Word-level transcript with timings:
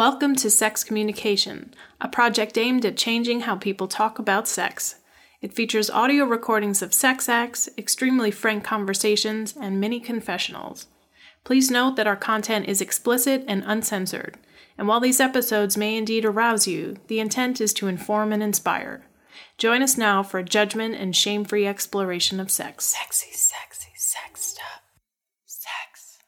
Welcome 0.00 0.34
to 0.36 0.48
Sex 0.48 0.82
Communication, 0.82 1.74
a 2.00 2.08
project 2.08 2.56
aimed 2.56 2.86
at 2.86 2.96
changing 2.96 3.40
how 3.40 3.56
people 3.56 3.86
talk 3.86 4.18
about 4.18 4.48
sex. 4.48 4.94
It 5.42 5.52
features 5.52 5.90
audio 5.90 6.24
recordings 6.24 6.80
of 6.80 6.94
sex 6.94 7.28
acts, 7.28 7.68
extremely 7.76 8.30
frank 8.30 8.64
conversations, 8.64 9.54
and 9.60 9.78
many 9.78 10.00
confessionals. 10.00 10.86
Please 11.44 11.70
note 11.70 11.96
that 11.96 12.06
our 12.06 12.16
content 12.16 12.64
is 12.66 12.80
explicit 12.80 13.44
and 13.46 13.62
uncensored, 13.66 14.38
and 14.78 14.88
while 14.88 15.00
these 15.00 15.20
episodes 15.20 15.76
may 15.76 15.98
indeed 15.98 16.24
arouse 16.24 16.66
you, 16.66 16.96
the 17.08 17.20
intent 17.20 17.60
is 17.60 17.74
to 17.74 17.86
inform 17.86 18.32
and 18.32 18.42
inspire. 18.42 19.04
Join 19.58 19.82
us 19.82 19.98
now 19.98 20.22
for 20.22 20.38
a 20.38 20.42
judgment 20.42 20.94
and 20.94 21.14
shame 21.14 21.44
free 21.44 21.66
exploration 21.66 22.40
of 22.40 22.50
sex. 22.50 22.86
Sexy, 22.86 23.34
sex 23.34 24.40
stuff. 24.40 24.80
Sex. 25.44 26.18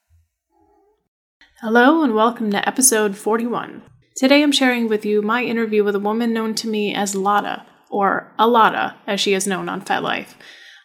Hello, 1.65 2.03
and 2.03 2.13
welcome 2.13 2.51
to 2.51 2.69
episode 2.69 3.17
41. 3.17 3.83
Today 4.17 4.43
I'm 4.43 4.51
sharing 4.51 4.89
with 4.89 5.07
you 5.07 5.23
my 5.23 5.45
interview 5.45 5.85
with 5.85 5.95
a 5.95 6.01
woman 6.01 6.33
known 6.33 6.57
to 6.57 6.67
me 6.67 6.93
as 6.93 7.15
Lotta, 7.15 7.65
or 7.89 8.33
Alotta, 8.37 8.95
as 9.07 9.21
she 9.21 9.33
is 9.33 9.47
known 9.47 9.69
on 9.69 9.81
FetLife. 9.81 10.35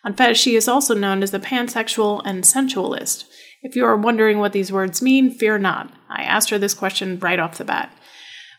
On 0.04 0.14
Fet, 0.14 0.38
she 0.38 0.56
is 0.56 0.68
also 0.68 0.94
known 0.94 1.24
as 1.24 1.32
the 1.32 1.40
pansexual 1.40 2.22
and 2.26 2.46
sensualist. 2.46 3.26
If 3.64 3.76
you 3.76 3.86
are 3.86 3.98
wondering 3.98 4.38
what 4.38 4.54
these 4.54 4.72
words 4.72 5.02
mean, 5.02 5.32
fear 5.32 5.58
not. 5.58 5.92
I 6.10 6.22
asked 6.22 6.52
her 6.52 6.60
this 6.60 6.76
question 6.76 7.18
right 7.18 7.40
off 7.40 7.58
the 7.58 7.66
bat. 7.66 7.92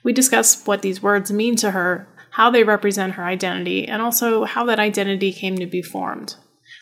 We 0.02 0.12
discuss 0.12 0.66
what 0.66 0.82
these 0.82 1.00
words 1.00 1.30
mean 1.30 1.54
to 1.58 1.70
her, 1.70 2.08
how 2.32 2.50
they 2.50 2.64
represent 2.64 3.12
her 3.12 3.26
identity, 3.26 3.86
and 3.86 4.02
also 4.02 4.42
how 4.42 4.64
that 4.64 4.80
identity 4.80 5.32
came 5.32 5.56
to 5.58 5.66
be 5.66 5.82
formed. 5.82 6.34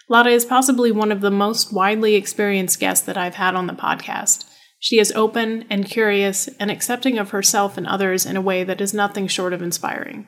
Lotta 0.09 0.31
is 0.31 0.47
possibly 0.47 0.93
one 0.93 1.13
of 1.13 1.21
the 1.21 1.31
most 1.31 1.75
widely 1.75 2.15
experienced 2.15 2.81
guests 2.81 3.05
that 3.05 3.19
I've 3.19 3.35
had 3.35 3.55
on 3.55 3.67
the 3.67 3.75
podcast. 3.75 4.47
She 4.79 4.99
is 4.99 5.13
open 5.13 5.65
and 5.71 5.87
curious 5.87 6.49
and 6.61 6.71
accepting 6.71 7.19
of 7.19 7.31
herself 7.31 7.77
and 7.77 7.87
others 7.87 8.27
in 8.27 8.37
a 8.37 8.43
way 8.43 8.63
that 8.65 8.81
is 8.81 8.93
nothing 8.93 9.27
short 9.27 9.53
of 9.53 9.63
inspiring. 9.63 10.27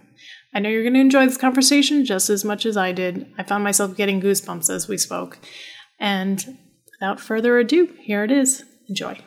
I 0.54 0.60
know 0.60 0.70
you're 0.70 0.82
going 0.82 0.94
to 0.94 1.00
enjoy 1.00 1.26
this 1.26 1.36
conversation 1.36 2.04
just 2.04 2.30
as 2.30 2.44
much 2.44 2.64
as 2.64 2.76
I 2.76 2.92
did. 2.92 3.26
I 3.36 3.42
found 3.42 3.62
myself 3.62 3.96
getting 3.96 4.20
goosebumps 4.20 4.70
as 4.70 4.88
we 4.88 4.96
spoke. 4.96 5.38
And 6.00 6.58
without 6.98 7.20
further 7.20 7.58
ado, 7.58 7.92
here 8.00 8.24
it 8.24 8.30
is. 8.30 8.64
Enjoy. 8.88 9.18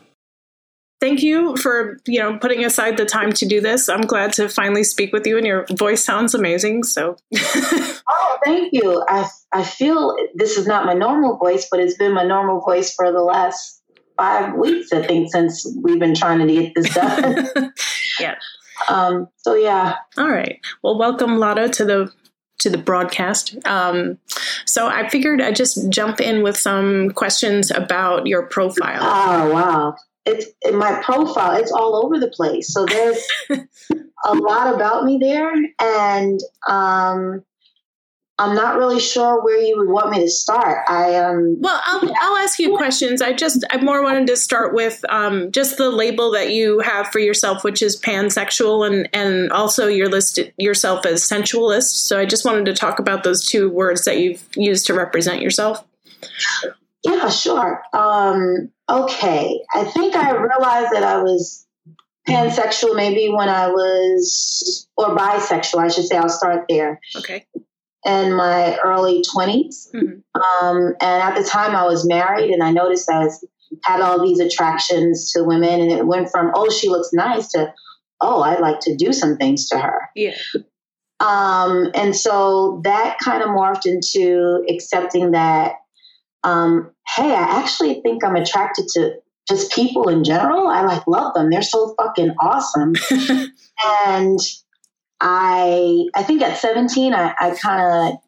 Thank 1.00 1.24
you 1.24 1.58
for, 1.58 1.98
you 2.06 2.20
know, 2.20 2.38
putting 2.38 2.64
aside 2.64 2.98
the 2.98 3.06
time 3.06 3.34
to 3.34 3.46
do 3.48 3.60
this. 3.60 3.90
I'm 3.90 4.02
glad 4.02 4.34
to 4.34 4.48
finally 4.48 4.84
speak 4.84 5.12
with 5.12 5.26
you 5.26 5.36
and 5.38 5.48
your 5.48 5.66
voice 5.72 6.04
sounds 6.04 6.36
amazing. 6.36 6.84
So 6.84 7.18
Oh, 7.36 8.38
thank 8.46 8.70
you. 8.72 9.04
I 9.08 9.28
I 9.52 9.64
feel 9.64 10.16
this 10.36 10.58
is 10.58 10.68
not 10.68 10.86
my 10.86 10.94
normal 10.94 11.38
voice, 11.38 11.68
but 11.70 11.80
it's 11.80 11.98
been 11.98 12.14
my 12.14 12.24
normal 12.24 12.62
voice 12.62 12.94
for 12.94 13.12
the 13.12 13.22
last 13.22 13.81
five 14.22 14.54
weeks, 14.54 14.94
I 14.94 15.02
think, 15.02 15.32
since 15.32 15.66
we've 15.82 16.00
been 16.00 16.14
trying 16.14 16.46
to 16.46 16.54
get 16.54 16.74
this 16.76 16.94
done. 16.94 17.74
yeah. 18.20 18.36
Um, 18.88 19.28
so 19.38 19.56
yeah. 19.56 19.96
All 20.16 20.30
right. 20.30 20.60
Well, 20.84 20.98
welcome 20.98 21.38
Lotta 21.38 21.70
to 21.70 21.86
the 21.86 22.14
to 22.60 22.70
the 22.70 22.78
broadcast. 22.78 23.56
Um, 23.66 24.20
so 24.68 24.88
I 24.88 25.10
figured 25.10 25.42
I'd 25.42 25.56
just 25.56 25.90
jump 25.90 26.22
in 26.22 26.44
with 26.44 26.56
some 26.56 27.10
questions 27.12 27.72
about 27.72 28.28
your 28.28 28.44
profile. 28.44 29.00
Oh 29.02 29.52
wow. 29.52 29.96
It's 30.28 30.46
in 30.62 30.78
my 30.78 31.02
profile, 31.02 31.60
it's 31.60 31.72
all 31.72 32.06
over 32.06 32.20
the 32.20 32.28
place. 32.28 32.72
So 32.72 32.86
there's 32.86 33.28
a 33.50 34.36
lot 34.36 34.72
about 34.72 35.04
me 35.04 35.18
there 35.18 35.52
and 35.80 36.40
um 36.70 37.44
I'm 38.38 38.56
not 38.56 38.78
really 38.78 39.00
sure 39.00 39.44
where 39.44 39.60
you 39.60 39.78
would 39.78 39.90
want 39.90 40.10
me 40.10 40.20
to 40.20 40.30
start. 40.30 40.84
I 40.90 41.16
um 41.16 41.58
Well, 41.60 41.80
I'll, 41.86 42.12
I'll 42.22 42.38
ask 42.38 42.58
you 42.58 42.76
questions. 42.76 43.22
I 43.22 43.34
just 43.34 43.64
I 43.70 43.78
more 43.78 44.02
wanted 44.02 44.26
to 44.28 44.38
start 44.38 44.74
with 44.74 45.04
um, 45.10 45.52
just 45.52 45.78
the 45.78 45.92
label 45.92 46.32
that 46.32 46.52
you 46.52 46.80
have 46.80 47.08
for 47.10 47.20
yourself, 47.20 47.64
which 47.64 47.82
is 47.82 48.00
pansexual, 48.00 48.88
and 48.88 49.08
and 49.14 49.52
also 49.52 49.88
you're 49.88 50.10
listed 50.10 50.54
yourself 50.58 51.06
as 51.06 51.24
sensualist. 51.24 52.08
So 52.08 52.20
I 52.20 52.26
just 52.26 52.44
wanted 52.44 52.66
to 52.66 52.74
talk 52.74 53.00
about 53.00 53.24
those 53.24 53.46
two 53.46 53.70
words 53.70 54.06
that 54.06 54.20
you've 54.20 54.44
used 54.56 54.88
to 54.88 54.94
represent 54.94 55.42
yourself. 55.42 55.86
Yeah, 57.04 57.30
sure. 57.30 57.84
Um, 57.94 58.72
okay. 58.90 59.60
I 59.74 59.84
think 59.86 60.16
I 60.16 60.32
realized 60.32 60.92
that 60.94 61.04
I 61.04 61.22
was 61.22 61.66
pansexual 62.28 62.96
maybe 62.96 63.30
when 63.30 63.50
I 63.50 63.68
was, 63.68 64.88
or 64.96 65.16
bisexual, 65.16 65.80
I 65.80 65.88
should 65.88 66.06
say. 66.06 66.18
I'll 66.18 66.30
start 66.30 66.66
there. 66.70 67.00
Okay. 67.16 67.46
In 68.06 68.36
my 68.36 68.78
early 68.78 69.24
20s. 69.36 69.92
Mm-hmm. 69.94 70.66
Um, 70.66 70.96
and 71.02 71.22
at 71.24 71.36
the 71.36 71.48
time 71.48 71.76
I 71.76 71.86
was 71.86 72.08
married, 72.08 72.50
and 72.50 72.64
I 72.64 72.72
noticed 72.72 73.10
I 73.10 73.26
was, 73.26 73.46
had 73.84 74.02
all 74.02 74.22
these 74.22 74.40
attractions 74.40 75.32
to 75.34 75.44
women, 75.44 75.82
and 75.82 75.92
it 75.92 76.08
went 76.08 76.30
from, 76.32 76.52
oh, 76.56 76.70
she 76.70 76.90
looks 76.90 77.10
nice 77.14 77.50
to, 77.50 77.72
oh, 78.20 78.42
I'd 78.42 78.60
like 78.60 78.80
to 78.82 78.96
do 78.96 79.14
some 79.14 79.38
things 79.38 79.70
to 79.70 79.78
her. 79.78 80.10
Yeah. 80.16 80.36
Um, 81.20 81.92
and 81.94 82.16
so 82.16 82.82
that 82.84 83.20
kind 83.20 83.44
of 83.44 83.50
morphed 83.50 83.86
into 83.86 84.66
accepting 84.68 85.32
that, 85.32 85.76
um, 86.44 86.92
hey, 87.16 87.36
I 87.36 87.60
actually 87.60 88.02
think 88.02 88.24
I'm 88.24 88.36
attracted 88.36 88.88
to 88.96 89.14
just 89.48 89.72
people 89.72 90.10
in 90.10 90.24
general. 90.24 90.68
I 90.68 90.82
like 90.82 91.06
love 91.08 91.34
them. 91.36 91.52
They're 91.52 91.62
so 91.62 91.94
fucking 92.00 92.32
awesome. 92.40 92.96
and 94.06 94.40
I, 95.22 96.06
I 96.16 96.24
think 96.24 96.42
at 96.42 96.58
17, 96.58 97.14
I, 97.14 97.34
I 97.40 97.52
kind 97.52 98.14
of 98.14 98.20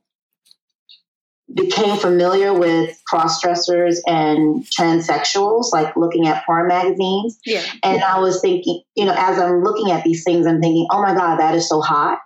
became 1.56 1.98
familiar 1.98 2.54
with 2.54 3.00
cross 3.08 3.42
dressers 3.42 4.02
and 4.08 4.66
transsexuals, 4.78 5.72
like 5.72 5.96
looking 5.96 6.28
at 6.28 6.46
porn 6.46 6.68
magazines. 6.68 7.38
Yeah. 7.46 7.64
And 7.84 8.04
I 8.04 8.20
was 8.20 8.42
thinking, 8.42 8.82
you 8.96 9.06
know, 9.06 9.14
as 9.18 9.40
I'm 9.40 9.64
looking 9.64 9.92
at 9.92 10.04
these 10.04 10.24
things, 10.24 10.48
I'm 10.48 10.62
thinking, 10.62 10.88
oh 10.92 11.02
my 11.02 11.14
God, 11.14 11.40
that 11.40 11.56
is 11.56 11.68
so 11.68 11.82
hot. 11.82 12.20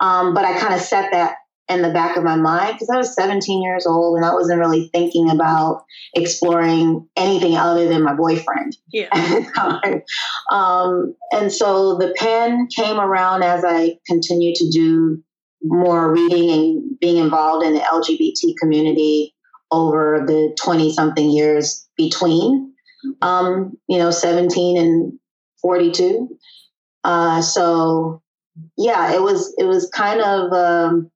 Um, 0.00 0.34
but 0.34 0.44
I 0.44 0.58
kind 0.58 0.74
of 0.74 0.80
set 0.80 1.10
that 1.12 1.36
in 1.68 1.82
the 1.82 1.90
back 1.92 2.16
of 2.16 2.24
my 2.24 2.36
mind 2.36 2.74
because 2.74 2.90
I 2.90 2.96
was 2.96 3.14
17 3.14 3.62
years 3.62 3.86
old 3.86 4.16
and 4.16 4.24
I 4.24 4.34
wasn't 4.34 4.58
really 4.58 4.90
thinking 4.92 5.30
about 5.30 5.84
exploring 6.14 7.08
anything 7.16 7.56
other 7.56 7.88
than 7.88 8.02
my 8.02 8.14
boyfriend 8.14 8.76
Yeah. 8.92 9.08
at 9.12 9.44
the 9.44 9.50
time. 9.52 10.02
Um, 10.50 11.14
and 11.30 11.52
so 11.52 11.96
the 11.96 12.14
pan 12.18 12.66
came 12.74 12.98
around 12.98 13.42
as 13.42 13.64
I 13.66 13.98
continued 14.06 14.56
to 14.56 14.70
do 14.70 15.22
more 15.62 16.12
reading 16.12 16.50
and 16.50 16.98
being 17.00 17.18
involved 17.18 17.64
in 17.64 17.74
the 17.74 17.80
LGBT 17.80 18.54
community 18.60 19.34
over 19.70 20.24
the 20.26 20.54
20 20.62 20.92
something 20.92 21.30
years 21.30 21.88
between, 21.96 22.72
um, 23.22 23.72
you 23.88 23.98
know, 23.98 24.10
17 24.10 24.76
and 24.76 25.12
42. 25.62 26.28
Uh, 27.04 27.40
so 27.40 28.20
yeah, 28.76 29.12
it 29.14 29.22
was, 29.22 29.54
it 29.58 29.64
was 29.64 29.88
kind 29.94 30.20
of, 30.20 30.52
um, 30.52 31.10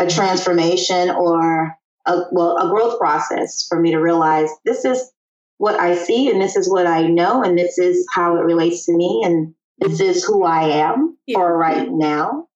a 0.00 0.10
transformation 0.10 1.10
or 1.10 1.74
a, 2.06 2.22
well, 2.32 2.56
a 2.56 2.68
growth 2.70 2.98
process 2.98 3.66
for 3.68 3.78
me 3.78 3.90
to 3.92 3.98
realize 3.98 4.48
this 4.64 4.84
is 4.84 5.12
what 5.58 5.78
I 5.78 5.94
see 5.94 6.30
and 6.30 6.40
this 6.40 6.56
is 6.56 6.70
what 6.70 6.86
I 6.86 7.02
know 7.06 7.42
and 7.42 7.58
this 7.58 7.78
is 7.78 8.06
how 8.14 8.36
it 8.36 8.44
relates 8.44 8.86
to 8.86 8.96
me 8.96 9.22
and 9.24 9.54
this 9.78 10.00
is 10.00 10.24
who 10.24 10.44
I 10.44 10.62
am 10.62 11.18
Yeah. 11.26 11.36
for 11.36 11.56
right 11.56 11.88
now 11.90 12.48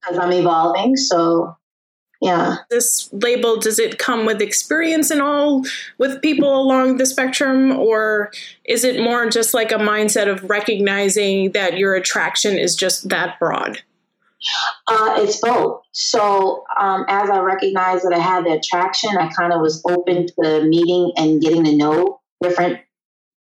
because 0.00 0.18
I'm 0.18 0.32
evolving. 0.32 0.96
So 0.96 1.56
yeah. 2.20 2.56
This 2.70 3.10
label 3.12 3.58
does 3.58 3.78
it 3.78 3.98
come 3.98 4.24
with 4.24 4.40
experience 4.40 5.10
and 5.10 5.20
all 5.20 5.62
with 5.98 6.22
people 6.22 6.58
along 6.58 6.96
the 6.96 7.04
spectrum, 7.04 7.72
or 7.72 8.30
is 8.64 8.82
it 8.82 9.02
more 9.02 9.28
just 9.28 9.52
like 9.52 9.70
a 9.70 9.76
mindset 9.76 10.26
of 10.26 10.48
recognizing 10.48 11.52
that 11.52 11.76
your 11.76 11.94
attraction 11.94 12.56
is 12.56 12.74
just 12.76 13.10
that 13.10 13.38
broad? 13.38 13.82
Uh, 14.86 15.14
it's 15.18 15.40
both. 15.40 15.82
So 15.92 16.64
um, 16.78 17.04
as 17.08 17.30
I 17.30 17.38
recognized 17.38 18.04
that 18.04 18.12
I 18.14 18.18
had 18.18 18.44
the 18.44 18.52
attraction, 18.52 19.10
I 19.18 19.28
kind 19.32 19.52
of 19.52 19.60
was 19.60 19.82
open 19.88 20.26
to 20.42 20.64
meeting 20.64 21.12
and 21.16 21.40
getting 21.40 21.64
to 21.64 21.76
know 21.76 22.20
different 22.42 22.80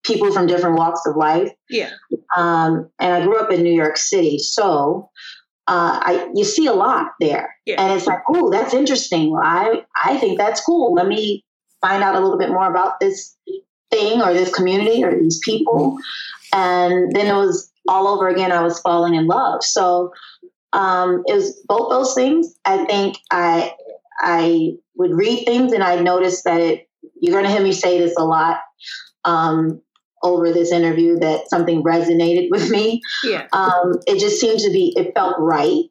people 0.03 0.31
from 0.31 0.47
different 0.47 0.77
walks 0.77 1.01
of 1.05 1.15
life. 1.15 1.51
Yeah. 1.69 1.89
Um, 2.35 2.89
and 2.99 3.13
I 3.13 3.23
grew 3.23 3.37
up 3.37 3.51
in 3.51 3.63
New 3.63 3.73
York 3.73 3.97
City, 3.97 4.37
so 4.39 5.09
uh, 5.67 5.99
I 6.01 6.29
you 6.35 6.43
see 6.43 6.67
a 6.67 6.73
lot 6.73 7.11
there, 7.21 7.55
Yeah. 7.65 7.81
and 7.81 7.93
it's 7.93 8.05
like, 8.05 8.19
oh, 8.29 8.51
that's 8.51 8.73
interesting. 8.73 9.33
I 9.41 9.83
I 10.03 10.17
think 10.17 10.37
that's 10.37 10.59
cool. 10.61 10.93
Let 10.93 11.07
me 11.07 11.45
find 11.81 12.03
out 12.03 12.15
a 12.15 12.19
little 12.19 12.37
bit 12.37 12.49
more 12.49 12.69
about 12.69 12.99
this 12.99 13.35
thing 13.91 14.21
or 14.21 14.33
this 14.33 14.53
community 14.53 15.03
or 15.05 15.17
these 15.17 15.39
people, 15.43 15.97
and 16.53 17.15
then 17.15 17.27
it 17.27 17.33
was 17.37 17.71
all 17.87 18.07
over 18.07 18.27
again. 18.27 18.51
I 18.51 18.61
was 18.61 18.79
falling 18.81 19.15
in 19.15 19.27
love. 19.27 19.63
So 19.63 20.11
um, 20.73 21.23
it 21.27 21.33
was 21.33 21.63
both 21.67 21.89
those 21.89 22.13
things. 22.13 22.55
I 22.65 22.85
think 22.85 23.17
I 23.31 23.73
I 24.19 24.73
would 24.95 25.11
read 25.13 25.45
things 25.45 25.71
and 25.71 25.83
I 25.83 25.99
noticed 25.99 26.43
that 26.45 26.59
it, 26.59 26.87
you're 27.19 27.33
going 27.33 27.45
to 27.45 27.51
hear 27.51 27.63
me 27.63 27.71
say 27.71 27.99
this 27.99 28.15
a 28.17 28.23
lot 28.23 28.57
um, 29.25 29.81
over 30.23 30.51
this 30.51 30.71
interview 30.71 31.19
that 31.19 31.49
something 31.49 31.83
resonated 31.83 32.47
with 32.49 32.69
me. 32.69 33.01
Yeah. 33.23 33.47
Um, 33.53 33.99
it 34.05 34.19
just 34.19 34.39
seemed 34.39 34.59
to 34.59 34.71
be, 34.71 34.93
it 34.95 35.13
felt 35.15 35.35
right. 35.39 35.83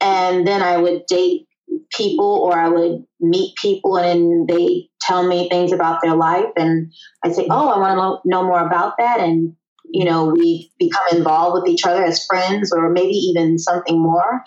And 0.00 0.46
then 0.46 0.62
I 0.62 0.76
would 0.76 1.06
date 1.06 1.46
people 1.90 2.40
or 2.42 2.58
I 2.58 2.68
would 2.68 3.04
meet 3.20 3.54
people 3.56 3.96
and 3.96 4.48
they 4.48 4.88
tell 5.00 5.26
me 5.26 5.48
things 5.48 5.72
about 5.72 6.00
their 6.02 6.14
life 6.14 6.50
and 6.56 6.92
I 7.24 7.32
say, 7.32 7.46
oh, 7.50 7.68
I 7.68 7.78
want 7.78 7.92
to 7.92 7.96
know, 7.96 8.20
know 8.24 8.46
more 8.46 8.64
about 8.64 8.94
that. 8.98 9.20
And 9.20 9.54
you 9.90 10.04
know, 10.04 10.26
we 10.26 10.70
become 10.78 11.04
involved 11.12 11.54
with 11.54 11.70
each 11.70 11.84
other 11.84 12.04
as 12.04 12.24
friends 12.26 12.72
or 12.72 12.90
maybe 12.90 13.14
even 13.14 13.58
something 13.58 14.00
more. 14.00 14.42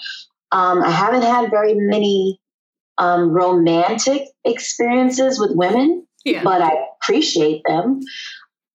Um, 0.51 0.83
I 0.83 0.91
haven't 0.91 1.23
had 1.23 1.49
very 1.49 1.73
many 1.75 2.39
um, 2.97 3.31
romantic 3.31 4.27
experiences 4.45 5.39
with 5.39 5.51
women, 5.55 6.05
yeah. 6.25 6.43
but 6.43 6.61
I 6.61 6.71
appreciate 6.95 7.63
them. 7.65 8.01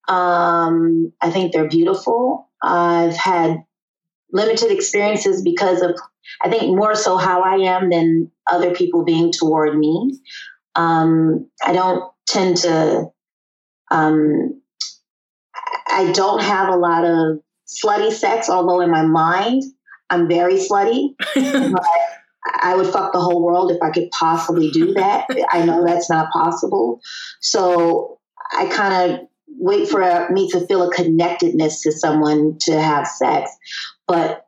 Um, 0.09 1.13
I 1.21 1.31
think 1.31 1.53
they're 1.53 1.69
beautiful. 1.69 2.49
I've 2.63 3.17
had 3.17 3.63
limited 4.33 4.71
experiences 4.71 5.43
because 5.43 5.83
of, 5.83 5.99
I 6.43 6.49
think, 6.49 6.77
more 6.77 6.95
so 6.95 7.17
how 7.17 7.43
I 7.43 7.57
am 7.57 7.91
than 7.91 8.31
other 8.51 8.75
people 8.75 9.05
being 9.05 9.33
toward 9.33 9.79
me. 9.79 10.19
Um, 10.75 11.49
I 11.65 11.73
don't 11.73 12.11
tend 12.27 12.59
to, 12.59 13.07
um, 13.91 14.61
I 15.97 16.13
don't 16.13 16.43
have 16.43 16.69
a 16.69 16.77
lot 16.77 17.05
of 17.05 17.41
slutty 17.67 18.13
sex, 18.13 18.51
although 18.51 18.83
in 18.83 18.91
my 18.91 19.05
mind, 19.07 19.63
I'm 20.11 20.29
very 20.29 20.57
slutty. 20.57 21.15
but 21.35 21.87
I 22.63 22.77
would 22.77 22.87
fuck 22.87 23.15
the 23.15 23.21
whole 23.21 23.43
world 23.43 23.71
if 23.71 23.79
I 23.83 23.91
could 23.91 24.11
possibly 24.11 24.71
do 24.71 24.93
that. 24.95 25.27
I 25.51 25.65
know 25.65 25.85
that's 25.87 26.11
not 26.11 26.31
possible. 26.31 27.01
So 27.41 28.19
I 28.53 28.67
kind 28.67 29.13
of 29.13 29.21
wait 29.49 29.89
for 29.89 30.29
me 30.31 30.51
to 30.51 30.67
feel 30.67 30.87
a 30.87 30.93
connectedness 30.95 31.81
to 31.83 31.93
someone 31.93 32.59
to 32.61 32.79
have 32.79 33.07
sex. 33.07 33.51
But 34.07 34.47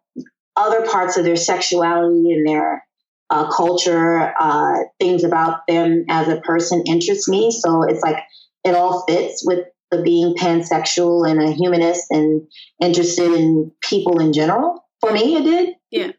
other 0.54 0.86
parts 0.86 1.16
of 1.16 1.24
their 1.24 1.36
sexuality 1.36 2.32
and 2.32 2.46
their 2.46 2.84
uh, 3.30 3.50
culture, 3.50 4.34
uh, 4.38 4.74
things 5.00 5.24
about 5.24 5.66
them 5.66 6.04
as 6.10 6.28
a 6.28 6.40
person 6.42 6.84
interest 6.86 7.26
me. 7.26 7.50
So 7.50 7.84
it's 7.84 8.02
like 8.02 8.18
it 8.64 8.74
all 8.74 9.04
fits 9.08 9.42
with 9.46 9.66
the 9.90 10.02
being 10.02 10.34
pansexual 10.34 11.28
and 11.28 11.42
a 11.42 11.52
humanist 11.52 12.06
and 12.10 12.46
interested 12.80 13.32
in 13.32 13.72
people 13.82 14.20
in 14.20 14.32
general. 14.32 14.84
For 15.00 15.12
me, 15.12 15.36
it 15.36 15.44
did. 15.44 15.74
Yeah. 15.90 16.12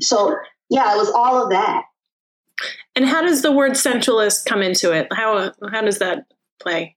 So 0.00 0.36
yeah, 0.68 0.94
it 0.94 0.98
was 0.98 1.10
all 1.10 1.42
of 1.42 1.50
that. 1.50 1.84
And 2.96 3.04
how 3.06 3.22
does 3.22 3.42
the 3.42 3.52
word 3.52 3.76
sensualist 3.76 4.46
come 4.46 4.62
into 4.62 4.92
it? 4.92 5.08
How 5.12 5.52
how 5.70 5.82
does 5.82 5.98
that 5.98 6.26
play? 6.60 6.96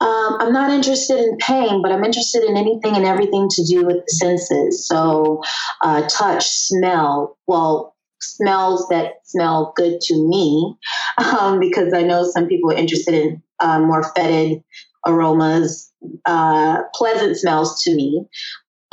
Um, 0.00 0.36
I'm 0.40 0.52
not 0.52 0.70
interested 0.70 1.18
in 1.18 1.36
pain, 1.36 1.80
but 1.80 1.92
I'm 1.92 2.04
interested 2.04 2.42
in 2.42 2.56
anything 2.56 2.96
and 2.96 3.04
everything 3.04 3.48
to 3.50 3.64
do 3.64 3.86
with 3.86 3.98
the 3.98 4.12
senses. 4.12 4.84
So, 4.88 5.42
uh, 5.80 6.08
touch, 6.08 6.48
smell. 6.48 7.38
Well, 7.46 7.94
smells 8.20 8.88
that 8.88 9.20
smell 9.24 9.72
good 9.76 10.00
to 10.00 10.28
me, 10.28 10.74
um, 11.18 11.60
because 11.60 11.92
I 11.94 12.02
know 12.02 12.24
some 12.24 12.48
people 12.48 12.72
are 12.72 12.76
interested 12.76 13.14
in 13.14 13.42
uh, 13.60 13.78
more 13.78 14.02
fetid 14.16 14.64
aromas, 15.06 15.92
uh, 16.26 16.82
pleasant 16.94 17.36
smells 17.36 17.82
to 17.82 17.94
me. 17.94 18.26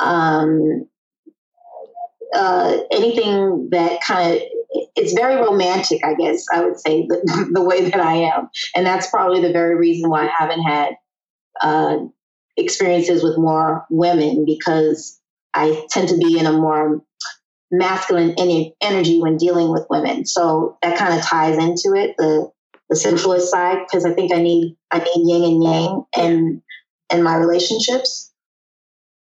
Um, 0.00 0.86
uh, 2.34 2.78
anything 2.92 3.68
that 3.70 4.00
kind 4.02 4.36
of 4.36 4.42
it's 4.94 5.14
very 5.14 5.34
romantic, 5.34 6.04
I 6.04 6.14
guess 6.14 6.44
I 6.52 6.62
would 6.64 6.78
say 6.78 7.06
the, 7.08 7.50
the 7.52 7.62
way 7.62 7.90
that 7.90 8.00
I 8.00 8.14
am, 8.14 8.48
and 8.74 8.86
that's 8.86 9.10
probably 9.10 9.40
the 9.40 9.52
very 9.52 9.74
reason 9.76 10.10
why 10.10 10.26
I 10.26 10.30
haven't 10.36 10.62
had 10.62 10.94
uh, 11.60 11.98
experiences 12.56 13.22
with 13.22 13.36
more 13.36 13.84
women 13.90 14.44
because 14.44 15.18
I 15.54 15.84
tend 15.90 16.08
to 16.08 16.16
be 16.16 16.38
in 16.38 16.46
a 16.46 16.52
more 16.52 17.02
masculine 17.70 18.34
energy 18.80 19.20
when 19.20 19.36
dealing 19.36 19.70
with 19.70 19.86
women. 19.90 20.26
So 20.26 20.76
that 20.82 20.98
kind 20.98 21.14
of 21.14 21.24
ties 21.24 21.56
into 21.56 21.96
it, 21.96 22.14
the 22.18 22.50
the 22.90 22.96
sensualist 22.96 23.50
side, 23.50 23.78
because 23.86 24.04
I 24.04 24.12
think 24.12 24.32
I 24.32 24.42
need 24.42 24.76
I 24.90 24.98
need 24.98 25.32
yin 25.32 25.44
and 25.44 25.62
yang 25.62 26.04
and 26.14 26.62
in 27.12 27.22
my 27.22 27.36
relationships. 27.36 28.32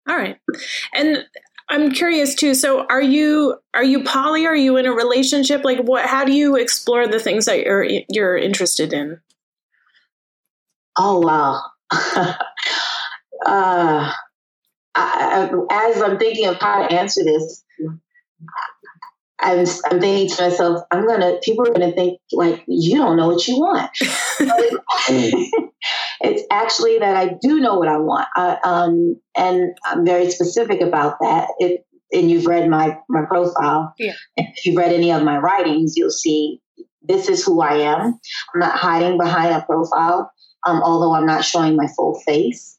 All 0.09 0.17
right, 0.17 0.37
and 0.95 1.25
I'm 1.71 1.91
curious 1.91 2.35
too. 2.35 2.55
So, 2.55 2.87
are 2.87 3.03
you 3.03 3.57
are 3.73 3.85
you 3.85 4.05
poly? 4.05 4.47
Are 4.47 4.55
you 4.55 4.77
in 4.77 4.87
a 4.87 4.93
relationship? 4.93 5.65
Like, 5.65 5.79
what? 5.79 6.07
How 6.07 6.25
do 6.25 6.33
you 6.33 6.57
explore 6.57 7.09
the 7.09 7.19
things 7.19 7.47
that 7.47 7.65
you're 7.65 7.87
you're 8.11 8.37
interested 8.37 8.93
in? 8.93 9.21
Oh 10.99 11.21
wow. 11.21 11.63
uh, 13.47 14.13
I, 14.95 15.51
as 15.71 16.03
I'm 16.03 16.19
thinking 16.19 16.47
of 16.47 16.57
how 16.61 16.87
to 16.87 16.95
answer 16.95 17.25
this, 17.25 17.65
I'm, 19.45 19.67
I'm 19.91 20.01
thinking 20.01 20.35
to 20.37 20.43
myself, 20.43 20.83
I'm 20.91 21.07
gonna. 21.07 21.39
People 21.43 21.69
are 21.69 21.73
gonna 21.73 21.93
think 21.93 22.19
like 22.33 22.65
you 22.67 22.97
don't 22.97 23.17
know 23.17 23.29
what 23.29 23.47
you 23.47 23.59
want. 23.59 23.91
it's 26.21 26.43
actually 26.51 26.99
that 26.99 27.17
I 27.17 27.35
do 27.41 27.61
know 27.61 27.75
what 27.75 27.89
I 27.89 27.99
want, 27.99 28.27
uh, 28.37 28.57
um, 28.65 29.21
and 29.37 29.77
I'm 29.85 30.05
very 30.05 30.31
specific 30.31 30.81
about 30.81 31.19
that. 31.21 31.49
It, 31.59 31.87
and 32.13 32.31
you've 32.31 32.47
read 32.47 32.69
my 32.71 32.97
my 33.09 33.25
profile. 33.27 33.95
Yeah. 33.99 34.13
If 34.37 34.65
you've 34.65 34.77
read 34.77 34.93
any 34.93 35.13
of 35.13 35.23
my 35.23 35.39
writings, 35.39 35.95
you'll 35.97 36.11
see 36.11 36.61
this 37.03 37.29
is 37.29 37.45
who 37.45 37.61
I 37.61 37.75
am. 37.75 38.01
I'm 38.55 38.61
not 38.61 38.79
hiding 38.79 39.19
behind 39.19 39.55
a 39.55 39.65
profile, 39.67 40.33
um, 40.67 40.83
although 40.83 41.15
I'm 41.15 41.27
not 41.27 41.45
showing 41.45 41.77
my 41.77 41.87
full 41.95 42.19
face. 42.27 42.79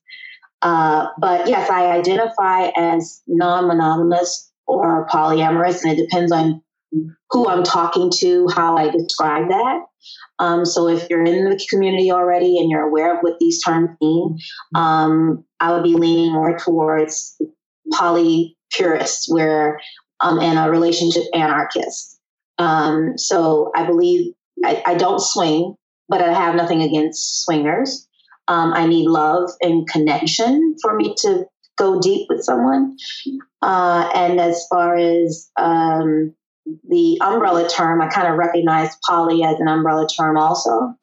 Uh, 0.63 1.09
but 1.19 1.47
yes, 1.47 1.69
I 1.69 1.91
identify 1.91 2.69
as 2.75 3.21
non-monogamous 3.27 4.51
or 4.67 5.07
polyamorous, 5.07 5.83
and 5.83 5.97
it 5.97 6.01
depends 6.01 6.31
on 6.31 6.61
who 7.29 7.47
I'm 7.47 7.63
talking 7.63 8.11
to, 8.19 8.47
how 8.53 8.77
I 8.77 8.89
describe 8.89 9.49
that. 9.49 9.81
Um, 10.39 10.65
so 10.65 10.87
if 10.87 11.09
you're 11.09 11.23
in 11.23 11.49
the 11.49 11.59
community 11.69 12.11
already 12.11 12.59
and 12.59 12.69
you're 12.69 12.87
aware 12.87 13.15
of 13.15 13.21
what 13.21 13.39
these 13.39 13.61
terms 13.63 13.89
mean, 14.01 14.37
um, 14.75 15.43
I 15.59 15.73
would 15.73 15.83
be 15.83 15.95
leaning 15.95 16.33
more 16.33 16.57
towards 16.57 17.41
poly 17.93 18.57
purists, 18.71 19.31
where 19.31 19.79
um, 20.19 20.39
and 20.39 20.57
a 20.57 20.69
relationship 20.69 21.23
anarchist. 21.33 22.19
Um, 22.57 23.17
so 23.17 23.71
I 23.75 23.85
believe 23.85 24.33
I, 24.63 24.81
I, 24.85 24.95
don't 24.95 25.19
swing, 25.19 25.75
but 26.07 26.21
I 26.21 26.33
have 26.33 26.55
nothing 26.55 26.81
against 26.81 27.43
swingers. 27.43 28.07
Um, 28.47 28.73
I 28.73 28.87
need 28.87 29.07
love 29.07 29.49
and 29.61 29.87
connection 29.89 30.75
for 30.81 30.95
me 30.95 31.13
to 31.19 31.45
go 31.77 31.99
deep 31.99 32.27
with 32.29 32.43
someone. 32.43 32.97
Uh, 33.61 34.09
and 34.13 34.39
as 34.39 34.65
far 34.69 34.95
as 34.95 35.49
um, 35.57 36.33
the 36.87 37.19
umbrella 37.21 37.67
term, 37.69 38.01
I 38.01 38.07
kind 38.07 38.27
of 38.27 38.37
recognize 38.37 38.95
poly 39.07 39.43
as 39.43 39.59
an 39.59 39.67
umbrella 39.67 40.07
term 40.07 40.37
also. 40.37 40.95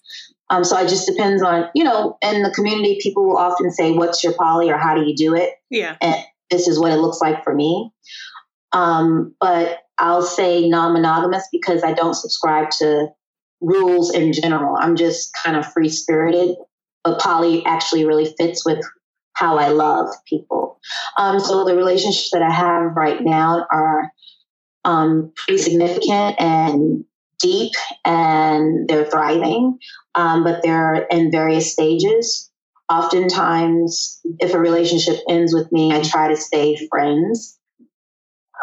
Um, 0.51 0.65
so 0.65 0.77
it 0.79 0.89
just 0.89 1.07
depends 1.07 1.43
on, 1.43 1.71
you 1.75 1.83
know, 1.83 2.19
in 2.23 2.43
the 2.43 2.51
community, 2.51 2.99
people 3.03 3.27
will 3.27 3.39
often 3.39 3.71
say, 3.71 3.93
What's 3.93 4.23
your 4.23 4.35
poly 4.35 4.71
or 4.71 4.77
how 4.77 4.95
do 4.95 5.03
you 5.03 5.17
do 5.17 5.35
it? 5.35 5.55
Yeah. 5.71 5.97
And 6.01 6.17
this 6.51 6.69
is 6.69 6.79
what 6.79 6.93
it 6.93 6.97
looks 6.97 7.21
like 7.21 7.43
for 7.43 7.55
me. 7.55 7.91
Um, 8.73 9.35
but 9.41 9.79
I'll 9.99 10.23
say 10.23 10.69
non 10.69 10.93
monogamous 10.93 11.49
because 11.51 11.83
I 11.83 11.93
don't 11.93 12.15
subscribe 12.15 12.71
to 12.79 13.09
rules 13.61 14.15
in 14.15 14.33
general. 14.33 14.77
I'm 14.79 14.97
just 14.97 15.33
kind 15.35 15.57
of 15.57 15.71
free 15.73 15.89
spirited. 15.89 16.57
But 17.05 17.19
poly 17.19 17.65
actually 17.65 18.05
really 18.05 18.33
fits 18.39 18.65
with 18.65 18.85
how 19.35 19.59
I 19.59 19.69
love 19.69 20.09
people. 20.27 20.79
Um, 21.19 21.41
so 21.41 21.65
the 21.65 21.77
relationships 21.77 22.31
that 22.33 22.43
I 22.43 22.51
have 22.51 22.97
right 22.97 23.21
now 23.21 23.67
are 23.71 24.13
um, 24.85 25.33
pretty 25.37 25.63
significant 25.63 26.41
and 26.41 27.05
deep, 27.41 27.73
and 28.05 28.89
they're 28.89 29.05
thriving, 29.05 29.79
um, 30.15 30.45
but 30.45 30.63
they're 30.63 31.07
in 31.11 31.31
various 31.31 31.73
stages. 31.73 32.51
Oftentimes, 32.91 34.21
if 34.41 34.55
a 34.55 34.59
relationship 34.59 35.21
ends 35.29 35.55
with 35.55 35.71
me, 35.73 35.93
I 35.93 36.03
try 36.03 36.29
to 36.29 36.37
stay 36.37 36.77
friends. 36.89 37.59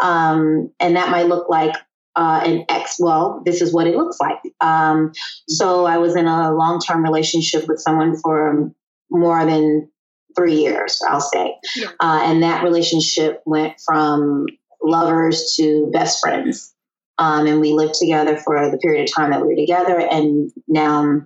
Um, 0.01 0.71
and 0.79 0.95
that 0.95 1.09
might 1.09 1.27
look 1.27 1.49
like 1.49 1.75
uh, 2.15 2.41
an 2.45 2.65
ex. 2.69 2.97
Well, 2.99 3.41
this 3.45 3.61
is 3.61 3.73
what 3.73 3.87
it 3.87 3.95
looks 3.95 4.17
like. 4.19 4.39
Um, 4.61 5.11
so 5.47 5.85
I 5.85 5.97
was 5.97 6.15
in 6.15 6.27
a 6.27 6.53
long 6.53 6.79
term 6.79 7.03
relationship 7.03 7.67
with 7.67 7.79
someone 7.79 8.17
for 8.17 8.71
more 9.09 9.45
than 9.45 9.89
three 10.35 10.55
years, 10.55 10.99
I'll 11.07 11.21
say. 11.21 11.55
Yeah. 11.75 11.87
Uh, 11.99 12.21
and 12.23 12.43
that 12.43 12.63
relationship 12.63 13.41
went 13.45 13.73
from 13.85 14.45
lovers 14.83 15.53
to 15.57 15.89
best 15.91 16.19
friends. 16.19 16.73
Um, 17.17 17.47
and 17.47 17.59
we 17.59 17.73
lived 17.73 17.95
together 17.95 18.37
for 18.37 18.71
the 18.71 18.77
period 18.77 19.03
of 19.03 19.13
time 19.13 19.31
that 19.31 19.41
we 19.41 19.47
were 19.47 19.55
together. 19.55 19.99
And 19.99 20.51
now 20.67 21.21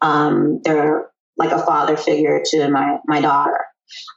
um, 0.00 0.60
they're 0.64 1.10
like 1.36 1.52
a 1.52 1.64
father 1.64 1.96
figure 1.96 2.40
to 2.46 2.70
my, 2.70 2.98
my 3.06 3.20
daughter. 3.20 3.58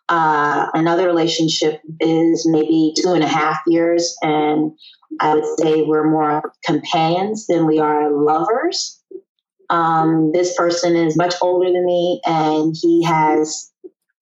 Uh, 0.07 0.67
another 0.73 1.05
relationship 1.05 1.81
is 1.99 2.47
maybe 2.49 2.93
two 2.95 3.11
and 3.11 3.23
a 3.23 3.27
half 3.27 3.59
years. 3.67 4.15
And 4.21 4.71
I 5.19 5.35
would 5.35 5.45
say 5.59 5.81
we're 5.81 6.09
more 6.09 6.53
companions 6.63 7.47
than 7.47 7.65
we 7.65 7.79
are 7.79 8.11
lovers. 8.11 9.01
Um, 9.69 10.31
this 10.31 10.55
person 10.55 10.95
is 10.95 11.17
much 11.17 11.35
older 11.41 11.69
than 11.69 11.85
me 11.85 12.21
and 12.25 12.73
he 12.79 13.03
has 13.03 13.69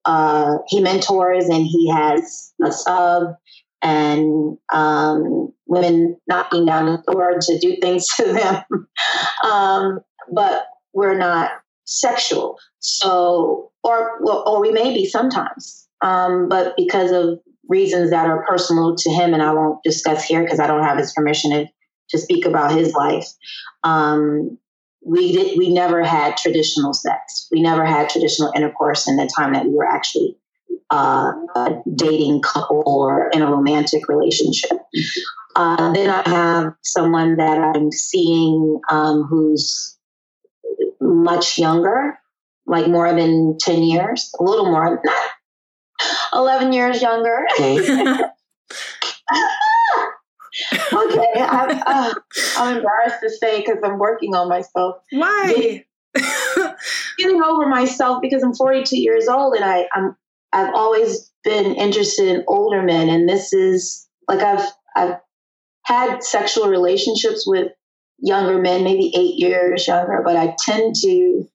uh, 0.05 0.57
he 0.67 0.81
mentors 0.81 1.45
and 1.45 1.65
he 1.65 1.89
has 1.91 2.53
a 2.63 2.71
sub 2.71 3.35
and 3.81 4.57
um, 4.73 5.53
women 5.67 6.17
knocking 6.27 6.65
down 6.65 6.85
the 6.85 7.11
door 7.11 7.37
to 7.39 7.59
do 7.59 7.77
things 7.81 8.07
to 8.17 8.25
them. 8.25 8.87
um, 9.43 9.99
but 10.31 10.67
we're 10.93 11.17
not 11.17 11.51
sexual. 11.85 12.57
So, 12.79 13.71
or 13.83 14.19
or 14.23 14.61
we 14.61 14.71
may 14.71 14.93
be 14.93 15.05
sometimes, 15.05 15.87
um, 16.01 16.49
but 16.49 16.75
because 16.77 17.11
of 17.11 17.39
reasons 17.67 18.11
that 18.11 18.27
are 18.27 18.45
personal 18.45 18.95
to 18.95 19.09
him, 19.09 19.33
and 19.33 19.41
I 19.41 19.53
won't 19.53 19.83
discuss 19.83 20.23
here 20.23 20.43
because 20.43 20.59
I 20.59 20.67
don't 20.67 20.83
have 20.83 20.97
his 20.97 21.13
permission 21.13 21.51
to, 21.51 21.65
to 22.09 22.17
speak 22.17 22.45
about 22.45 22.71
his 22.71 22.93
life. 22.93 23.27
Um, 23.83 24.57
we 25.05 25.31
did, 25.31 25.57
we 25.57 25.71
never 25.71 26.03
had 26.03 26.35
traditional 26.35 26.93
sex. 26.93 27.47
We 27.51 27.61
never 27.61 27.85
had 27.85 28.09
traditional 28.09 28.51
intercourse 28.55 29.07
in 29.07 29.17
the 29.17 29.29
time 29.37 29.53
that 29.53 29.65
we 29.65 29.75
were 29.75 29.85
actually 29.85 30.35
uh, 30.89 31.31
a 31.55 31.81
dating 31.95 32.41
couple 32.41 32.83
or 32.85 33.29
in 33.31 33.41
a 33.41 33.51
romantic 33.51 34.07
relationship. 34.09 34.71
Uh, 35.55 35.93
then 35.93 36.09
I 36.09 36.27
have 36.27 36.73
someone 36.81 37.37
that 37.37 37.59
I'm 37.59 37.91
seeing 37.91 38.81
um, 38.89 39.23
who's 39.23 39.95
much 40.99 41.59
younger, 41.59 42.17
like 42.65 42.87
more 42.87 43.13
than 43.13 43.57
10 43.59 43.83
years, 43.83 44.31
a 44.39 44.43
little 44.43 44.65
more, 44.65 45.01
11 46.33 46.73
years 46.73 47.01
younger. 47.01 47.45
okay, 47.53 47.77
I'm, 50.95 51.81
uh, 51.85 52.13
I'm 52.57 52.77
embarrassed 52.77 53.21
to 53.23 53.29
say 53.29 53.59
because 53.61 53.77
I'm 53.83 53.99
working 53.99 54.35
on 54.35 54.49
myself. 54.49 54.97
Why? 55.11 55.83
Getting 57.17 57.41
over 57.43 57.67
myself 57.67 58.21
because 58.21 58.43
I'm 58.43 58.53
42 58.53 58.97
years 58.99 59.27
old 59.27 59.55
and 59.55 59.65
I, 59.65 59.87
I'm 59.93 60.15
I've 60.53 60.73
always 60.73 61.31
been 61.43 61.75
interested 61.75 62.27
in 62.29 62.43
older 62.47 62.81
men, 62.81 63.09
and 63.09 63.27
this 63.27 63.51
is 63.51 64.07
like 64.29 64.39
I've 64.39 64.65
I've 64.95 65.15
had 65.83 66.23
sexual 66.23 66.69
relationships 66.69 67.45
with 67.45 67.71
younger 68.19 68.57
men, 68.57 68.83
maybe 68.85 69.11
eight 69.17 69.35
years 69.35 69.85
younger, 69.87 70.21
but 70.23 70.37
I 70.37 70.55
tend 70.59 70.95
to 71.01 71.45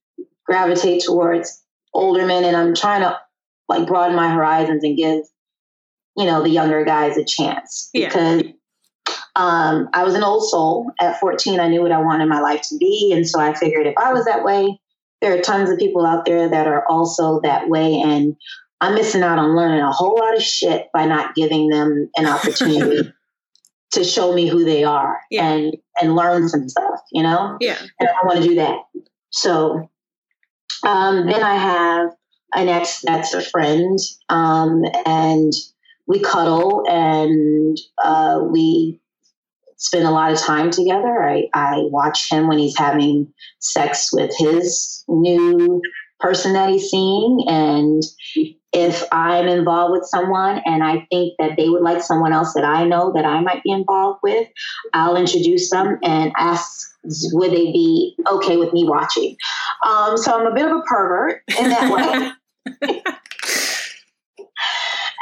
gravitate 0.45 1.01
towards 1.03 1.63
older 1.95 2.25
men, 2.27 2.43
and 2.43 2.55
I'm 2.55 2.75
trying 2.75 3.01
to 3.01 3.19
like 3.67 3.87
broaden 3.87 4.15
my 4.15 4.31
horizons 4.31 4.83
and 4.83 4.95
give 4.95 5.23
you 6.17 6.25
know 6.25 6.43
the 6.43 6.49
younger 6.49 6.85
guys 6.85 7.17
a 7.17 7.25
chance 7.25 7.89
Yeah. 7.93 8.07
because 8.09 8.43
um, 9.35 9.89
I 9.93 10.03
was 10.03 10.13
an 10.15 10.23
old 10.23 10.49
soul. 10.49 10.91
At 10.99 11.19
14, 11.19 11.59
I 11.59 11.67
knew 11.67 11.81
what 11.81 11.91
I 11.91 11.99
wanted 12.01 12.27
my 12.27 12.41
life 12.41 12.61
to 12.69 12.77
be, 12.77 13.11
and 13.15 13.27
so 13.27 13.39
I 13.39 13.53
figured 13.53 13.87
if 13.87 13.97
I 13.97 14.13
was 14.13 14.25
that 14.25 14.43
way, 14.43 14.79
there 15.21 15.33
are 15.37 15.41
tons 15.41 15.69
of 15.69 15.77
people 15.77 16.05
out 16.05 16.25
there 16.25 16.49
that 16.49 16.67
are 16.67 16.85
also 16.89 17.39
that 17.41 17.69
way, 17.69 18.01
and 18.01 18.35
I'm 18.81 18.95
missing 18.95 19.21
out 19.23 19.37
on 19.39 19.55
learning 19.55 19.81
a 19.81 19.91
whole 19.91 20.17
lot 20.19 20.35
of 20.35 20.41
shit 20.41 20.87
by 20.93 21.05
not 21.05 21.35
giving 21.35 21.69
them 21.69 22.09
an 22.17 22.25
opportunity 22.25 23.13
to 23.91 24.03
show 24.03 24.33
me 24.33 24.47
who 24.47 24.63
they 24.63 24.83
are 24.83 25.19
Yeah. 25.29 25.47
and 25.51 25.77
and 26.01 26.15
learn 26.15 26.49
some 26.49 26.67
stuff, 26.67 26.99
you 27.11 27.21
know. 27.23 27.57
Yeah. 27.59 27.77
And 27.99 28.09
I 28.09 28.25
want 28.25 28.41
to 28.41 28.47
do 28.47 28.55
that. 28.55 28.77
So 29.29 29.89
um, 30.85 31.27
then 31.27 31.43
I 31.43 31.55
have 31.55 32.09
an 32.55 32.67
ex 32.67 33.01
that's 33.01 33.33
a 33.33 33.41
friend, 33.41 33.97
um, 34.29 34.83
and 35.05 35.53
we 36.07 36.19
cuddle 36.19 36.83
and 36.89 37.77
uh, 38.03 38.41
we 38.49 38.99
spend 39.81 40.05
a 40.05 40.11
lot 40.11 40.31
of 40.31 40.37
time 40.37 40.69
together. 40.69 41.23
I, 41.23 41.49
I 41.55 41.79
watch 41.89 42.29
him 42.29 42.47
when 42.47 42.59
he's 42.59 42.77
having 42.77 43.33
sex 43.59 44.13
with 44.13 44.31
his 44.37 45.03
new 45.07 45.81
person 46.19 46.53
that 46.53 46.69
he's 46.69 46.89
seeing. 46.89 47.45
And 47.47 48.03
if 48.73 49.03
I'm 49.11 49.47
involved 49.47 49.93
with 49.93 50.05
someone 50.05 50.61
and 50.65 50.83
I 50.83 51.07
think 51.09 51.33
that 51.39 51.57
they 51.57 51.67
would 51.67 51.81
like 51.81 52.03
someone 52.03 52.31
else 52.31 52.53
that 52.53 52.63
I 52.63 52.85
know 52.85 53.11
that 53.13 53.25
I 53.25 53.41
might 53.41 53.63
be 53.63 53.71
involved 53.71 54.19
with, 54.21 54.47
I'll 54.93 55.17
introduce 55.17 55.71
them 55.71 55.97
and 56.03 56.31
ask 56.37 56.87
would 57.33 57.51
they 57.51 57.71
be 57.71 58.15
okay 58.27 58.57
with 58.57 58.73
me 58.73 58.85
watching. 58.87 59.35
Um, 59.83 60.15
so 60.15 60.39
I'm 60.39 60.45
a 60.45 60.53
bit 60.53 60.67
of 60.67 60.77
a 60.77 60.81
pervert 60.81 61.41
in 61.57 61.69
that 61.69 61.91
way. 61.91 62.31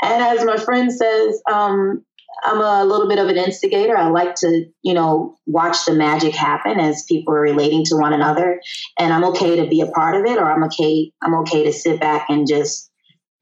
and 0.04 0.22
as 0.22 0.44
my 0.44 0.58
friend 0.58 0.92
says, 0.92 1.42
um, 1.50 2.04
I'm 2.44 2.62
a 2.62 2.86
little 2.86 3.08
bit 3.08 3.20
of 3.20 3.28
an 3.28 3.38
instigator. 3.38 3.98
I 3.98 4.10
like 4.10 4.36
to, 4.36 4.66
you 4.82 4.94
know, 4.94 5.38
watch 5.46 5.86
the 5.86 5.94
magic 5.94 6.34
happen 6.34 6.80
as 6.80 7.04
people 7.04 7.34
are 7.34 7.42
relating 7.42 7.84
to 7.86 7.96
one 7.96 8.14
another, 8.14 8.62
and 8.98 9.14
I'm 9.14 9.24
okay 9.26 9.56
to 9.58 9.68
be 9.68 9.82
a 9.82 9.88
part 9.88 10.16
of 10.16 10.26
it, 10.26 10.38
or 10.38 10.52
I'm 10.52 10.64
okay. 10.66 11.12
I'm 11.22 11.36
okay 11.42 11.64
to 11.64 11.74
sit 11.74 12.00
back 12.00 12.28
and 12.30 12.48
just 12.48 12.90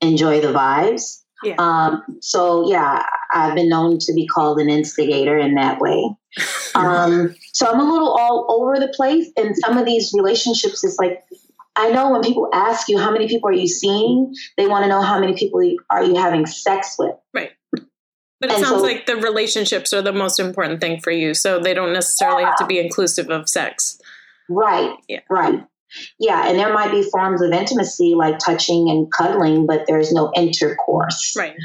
enjoy 0.02 0.42
the 0.42 0.54
vibes. 0.54 1.22
Yeah. 1.44 1.56
Um, 1.60 2.04
so 2.22 2.70
yeah, 2.70 3.04
I've 3.34 3.56
been 3.56 3.70
known 3.70 4.00
to 4.00 4.14
be 4.14 4.28
called 4.28 4.60
an 4.60 4.70
instigator 4.70 5.38
in 5.38 5.56
that 5.56 5.80
way. 5.80 6.16
Um, 6.76 7.34
so 7.54 7.66
I'm 7.66 7.80
a 7.80 7.92
little 7.92 8.10
all 8.10 8.46
over 8.50 8.80
the 8.80 8.94
place, 8.96 9.32
and 9.36 9.58
some 9.58 9.80
of 9.80 9.86
these 9.86 10.12
relationships 10.16 10.84
is 10.84 10.98
like. 11.00 11.24
I 11.80 11.90
know 11.92 12.12
when 12.12 12.22
people 12.24 12.50
ask 12.54 12.90
you 12.90 12.98
how 12.98 13.12
many 13.12 13.28
people 13.28 13.50
are 13.50 13.54
you 13.54 13.68
seeing, 13.68 14.34
they 14.58 14.66
want 14.66 14.84
to 14.84 14.90
know 14.90 15.02
how 15.02 15.20
many 15.20 15.36
people 15.36 15.62
are 15.92 16.04
you 16.04 16.16
having 16.16 16.48
sex 16.48 16.96
with. 16.98 17.14
Right. 17.36 17.52
But 18.40 18.52
it 18.52 18.58
And 18.58 18.66
sounds 18.66 18.82
so- 18.82 18.86
like 18.88 19.06
the 19.06 19.16
relationships 19.18 19.94
are 19.94 20.02
the 20.02 20.14
most 20.14 20.40
important 20.40 20.80
thing 20.82 21.00
for 21.00 21.12
you, 21.12 21.34
so 21.34 21.60
they 21.60 21.74
don't 21.74 21.94
necessarily 21.94 22.44
have 22.44 22.56
to 22.58 22.66
be 22.66 22.80
inclusive 22.80 23.30
of 23.30 23.50
sex. 23.50 24.00
Right. 24.50 24.92
Yeah. 25.08 25.22
Right. 25.30 25.64
Yeah, 26.20 26.48
and 26.48 26.60
there 26.60 26.74
might 26.74 26.92
be 26.92 27.02
forms 27.02 27.42
of 27.42 27.52
intimacy 27.52 28.14
like 28.16 28.38
touching 28.40 28.90
and 28.90 29.12
cuddling, 29.12 29.66
but 29.66 29.86
there's 29.88 30.12
no 30.12 30.32
intercourse. 30.36 31.34
Right. 31.38 31.56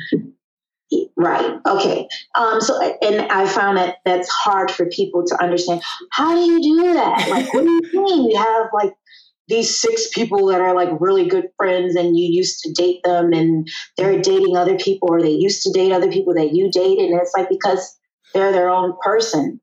Right. 1.17 1.59
Okay. 1.67 2.07
Um, 2.37 2.61
so, 2.61 2.79
and 3.03 3.31
I 3.33 3.47
found 3.47 3.79
that 3.79 3.97
that's 4.05 4.29
hard 4.29 4.71
for 4.71 4.87
people 4.87 5.25
to 5.27 5.43
understand. 5.43 5.83
How 6.11 6.35
do 6.35 6.41
you 6.41 6.61
do 6.63 6.95
that? 6.95 7.29
Like, 7.31 7.53
what 7.55 7.65
do 7.65 7.71
you 7.71 8.03
mean? 8.05 8.31
You 8.31 8.37
have 8.37 8.67
like 8.75 8.93
these 9.53 9.79
six 9.79 10.09
people 10.09 10.47
that 10.47 10.63
are 10.63 10.75
like 10.75 10.89
really 10.99 11.29
good 11.29 11.51
friends, 11.59 11.95
and 11.95 12.17
you 12.17 12.25
used 12.33 12.61
to 12.61 12.73
date 12.73 13.01
them, 13.05 13.35
and 13.35 13.69
they're 13.99 14.21
dating 14.21 14.57
other 14.57 14.79
people, 14.79 15.09
or 15.11 15.21
they 15.21 15.31
used 15.31 15.63
to 15.63 15.73
date 15.73 15.93
other 15.93 16.11
people 16.11 16.33
that 16.35 16.55
you 16.55 16.71
dated, 16.71 17.11
and 17.11 17.21
it's 17.21 17.35
like 17.37 17.51
because 17.51 17.99
they're 18.33 18.51
their 18.51 18.71
own 18.71 18.95
person, 19.03 19.61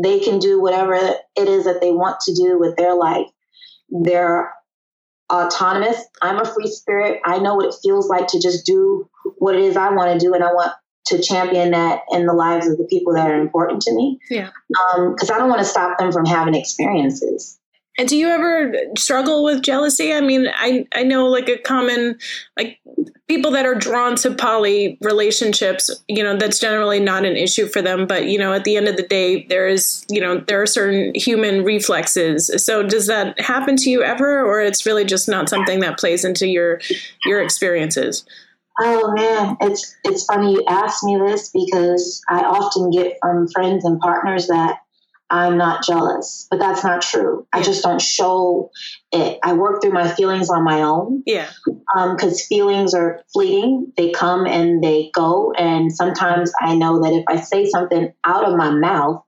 they 0.00 0.20
can 0.20 0.38
do 0.38 0.62
whatever 0.62 0.94
it 0.94 1.48
is 1.48 1.64
that 1.64 1.80
they 1.80 1.90
want 1.90 2.20
to 2.20 2.34
do 2.34 2.60
with 2.60 2.76
their 2.76 2.94
life. 2.94 3.26
They're 3.90 4.54
autonomous. 5.32 6.00
I'm 6.22 6.40
a 6.40 6.44
free 6.44 6.68
spirit. 6.68 7.20
I 7.24 7.38
know 7.38 7.56
what 7.56 7.66
it 7.66 7.74
feels 7.82 8.08
like 8.08 8.28
to 8.28 8.40
just 8.40 8.64
do 8.64 9.10
what 9.38 9.56
it 9.56 9.62
is 9.62 9.76
I 9.76 9.90
want 9.90 10.12
to 10.12 10.24
do, 10.24 10.32
and 10.32 10.44
I 10.44 10.52
want 10.52 10.72
to 11.06 11.20
champion 11.20 11.72
that 11.72 12.02
in 12.12 12.26
the 12.26 12.34
lives 12.34 12.68
of 12.68 12.78
the 12.78 12.84
people 12.84 13.14
that 13.14 13.28
are 13.28 13.40
important 13.40 13.82
to 13.82 13.94
me. 13.94 14.20
Yeah. 14.30 14.50
Um, 14.94 15.14
because 15.14 15.28
I 15.28 15.38
don't 15.38 15.48
want 15.48 15.60
to 15.60 15.64
stop 15.64 15.98
them 15.98 16.12
from 16.12 16.24
having 16.24 16.54
experiences. 16.54 17.58
And 17.98 18.08
do 18.08 18.16
you 18.16 18.28
ever 18.28 18.72
struggle 18.96 19.42
with 19.42 19.62
jealousy? 19.62 20.14
I 20.14 20.20
mean, 20.20 20.46
I 20.54 20.86
I 20.94 21.02
know 21.02 21.26
like 21.26 21.48
a 21.48 21.58
common 21.58 22.16
like 22.56 22.78
people 23.26 23.50
that 23.50 23.66
are 23.66 23.74
drawn 23.74 24.14
to 24.16 24.32
poly 24.32 24.96
relationships, 25.00 25.90
you 26.06 26.22
know, 26.22 26.36
that's 26.36 26.60
generally 26.60 27.00
not 27.00 27.24
an 27.24 27.36
issue 27.36 27.66
for 27.66 27.82
them, 27.82 28.06
but 28.06 28.26
you 28.26 28.38
know, 28.38 28.52
at 28.52 28.62
the 28.62 28.76
end 28.76 28.86
of 28.86 28.96
the 28.96 29.02
day 29.02 29.44
there 29.48 29.66
is, 29.66 30.06
you 30.08 30.20
know, 30.20 30.38
there 30.46 30.62
are 30.62 30.66
certain 30.66 31.12
human 31.16 31.64
reflexes. 31.64 32.50
So 32.64 32.84
does 32.84 33.08
that 33.08 33.38
happen 33.40 33.76
to 33.78 33.90
you 33.90 34.04
ever 34.04 34.46
or 34.46 34.60
it's 34.60 34.86
really 34.86 35.04
just 35.04 35.28
not 35.28 35.48
something 35.48 35.80
that 35.80 35.98
plays 35.98 36.24
into 36.24 36.46
your 36.46 36.80
your 37.24 37.42
experiences? 37.42 38.24
Oh 38.80 39.12
man, 39.12 39.56
it's 39.60 39.96
it's 40.04 40.24
funny 40.24 40.52
you 40.52 40.64
ask 40.68 41.02
me 41.02 41.18
this 41.18 41.50
because 41.50 42.22
I 42.28 42.42
often 42.42 42.92
get 42.92 43.18
from 43.20 43.48
friends 43.48 43.84
and 43.84 43.98
partners 43.98 44.46
that 44.46 44.78
I'm 45.30 45.58
not 45.58 45.84
jealous, 45.84 46.46
but 46.50 46.58
that's 46.58 46.82
not 46.82 47.02
true. 47.02 47.46
I 47.52 47.62
just 47.62 47.82
don't 47.82 48.00
show 48.00 48.70
it. 49.12 49.38
I 49.42 49.52
work 49.52 49.82
through 49.82 49.92
my 49.92 50.08
feelings 50.08 50.48
on 50.48 50.64
my 50.64 50.80
own. 50.82 51.22
Yeah. 51.26 51.50
because 51.94 52.46
feelings 52.46 52.94
are 52.94 53.20
fleeting. 53.32 53.92
They 53.96 54.10
come 54.10 54.46
and 54.46 54.82
they 54.82 55.10
go. 55.14 55.52
And 55.52 55.92
sometimes 55.92 56.50
I 56.62 56.74
know 56.74 57.02
that 57.02 57.12
if 57.12 57.24
I 57.28 57.40
say 57.42 57.66
something 57.68 58.10
out 58.24 58.44
of 58.44 58.56
my 58.56 58.70
mouth, 58.70 59.22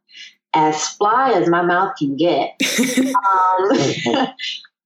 as 0.54 0.88
fly 0.88 1.33
as 1.33 1.49
my 1.49 1.62
mouth 1.62 1.92
can 1.99 2.16
get, 2.16 2.50
um, 2.80 3.71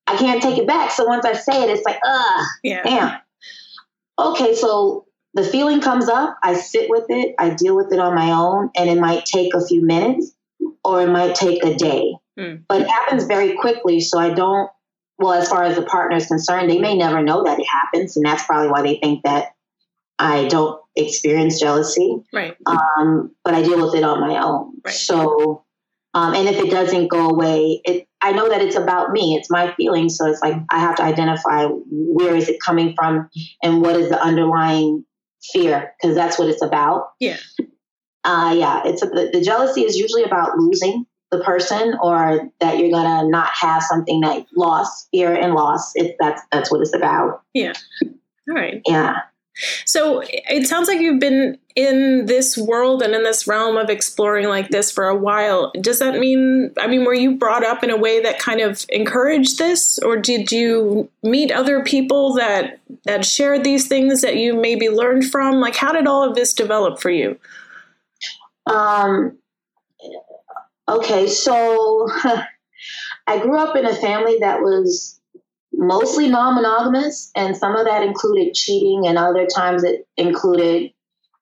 I 0.07 0.17
can't 0.19 0.43
take 0.43 0.59
it 0.59 0.67
back. 0.67 0.91
So 0.91 1.07
once 1.07 1.25
I 1.25 1.35
say 1.35 1.63
it, 1.63 1.71
it's 1.71 1.85
like, 1.87 1.99
ugh, 2.07 2.47
Yeah. 2.65 2.83
damn. 2.83 3.19
Okay, 4.19 4.55
so 4.55 5.07
the 5.35 5.45
feeling 5.45 5.81
comes 5.81 6.09
up. 6.09 6.37
I 6.43 6.55
sit 6.55 6.91
with 6.91 7.05
it. 7.09 7.35
I 7.39 7.51
deal 7.51 7.75
with 7.77 7.93
it 7.93 7.99
on 7.99 8.15
my 8.15 8.31
own, 8.31 8.71
and 8.77 8.91
it 8.91 8.99
might 9.01 9.25
take 9.25 9.55
a 9.55 9.65
few 9.65 9.85
minutes 9.85 10.33
or 10.85 11.03
it 11.03 11.09
might 11.09 11.35
take 11.35 11.65
a 11.65 11.75
day. 11.75 12.15
Hmm. 12.39 12.57
But 12.69 12.83
it 12.83 12.89
happens 12.89 13.25
very 13.25 13.57
quickly. 13.57 14.01
So 14.01 14.19
I 14.19 14.35
don't 14.35 14.71
well, 15.19 15.33
as 15.33 15.49
far 15.49 15.63
as 15.63 15.77
the 15.77 15.83
partner 15.83 16.17
is 16.17 16.27
concerned, 16.27 16.69
they 16.69 16.79
may 16.79 16.97
never 16.97 17.23
know 17.23 17.45
that 17.45 17.59
it 17.59 17.67
happens, 17.67 18.17
and 18.17 18.27
that's 18.27 18.45
probably 18.45 18.69
why 18.69 18.83
they 18.83 18.99
think 18.99 19.23
that 19.25 19.55
I 20.19 20.49
don't 20.49 20.81
experience 20.97 21.61
jealousy. 21.61 22.17
Right. 22.33 22.57
Um, 22.67 23.33
but 23.45 23.55
I 23.55 23.63
deal 23.63 23.85
with 23.85 23.95
it 23.95 24.05
on 24.05 24.21
my 24.21 24.43
own. 24.43 24.81
Right. 24.85 24.95
So, 24.95 25.65
um, 26.15 26.35
and 26.35 26.49
if 26.49 26.57
it 26.57 26.71
doesn't 26.71 27.09
go 27.09 27.29
away, 27.31 27.81
it 27.85 28.09
I 28.23 28.33
know 28.33 28.49
that 28.49 28.63
it's 28.63 28.77
about 28.77 29.11
me. 29.11 29.37
It's 29.37 29.51
my 29.51 29.75
feelings. 29.75 30.17
So 30.17 30.27
it's 30.27 30.41
like 30.41 30.57
I 30.71 30.81
have 30.81 30.97
to 30.97 31.03
identify 31.03 31.67
where 31.67 32.35
is 32.35 32.49
it 32.49 32.61
coming 32.61 32.95
from 32.97 33.29
and 33.63 33.83
what 33.83 33.97
is 33.97 34.09
the 34.09 34.21
underlying 34.21 35.05
fear 35.53 35.93
because 36.01 36.17
that's 36.17 36.39
what 36.39 36.49
it's 36.49 36.63
about. 36.63 37.11
Yeah. 37.21 37.37
Uh, 38.25 38.55
yeah, 38.57 38.83
it's 38.85 39.03
a, 39.03 39.07
the, 39.07 39.31
the 39.33 39.41
jealousy 39.41 39.83
is 39.83 39.97
usually 39.97 40.25
about 40.25 40.57
losing 40.59 41.07
the 41.31 41.41
person 41.45 41.95
or 42.03 42.49
that 42.61 42.79
you're 42.79 42.91
gonna 42.91 43.29
not 43.29 43.51
have 43.51 43.83
something 43.83 44.21
that 44.21 44.47
loss, 44.57 45.09
fear 45.09 45.35
and 45.35 45.55
loss. 45.55 45.93
It's 45.95 46.15
that's 46.19 46.43
that's 46.51 46.71
what 46.71 46.81
it's 46.81 46.95
about. 46.95 47.43
Yeah. 47.53 47.73
All 48.49 48.55
right. 48.55 48.81
Yeah. 48.87 49.17
So 49.85 50.23
it 50.27 50.67
sounds 50.67 50.89
like 50.89 51.01
you've 51.01 51.21
been 51.21 51.59
in 51.77 52.27
this 52.27 52.59
world 52.59 53.03
and 53.03 53.15
in 53.15 53.23
this 53.23 53.47
realm 53.47 53.77
of 53.77 53.89
exploring 53.89 54.49
like 54.49 54.69
this 54.71 54.91
for 54.91 55.09
a 55.09 55.17
while. 55.17 55.71
Does 55.81 56.01
that 56.01 56.19
mean, 56.19 56.73
I 56.79 56.89
mean, 56.89 57.05
were 57.05 57.15
you 57.15 57.37
brought 57.37 57.65
up 57.65 57.85
in 57.85 57.91
a 57.91 57.97
way 57.97 58.21
that 58.21 58.41
kind 58.41 58.61
of 58.61 58.85
encouraged 58.89 59.59
this, 59.59 59.99
or 60.01 60.17
did 60.17 60.51
you 60.51 61.09
meet 61.23 61.53
other 61.53 61.85
people 61.85 62.35
that 62.35 62.81
that 63.05 63.25
shared 63.25 63.63
these 63.65 63.87
things 63.87 64.23
that 64.23 64.37
you 64.37 64.55
maybe 64.55 64.89
learned 64.89 65.31
from? 65.31 65.61
Like, 65.61 65.77
how 65.77 65.93
did 65.93 66.07
all 66.07 66.29
of 66.29 66.35
this 66.35 66.53
develop 66.53 67.01
for 67.01 67.11
you? 67.11 67.39
Um. 68.67 69.39
Okay, 70.89 71.29
so 71.29 72.09
I 73.27 73.39
grew 73.39 73.59
up 73.59 73.75
in 73.77 73.87
a 73.87 73.95
family 73.95 74.39
that 74.41 74.61
was 74.61 75.19
mostly 75.73 76.29
non-monogamous, 76.29 77.31
and 77.35 77.57
some 77.57 77.75
of 77.75 77.87
that 77.87 78.03
included 78.03 78.55
cheating, 78.55 79.07
and 79.07 79.19
other 79.19 79.47
times 79.47 79.83
it 79.83 80.07
included 80.17 80.93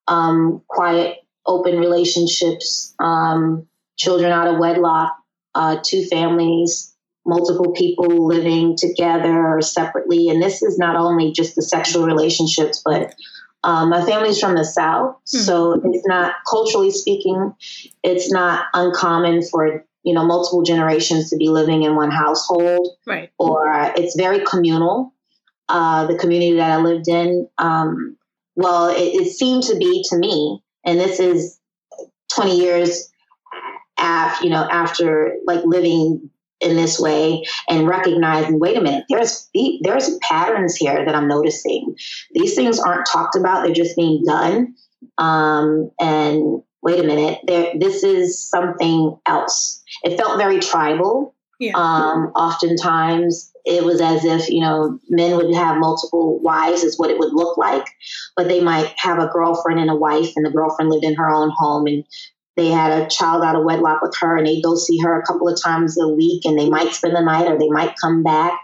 um, 0.09 0.63
quiet, 0.69 1.19
open 1.47 1.79
relationships, 1.79 2.95
um, 3.01 3.67
children 3.97 4.31
out 4.33 4.49
of 4.49 4.59
wedlock, 4.59 5.13
uh, 5.55 5.79
two 5.85 6.05
families, 6.07 6.95
multiple 7.27 7.73
people 7.73 8.27
living 8.27 8.77
together 8.77 9.49
or 9.49 9.61
separately, 9.61 10.29
and 10.29 10.43
this 10.43 10.63
is 10.63 10.79
not 10.79 10.97
only 10.97 11.33
just 11.33 11.57
the 11.57 11.63
sexual 11.63 12.05
relationships, 12.05 12.81
but 12.85 13.15
um, 13.65 13.91
my 13.91 14.05
family's 14.05 14.41
from 14.41 14.57
the 14.57 14.65
South, 14.65 15.17
mm-hmm. 15.17 15.39
so 15.39 15.81
it's 15.85 16.07
not 16.07 16.35
culturally 16.49 16.91
speaking, 16.91 17.55
it's 18.03 18.33
not 18.33 18.67
uncommon 18.75 19.43
for 19.49 19.85
you 20.03 20.15
know 20.15 20.25
multiple 20.25 20.63
generations 20.63 21.31
to 21.31 21.37
be 21.37 21.49
living 21.49 21.83
in 21.83 21.95
one 21.95 22.11
household. 22.11 22.89
Right. 23.07 23.31
Or 23.39 23.73
uh, 23.73 23.93
it's 23.97 24.17
very 24.17 24.45
communal. 24.45 25.15
Uh, 25.69 26.07
the 26.07 26.19
community 26.19 26.57
that 26.57 26.71
i 26.71 26.77
lived 26.77 27.09
in 27.09 27.49
um, 27.57 28.17
well 28.57 28.91
it, 28.91 29.23
it, 29.23 29.33
seemed 29.33 29.63
to 29.63 29.77
be 29.77 30.05
to 30.07 30.19
me 30.19 30.61
and 30.85 30.99
this 30.99 31.19
is 31.19 31.59
20 32.35 32.59
years 32.59 33.11
after 33.97 34.45
you 34.45 34.51
know 34.51 34.69
after 34.71 35.37
like 35.47 35.65
living 35.65 36.29
in 36.63 36.77
this 36.77 36.99
way 36.99 37.43
and 37.69 37.87
recognizing 37.87 38.59
wait 38.59 38.77
a 38.77 38.81
minute 38.81 39.05
there's 39.09 39.51
there's 39.83 40.17
patterns 40.19 40.77
here 40.77 41.05
that 41.05 41.15
i'm 41.15 41.29
noticing 41.29 41.95
these 42.33 42.55
things 42.55 42.79
aren't 42.79 43.07
talked 43.07 43.37
about 43.37 43.65
they're 43.65 43.75
just 43.75 43.97
being 43.97 44.23
done 44.25 44.75
um, 45.19 45.91
and 46.01 46.63
wait 46.83 46.99
a 46.99 47.07
minute, 47.07 47.41
there, 47.47 47.73
this 47.79 48.03
is 48.03 48.39
something 48.39 49.17
else. 49.27 49.83
It 50.03 50.17
felt 50.17 50.39
very 50.39 50.59
tribal. 50.59 51.35
Yeah. 51.61 51.73
Um, 51.77 52.33
oftentimes, 52.35 53.53
it 53.65 53.85
was 53.85 54.01
as 54.01 54.25
if 54.25 54.51
you 54.51 54.61
know 54.61 54.99
men 55.09 55.37
would 55.37 55.55
have 55.55 55.79
multiple 55.79 56.41
wives, 56.41 56.83
is 56.83 56.99
what 56.99 57.11
it 57.11 57.19
would 57.19 57.33
look 57.33 57.57
like, 57.57 57.87
but 58.37 58.49
they 58.49 58.61
might 58.61 58.93
have 58.97 59.21
a 59.21 59.29
girlfriend 59.29 59.79
and 59.79 59.91
a 59.91 59.95
wife, 59.95 60.33
and 60.35 60.45
the 60.45 60.51
girlfriend 60.51 60.91
lived 60.91 61.05
in 61.05 61.15
her 61.15 61.31
own 61.31 61.53
home, 61.57 61.87
and 61.87 62.05
they 62.57 62.69
had 62.69 62.93
a 62.93 63.09
child 63.09 63.43
out 63.43 63.57
of 63.57 63.65
wedlock 63.65 64.03
with 64.03 64.15
her, 64.21 64.37
and 64.37 64.47
they'd 64.47 64.63
go 64.63 64.75
see 64.75 64.99
her 64.99 65.19
a 65.19 65.25
couple 65.25 65.49
of 65.49 65.61
times 65.61 65.99
a 65.99 66.09
week, 66.09 66.45
and 66.45 66.59
they 66.59 66.69
might 66.69 66.93
spend 66.93 67.17
the 67.17 67.21
night 67.21 67.49
or 67.49 67.59
they 67.59 67.69
might 67.69 67.95
come 68.01 68.23
back. 68.23 68.59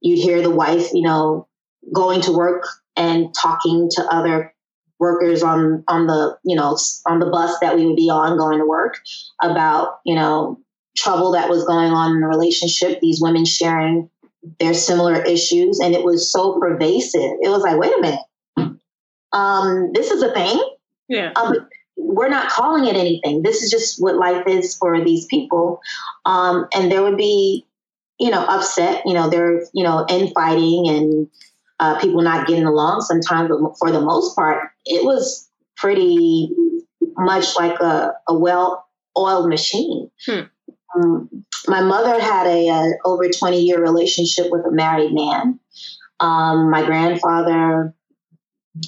You'd 0.00 0.22
hear 0.22 0.42
the 0.42 0.50
wife, 0.50 0.92
you 0.92 1.02
know, 1.02 1.46
going 1.92 2.20
to 2.22 2.32
work 2.32 2.64
and 2.96 3.32
talking 3.40 3.88
to 3.92 4.02
other 4.10 4.52
workers 4.98 5.42
on 5.42 5.84
on 5.86 6.08
the 6.08 6.36
you 6.44 6.56
know 6.56 6.76
on 7.06 7.20
the 7.20 7.26
bus 7.26 7.56
that 7.60 7.76
we 7.76 7.86
would 7.86 7.96
be 7.96 8.10
on 8.10 8.36
going 8.36 8.58
to 8.58 8.66
work 8.66 8.98
about 9.40 10.00
you 10.04 10.14
know 10.14 10.58
trouble 10.96 11.30
that 11.30 11.48
was 11.48 11.64
going 11.64 11.92
on 11.92 12.16
in 12.16 12.20
the 12.20 12.26
relationship 12.26 12.98
these 13.00 13.20
women 13.22 13.44
sharing 13.44 14.10
their 14.58 14.74
similar 14.74 15.22
issues 15.22 15.78
and 15.78 15.94
it 15.94 16.04
was 16.04 16.32
so 16.32 16.58
pervasive. 16.58 17.32
It 17.40 17.48
was 17.48 17.62
like 17.62 17.78
wait 17.78 17.92
a 17.96 18.00
minute. 18.00 18.78
Um, 19.32 19.92
this 19.92 20.10
is 20.10 20.22
a 20.22 20.32
thing. 20.32 20.60
Yeah. 21.08 21.32
Um, 21.36 21.54
we're 21.98 22.28
not 22.28 22.48
calling 22.48 22.86
it 22.86 22.96
anything 22.96 23.42
this 23.42 23.62
is 23.62 23.70
just 23.70 24.00
what 24.00 24.16
life 24.16 24.46
is 24.46 24.76
for 24.76 25.04
these 25.04 25.26
people 25.26 25.80
um, 26.24 26.66
and 26.74 26.90
there 26.90 27.02
would 27.02 27.16
be 27.16 27.66
you 28.18 28.30
know 28.30 28.44
upset 28.46 29.02
you 29.04 29.12
know 29.12 29.28
they're 29.28 29.62
you 29.74 29.84
know 29.84 30.06
infighting 30.08 30.88
and 30.88 31.28
uh, 31.80 31.98
people 32.00 32.22
not 32.22 32.46
getting 32.46 32.64
along 32.64 33.00
sometimes, 33.02 33.48
but 33.48 33.78
for 33.78 33.90
the 33.90 34.00
most 34.00 34.34
part, 34.34 34.70
it 34.84 35.04
was 35.04 35.48
pretty 35.76 36.50
much 37.16 37.56
like 37.56 37.78
a, 37.80 38.12
a 38.28 38.36
well 38.36 38.86
oiled 39.16 39.48
machine. 39.48 40.10
Hmm. 40.26 40.40
Um, 40.96 41.44
my 41.66 41.82
mother 41.82 42.20
had 42.20 42.46
a, 42.46 42.68
a, 42.68 42.92
over 43.04 43.28
20 43.28 43.60
year 43.60 43.80
relationship 43.80 44.46
with 44.50 44.64
a 44.66 44.72
married 44.72 45.12
man. 45.12 45.60
Um, 46.20 46.70
my 46.70 46.84
grandfather 46.84 47.94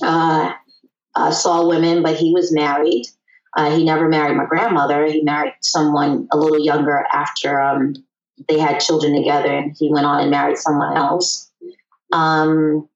uh, 0.03 0.53
uh, 1.15 1.31
saw 1.31 1.67
women, 1.67 2.03
but 2.03 2.17
he 2.17 2.33
was 2.33 2.53
married. 2.53 3.07
Uh, 3.57 3.75
he 3.77 3.85
never 3.85 4.09
married 4.09 4.37
my 4.37 4.47
grandmother. 4.47 5.07
He 5.07 5.23
married 5.23 5.55
someone 5.61 6.29
a 6.33 6.37
little 6.37 6.65
younger 6.65 7.05
after 7.13 7.61
um, 7.61 7.95
they 8.49 8.59
had 8.59 8.79
children 8.81 9.15
together, 9.17 9.53
and 9.53 9.75
he 9.79 9.93
went 9.93 10.07
on 10.07 10.21
and 10.21 10.31
married 10.31 10.59
someone 10.59 10.97
else. 10.97 11.51
Um, 12.13 12.89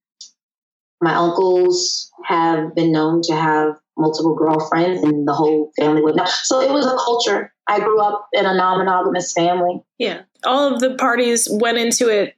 my 1.00 1.14
uncles 1.14 2.11
have 2.24 2.74
been 2.74 2.92
known 2.92 3.20
to 3.22 3.35
have 3.35 3.77
multiple 3.96 4.35
girlfriends, 4.35 5.03
and 5.03 5.27
the 5.27 5.35
whole 5.35 5.72
family 5.79 6.03
would 6.03 6.16
know. 6.16 6.24
So 6.27 6.61
it 6.61 6.72
was 6.72 6.87
a 6.87 6.96
culture. 6.96 7.53
I 7.66 7.81
grew 7.81 8.00
up 8.00 8.29
in 8.33 8.46
a 8.46 8.55
non 8.55 8.79
monogamous 8.79 9.33
family. 9.33 9.83
Yeah. 9.98 10.22
All 10.44 10.72
of 10.72 10.81
the 10.81 10.94
parties 10.94 11.48
went 11.50 11.79
into 11.79 12.09
it 12.09 12.37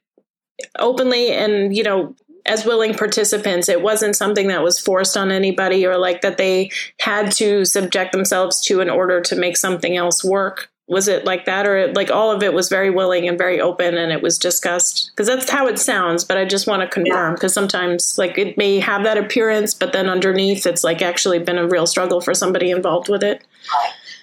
openly 0.79 1.33
and, 1.33 1.77
you 1.77 1.83
know, 1.83 2.15
as 2.47 2.65
willing 2.65 2.95
participants. 2.95 3.69
It 3.69 3.83
wasn't 3.83 4.17
something 4.17 4.49
that 4.49 4.63
was 4.63 4.79
forced 4.79 5.17
on 5.17 5.31
anybody 5.31 5.87
or 5.87 5.99
like 5.99 6.23
that 6.23 6.39
they 6.39 6.71
had 7.01 7.33
to 7.33 7.65
subject 7.65 8.13
themselves 8.13 8.61
to 8.67 8.81
in 8.81 8.91
order 8.91 9.21
to 9.21 9.37
make 9.37 9.57
something 9.57 9.97
else 9.97 10.25
work 10.25 10.71
was 10.89 11.09
it 11.09 11.25
like 11.25 11.47
that 11.47 11.67
or 11.67 11.93
like 11.95 12.11
all 12.11 12.31
of 12.31 12.43
it 12.43 12.55
was 12.55 12.69
very 12.69 12.91
willing 12.91 13.29
and 13.29 13.37
very 13.37 13.61
open 13.61 13.97
and 13.97 14.13
it 14.13 14.23
was 14.23 14.39
discussed 14.39 15.11
because 15.13 15.27
that's 15.27 15.51
how 15.51 15.67
it 15.67 15.79
sounds 15.79 16.25
but 16.25 16.39
i 16.39 16.45
just 16.45 16.67
want 16.67 16.81
to 16.81 16.89
confirm 16.89 17.35
because 17.35 17.53
yeah. 17.53 17.61
sometimes 17.61 18.17
like 18.19 18.39
it 18.39 18.57
may 18.57 18.79
have 18.79 19.03
that 19.03 19.19
appearance 19.19 19.75
but 19.75 19.93
then 19.93 20.09
underneath 20.09 20.67
it's 20.67 20.85
like 20.85 21.03
actually 21.03 21.39
been 21.39 21.59
a 21.59 21.67
real 21.67 21.87
struggle 21.87 22.21
for 22.21 22.35
somebody 22.35 22.71
involved 22.71 23.09
with 23.09 23.25
it 23.25 23.45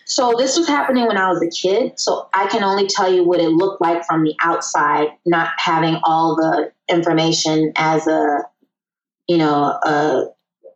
so 0.05 0.33
this 0.37 0.57
was 0.57 0.67
happening 0.67 1.05
when 1.05 1.17
i 1.17 1.27
was 1.27 1.41
a 1.41 1.49
kid 1.49 1.99
so 1.99 2.29
i 2.33 2.47
can 2.47 2.63
only 2.63 2.87
tell 2.87 3.11
you 3.11 3.25
what 3.25 3.41
it 3.41 3.49
looked 3.49 3.81
like 3.81 4.03
from 4.05 4.23
the 4.23 4.33
outside 4.41 5.09
not 5.25 5.49
having 5.57 5.99
all 6.05 6.35
the 6.35 6.71
information 6.89 7.71
as 7.75 8.07
a 8.07 8.39
you 9.27 9.37
know 9.37 9.79
a 9.83 10.25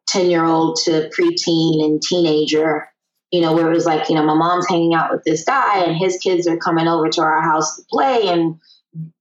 10 0.09 0.29
year 0.29 0.45
old 0.45 0.77
to 0.85 1.09
preteen 1.17 1.83
and 1.83 2.01
teenager 2.01 2.87
you 3.31 3.41
know, 3.41 3.53
where 3.53 3.69
it 3.69 3.73
was 3.73 3.85
like, 3.85 4.07
you 4.09 4.15
know, 4.15 4.23
my 4.23 4.35
mom's 4.35 4.67
hanging 4.69 4.93
out 4.93 5.11
with 5.11 5.23
this 5.23 5.43
guy 5.43 5.83
and 5.83 5.97
his 5.97 6.17
kids 6.17 6.47
are 6.47 6.57
coming 6.57 6.87
over 6.87 7.09
to 7.09 7.21
our 7.21 7.41
house 7.41 7.75
to 7.75 7.83
play. 7.89 8.27
And 8.27 8.59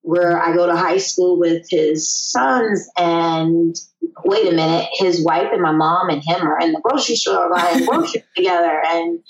where 0.02 0.40
I 0.40 0.54
go 0.54 0.66
to 0.66 0.76
high 0.76 0.98
school 0.98 1.38
with 1.38 1.66
his 1.68 2.08
sons 2.08 2.88
and 2.96 3.74
wait 4.24 4.46
a 4.46 4.54
minute, 4.54 4.88
his 4.92 5.24
wife 5.24 5.48
and 5.52 5.60
my 5.60 5.72
mom 5.72 6.08
and 6.08 6.22
him 6.24 6.46
are 6.46 6.58
in 6.60 6.72
the 6.72 6.80
grocery 6.80 7.16
store 7.16 7.50
buying 7.50 7.84
groceries 7.84 8.22
together. 8.36 8.80
And 8.86 9.20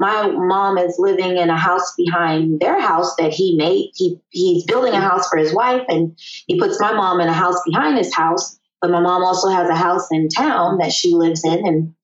my 0.00 0.28
mom 0.28 0.78
is 0.78 0.96
living 0.98 1.36
in 1.36 1.50
a 1.50 1.56
house 1.58 1.94
behind 1.94 2.58
their 2.58 2.80
house 2.80 3.14
that 3.16 3.34
he 3.34 3.54
made. 3.54 3.90
He 3.94 4.18
he's 4.30 4.64
building 4.64 4.94
a 4.94 5.00
house 5.00 5.28
for 5.28 5.36
his 5.36 5.54
wife 5.54 5.82
and 5.88 6.18
he 6.46 6.58
puts 6.58 6.80
my 6.80 6.94
mom 6.94 7.20
in 7.20 7.28
a 7.28 7.34
house 7.34 7.60
behind 7.66 7.98
his 7.98 8.12
house. 8.14 8.58
But 8.80 8.90
my 8.90 9.00
mom 9.00 9.22
also 9.22 9.48
has 9.50 9.68
a 9.68 9.76
house 9.76 10.08
in 10.10 10.30
town 10.30 10.78
that 10.78 10.90
she 10.90 11.12
lives 11.12 11.44
in 11.44 11.66
and 11.66 11.94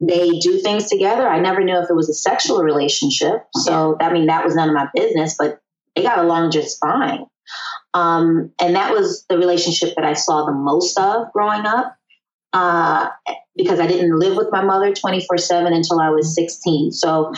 they 0.00 0.30
do 0.38 0.60
things 0.60 0.88
together. 0.88 1.28
I 1.28 1.40
never 1.40 1.64
knew 1.64 1.76
if 1.76 1.90
it 1.90 1.96
was 1.96 2.08
a 2.08 2.14
sexual 2.14 2.62
relationship. 2.62 3.44
So, 3.54 3.96
I 4.00 4.12
mean, 4.12 4.26
that 4.26 4.44
was 4.44 4.54
none 4.54 4.68
of 4.68 4.74
my 4.76 4.88
business, 4.94 5.34
but 5.36 5.60
they 5.96 6.02
got 6.02 6.18
along 6.18 6.52
just 6.52 6.78
fine. 6.78 7.26
Um, 7.94 8.52
and 8.60 8.76
that 8.76 8.92
was 8.92 9.24
the 9.28 9.38
relationship 9.38 9.96
that 9.96 10.04
I 10.04 10.12
saw 10.12 10.46
the 10.46 10.52
most 10.52 10.96
of 11.00 11.32
growing 11.32 11.66
up 11.66 11.96
uh, 12.54 13.10
because 13.56 13.80
I 13.80 13.86
didn't 13.86 14.18
live 14.18 14.36
with 14.36 14.48
my 14.50 14.62
mother 14.62 14.94
24 14.94 15.36
7 15.36 15.72
until 15.72 16.00
I 16.00 16.08
was 16.08 16.34
16. 16.34 16.92
So, 16.92 17.32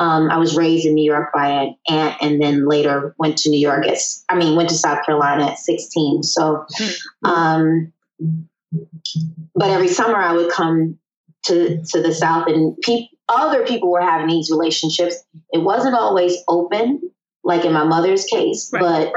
um, 0.00 0.30
I 0.30 0.36
was 0.38 0.56
raised 0.56 0.86
in 0.86 0.94
New 0.94 1.04
York 1.04 1.30
by 1.34 1.48
an 1.48 1.76
aunt 1.88 2.16
and 2.20 2.40
then 2.40 2.68
later 2.68 3.14
went 3.18 3.38
to 3.38 3.50
New 3.50 3.58
York 3.58 3.86
at, 3.86 3.98
I 4.28 4.36
mean, 4.36 4.54
went 4.56 4.68
to 4.68 4.74
South 4.76 5.04
Carolina 5.04 5.46
at 5.46 5.58
16. 5.58 6.22
So, 6.22 6.66
hmm. 6.70 7.26
um, 7.26 7.92
but 9.54 9.70
every 9.70 9.88
summer 9.88 10.16
I 10.16 10.32
would 10.34 10.52
come 10.52 10.98
to 11.46 11.82
to 11.82 12.02
the 12.02 12.12
south, 12.12 12.48
and 12.48 12.76
pe- 12.82 13.08
other 13.28 13.64
people 13.66 13.90
were 13.90 14.02
having 14.02 14.28
these 14.28 14.50
relationships. 14.50 15.16
It 15.52 15.62
wasn't 15.62 15.94
always 15.94 16.36
open, 16.48 17.00
like 17.44 17.64
in 17.64 17.72
my 17.72 17.84
mother's 17.84 18.24
case, 18.24 18.70
right. 18.72 18.80
but 18.80 19.12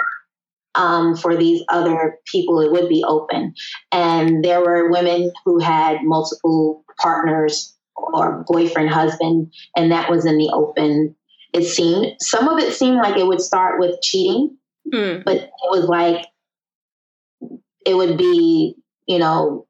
um, 0.75 1.15
for 1.15 1.36
these 1.36 1.63
other 1.69 2.17
people, 2.25 2.60
it 2.62 2.71
would 2.71 2.88
be 2.89 3.03
open. 3.07 3.53
And 3.91 4.43
there 4.43 4.62
were 4.62 4.89
women 4.89 5.31
who 5.45 5.60
had 5.60 6.03
multiple 6.03 6.84
partners 6.99 7.75
or 7.95 8.43
boyfriend, 8.47 8.89
husband, 8.89 9.53
and 9.75 9.91
that 9.91 10.10
was 10.10 10.25
in 10.25 10.38
the 10.38 10.49
open. 10.53 11.15
it 11.53 11.65
seemed 11.65 12.15
some 12.21 12.47
of 12.47 12.57
it 12.60 12.73
seemed 12.73 12.97
like 12.97 13.17
it 13.17 13.27
would 13.27 13.41
start 13.41 13.79
with 13.79 14.01
cheating, 14.01 14.57
Mm. 14.91 15.23
but 15.23 15.36
it 15.38 15.51
was 15.69 15.86
like 15.86 16.25
it 17.86 17.95
would 17.95 18.17
be, 18.17 18.75
you 19.07 19.19
know, 19.19 19.67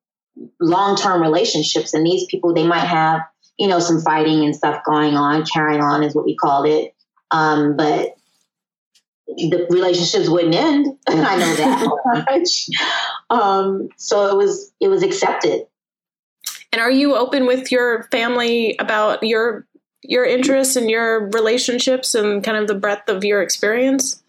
long 0.59 0.95
term 0.95 1.21
relationships. 1.21 1.93
And 1.93 2.05
these 2.05 2.25
people, 2.25 2.53
they 2.53 2.65
might 2.65 2.85
have, 2.87 3.21
you 3.57 3.67
know, 3.67 3.79
some 3.79 4.01
fighting 4.01 4.43
and 4.45 4.55
stuff 4.55 4.81
going 4.85 5.15
on. 5.15 5.45
Carrying 5.45 5.81
on 5.81 6.03
is 6.03 6.15
what 6.15 6.25
we 6.25 6.35
called 6.35 6.67
it. 6.67 6.93
Um, 7.31 7.75
but 7.75 8.15
the 9.37 9.67
relationships 9.69 10.29
wouldn't 10.29 10.55
end. 10.55 10.97
I 11.07 11.37
know 11.37 11.55
that 11.55 12.25
much. 12.29 12.67
Um, 13.29 13.89
so 13.97 14.27
it 14.27 14.37
was 14.37 14.71
it 14.79 14.87
was 14.87 15.03
accepted. 15.03 15.63
And 16.73 16.81
are 16.81 16.91
you 16.91 17.15
open 17.15 17.47
with 17.47 17.71
your 17.71 18.03
family 18.11 18.75
about 18.79 19.23
your 19.23 19.67
your 20.03 20.25
interests 20.25 20.75
and 20.75 20.89
your 20.89 21.29
relationships 21.29 22.15
and 22.15 22.43
kind 22.43 22.57
of 22.57 22.67
the 22.67 22.75
breadth 22.75 23.09
of 23.09 23.23
your 23.23 23.41
experience? 23.41 24.21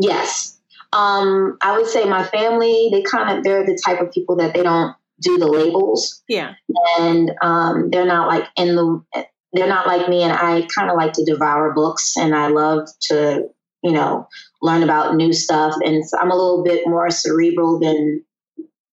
Yes. 0.00 0.58
Um, 0.92 1.56
I 1.62 1.76
would 1.76 1.86
say 1.86 2.04
my 2.04 2.24
family, 2.24 2.88
they 2.90 3.02
kind 3.02 3.38
of 3.38 3.44
they're 3.44 3.64
the 3.64 3.80
type 3.84 4.00
of 4.00 4.10
people 4.12 4.36
that 4.36 4.54
they 4.54 4.62
don't 4.62 4.94
do 5.22 5.36
the 5.38 5.46
labels 5.46 6.22
Yeah. 6.28 6.54
and 6.98 7.30
um, 7.42 7.90
they're 7.90 8.06
not 8.06 8.26
like 8.26 8.48
in 8.56 8.74
the 8.74 9.04
they're 9.52 9.68
not 9.68 9.86
like 9.86 10.08
me 10.08 10.22
and 10.22 10.32
I 10.32 10.66
kind 10.74 10.90
of 10.90 10.96
like 10.96 11.12
to 11.14 11.24
devour 11.24 11.72
books 11.74 12.16
and 12.16 12.34
I 12.34 12.48
love 12.48 12.88
to, 13.08 13.42
you 13.82 13.92
know, 13.92 14.28
learn 14.62 14.82
about 14.82 15.14
new 15.14 15.32
stuff 15.32 15.74
and 15.84 16.06
so 16.06 16.18
I'm 16.18 16.30
a 16.30 16.36
little 16.36 16.62
bit 16.62 16.86
more 16.86 17.10
cerebral 17.10 17.78
than 17.78 18.22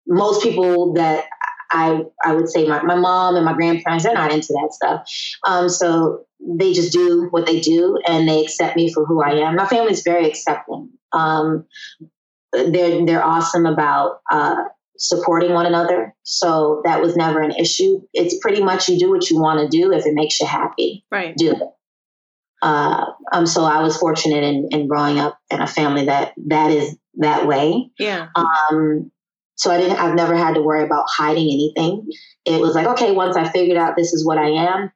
most 0.07 0.43
people 0.43 0.93
that 0.93 1.25
I 1.71 2.03
I 2.23 2.33
would 2.33 2.49
say 2.49 2.67
my, 2.67 2.81
my 2.83 2.95
mom 2.95 3.35
and 3.35 3.45
my 3.45 3.53
grandparents 3.53 4.03
they're 4.03 4.13
not 4.13 4.31
into 4.31 4.53
that 4.53 4.69
stuff. 4.71 5.09
Um, 5.47 5.69
so 5.69 6.25
they 6.39 6.73
just 6.73 6.93
do 6.93 7.27
what 7.31 7.45
they 7.45 7.59
do 7.59 7.97
and 8.07 8.27
they 8.27 8.41
accept 8.41 8.75
me 8.75 8.93
for 8.93 9.05
who 9.05 9.23
I 9.23 9.31
am. 9.31 9.55
My 9.55 9.65
family's 9.65 10.03
very 10.03 10.27
accepting. 10.27 10.89
Um, 11.11 11.65
they're 12.53 13.05
they're 13.05 13.23
awesome 13.23 13.65
about 13.65 14.21
uh, 14.31 14.55
supporting 14.97 15.53
one 15.53 15.65
another. 15.65 16.15
So 16.23 16.81
that 16.85 17.01
was 17.01 17.15
never 17.17 17.41
an 17.41 17.51
issue. 17.51 18.01
It's 18.13 18.37
pretty 18.39 18.63
much 18.63 18.87
you 18.87 18.97
do 18.99 19.09
what 19.09 19.29
you 19.29 19.39
want 19.39 19.59
to 19.59 19.77
do 19.77 19.91
if 19.91 20.05
it 20.05 20.13
makes 20.13 20.39
you 20.39 20.45
happy, 20.45 21.03
Right. 21.11 21.35
do 21.35 21.51
it. 21.51 21.61
Uh, 22.65 23.05
um, 23.31 23.45
so 23.45 23.63
I 23.63 23.83
was 23.83 23.95
fortunate 23.95 24.43
in, 24.43 24.69
in 24.71 24.87
growing 24.87 25.19
up 25.19 25.37
in 25.51 25.61
a 25.61 25.67
family 25.67 26.05
that 26.05 26.33
that 26.47 26.71
is 26.71 26.97
that 27.17 27.45
way. 27.45 27.91
Yeah. 27.99 28.29
Um, 28.35 29.11
so 29.55 29.71
I 29.71 29.77
didn't. 29.77 29.97
I've 29.97 30.15
never 30.15 30.35
had 30.35 30.55
to 30.55 30.63
worry 30.63 30.83
about 30.83 31.05
hiding 31.07 31.45
anything. 31.45 32.07
It 32.43 32.59
was 32.59 32.73
like, 32.73 32.87
okay, 32.87 33.11
once 33.11 33.37
I 33.37 33.47
figured 33.47 33.77
out 33.77 33.95
this 33.95 34.13
is 34.13 34.25
what 34.25 34.39
I 34.39 34.49
am, 34.49 34.91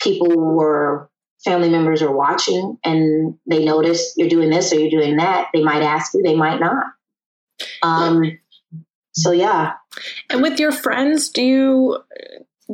people 0.00 0.28
were 0.36 1.08
family 1.44 1.70
members 1.70 2.02
are 2.02 2.14
watching 2.14 2.76
and 2.84 3.34
they 3.48 3.64
notice 3.64 4.14
you're 4.16 4.28
doing 4.28 4.50
this 4.50 4.72
or 4.72 4.80
you're 4.80 4.90
doing 4.90 5.16
that. 5.18 5.48
They 5.54 5.62
might 5.62 5.82
ask 5.82 6.14
you, 6.14 6.22
they 6.22 6.36
might 6.36 6.60
not. 6.60 6.84
Um, 7.82 8.38
so 9.12 9.30
yeah, 9.30 9.74
And 10.30 10.42
with 10.42 10.58
your 10.58 10.72
friends, 10.72 11.28
do 11.28 11.42
you 11.42 11.98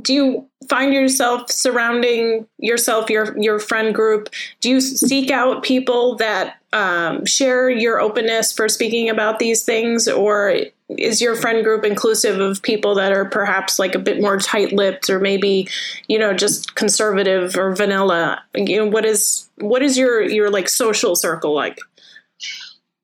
do 0.02 0.12
you 0.12 0.48
find 0.68 0.92
yourself 0.92 1.50
surrounding 1.50 2.46
yourself 2.58 3.11
your 3.11 3.38
your 3.38 3.58
friend 3.58 3.94
group? 3.94 4.28
Do 4.61 4.70
you 4.70 4.80
seek 4.80 5.30
out 5.30 5.62
people 5.62 6.16
that 6.16 6.56
um, 6.72 7.24
share 7.24 7.70
your 7.70 8.00
openness 8.00 8.52
for 8.52 8.68
speaking 8.68 9.08
about 9.08 9.38
these 9.38 9.64
things, 9.64 10.08
or 10.08 10.56
is 10.88 11.20
your 11.20 11.34
friend 11.37 11.64
group 11.64 11.84
inclusive 11.84 12.40
of 12.40 12.62
people 12.62 12.94
that 12.94 13.12
are 13.12 13.24
perhaps 13.24 13.78
like 13.78 13.94
a 13.94 13.98
bit 13.98 14.20
more 14.20 14.38
tight-lipped, 14.38 15.08
or 15.08 15.18
maybe 15.18 15.68
you 16.08 16.18
know 16.18 16.34
just 16.34 16.74
conservative 16.74 17.56
or 17.56 17.74
vanilla? 17.74 18.42
You 18.54 18.78
know, 18.78 18.87
what 18.87 19.04
is 19.04 19.48
what 19.56 19.82
is 19.82 19.96
your 19.96 20.22
your 20.22 20.50
like 20.50 20.68
social 20.68 21.16
circle 21.16 21.54
like? 21.54 21.78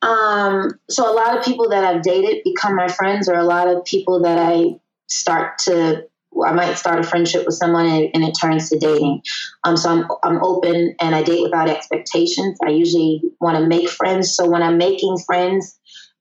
Um, 0.02 0.78
so 0.90 1.10
a 1.10 1.14
lot 1.14 1.36
of 1.36 1.42
people 1.42 1.68
that 1.70 1.82
I've 1.82 2.02
dated 2.02 2.44
become 2.44 2.76
my 2.76 2.88
friends, 2.88 3.28
or 3.28 3.34
a 3.36 3.44
lot 3.44 3.68
of 3.68 3.84
people 3.86 4.20
that 4.20 4.38
I 4.38 4.78
start 5.08 5.58
to, 5.64 6.06
I 6.46 6.52
might 6.52 6.74
start 6.76 6.98
a 6.98 7.02
friendship 7.02 7.46
with 7.46 7.54
someone 7.54 7.86
and, 7.86 8.10
and 8.14 8.24
it 8.24 8.32
turns 8.40 8.68
to 8.70 8.78
dating. 8.78 9.22
Um, 9.64 9.76
so 9.76 9.90
I'm 9.90 10.06
I'm 10.22 10.44
open 10.44 10.94
and 11.00 11.14
I 11.14 11.22
date 11.22 11.42
without 11.42 11.68
expectations. 11.68 12.58
I 12.64 12.70
usually 12.70 13.22
want 13.40 13.58
to 13.58 13.66
make 13.66 13.88
friends. 13.88 14.34
So 14.34 14.48
when 14.50 14.62
I'm 14.62 14.78
making 14.78 15.16
friends, 15.26 15.78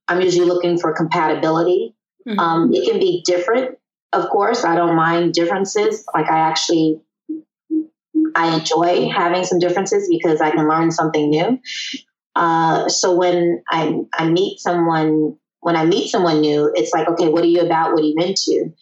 I'm 0.08 0.21
usually 0.21 0.45
looking 0.47 0.78
for 0.78 0.93
compatibility. 0.93 1.95
Mhm. 2.28 2.39
Um, 2.39 2.73
it 2.73 2.89
can 2.89 2.99
be 2.99 3.23
different, 3.26 3.78
of 4.13 4.30
course. 4.30 4.63
I 4.63 4.76
don't 4.76 4.95
mind 4.95 5.34
differences. 5.34 6.06
Like 6.13 6.30
I 6.30 6.39
actually, 6.39 7.02
I 8.36 8.56
enjoy 8.56 9.10
having 9.10 9.43
some 9.43 9.60
differences 9.60 10.08
because 10.10 10.41
I 10.41 10.52
can 10.52 10.67
learn 10.69 10.91
something 10.91 11.30
new. 11.30 11.60
Uh, 12.36 12.89
so 12.89 13.15
when 13.15 13.63
I 13.69 13.99
I 14.13 14.30
meet 14.30 14.60
someone, 14.60 15.38
when 15.63 15.76
I 15.76 15.86
meet 15.86 16.10
someone 16.10 16.41
new, 16.41 16.71
it's 16.76 16.93
like, 16.93 17.08
okay, 17.08 17.30
what 17.30 17.43
are 17.43 17.47
you 17.47 17.62
about? 17.62 17.93
What 17.93 18.04
are 18.04 18.06
you 18.06 18.15
into? 18.19 18.73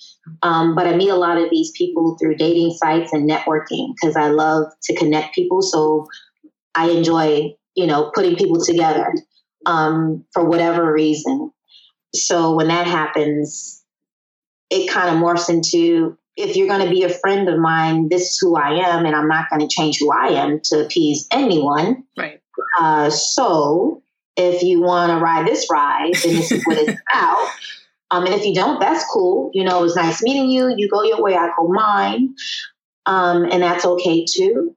Um, 0.42 0.76
but 0.76 0.88
I 0.88 0.96
meet 0.96 1.10
a 1.10 1.16
lot 1.16 1.38
of 1.38 1.50
these 1.50 1.72
people 1.72 2.18
through 2.18 2.36
dating 2.36 2.72
sites 2.72 3.14
and 3.14 3.30
networking 3.30 3.94
because 3.96 4.16
I 4.16 4.30
love 4.30 4.66
to 4.84 4.96
connect 4.96 5.36
people. 5.36 5.62
So 5.62 6.08
I 6.76 6.90
enjoy, 6.90 7.56
you 7.76 7.88
know, 7.88 8.12
putting 8.14 8.36
people 8.36 8.60
together 8.60 9.14
um, 9.66 10.26
for 10.34 10.44
whatever 10.44 10.92
reason. 10.92 11.52
So 12.16 12.56
when 12.56 12.68
that 12.68 12.88
happens, 12.88 13.84
it 14.70 14.90
kind 14.90 15.16
of 15.16 15.22
morphs 15.22 15.50
into 15.50 16.18
if 16.36 16.56
you're 16.56 16.68
going 16.68 16.84
to 16.84 16.90
be 16.90 17.04
a 17.04 17.10
friend 17.10 17.48
of 17.48 17.60
mine, 17.60 18.10
this 18.10 18.32
is 18.32 18.38
who 18.40 18.56
I 18.56 18.90
am, 18.90 19.06
and 19.06 19.16
I'm 19.16 19.28
not 19.28 19.50
going 19.50 19.60
to 19.60 19.68
change 19.68 20.00
who 20.00 20.12
I 20.12 20.30
am 20.30 20.62
to 20.66 20.86
appease 20.86 21.28
anyone. 21.32 22.06
Right. 22.18 22.42
Uh, 22.80 23.10
so 23.10 24.02
if 24.36 24.64
you 24.64 24.82
want 24.82 25.12
to 25.12 25.18
ride 25.18 25.48
this 25.48 25.68
ride, 25.72 26.14
then 26.24 26.36
this 26.36 26.52
is 26.52 26.66
what 26.66 26.78
it's 26.78 27.00
about. 27.12 27.50
Um, 28.12 28.26
and 28.26 28.34
if 28.36 28.46
you 28.46 28.54
don't, 28.54 28.80
that's 28.80 29.06
cool. 29.06 29.52
You 29.54 29.64
know, 29.64 29.80
it 29.80 29.84
was 29.84 29.96
nice 29.96 30.22
meeting 30.22 30.50
you. 30.50 30.74
You 30.76 30.90
go 30.90 31.04
your 31.04 31.22
way, 31.22 31.36
I 31.36 31.50
go 31.58 31.68
mine. 31.68 32.36
Um, 33.06 33.46
and 33.46 33.64
that's 33.64 33.86
okay 33.86 34.26
too. 34.26 34.76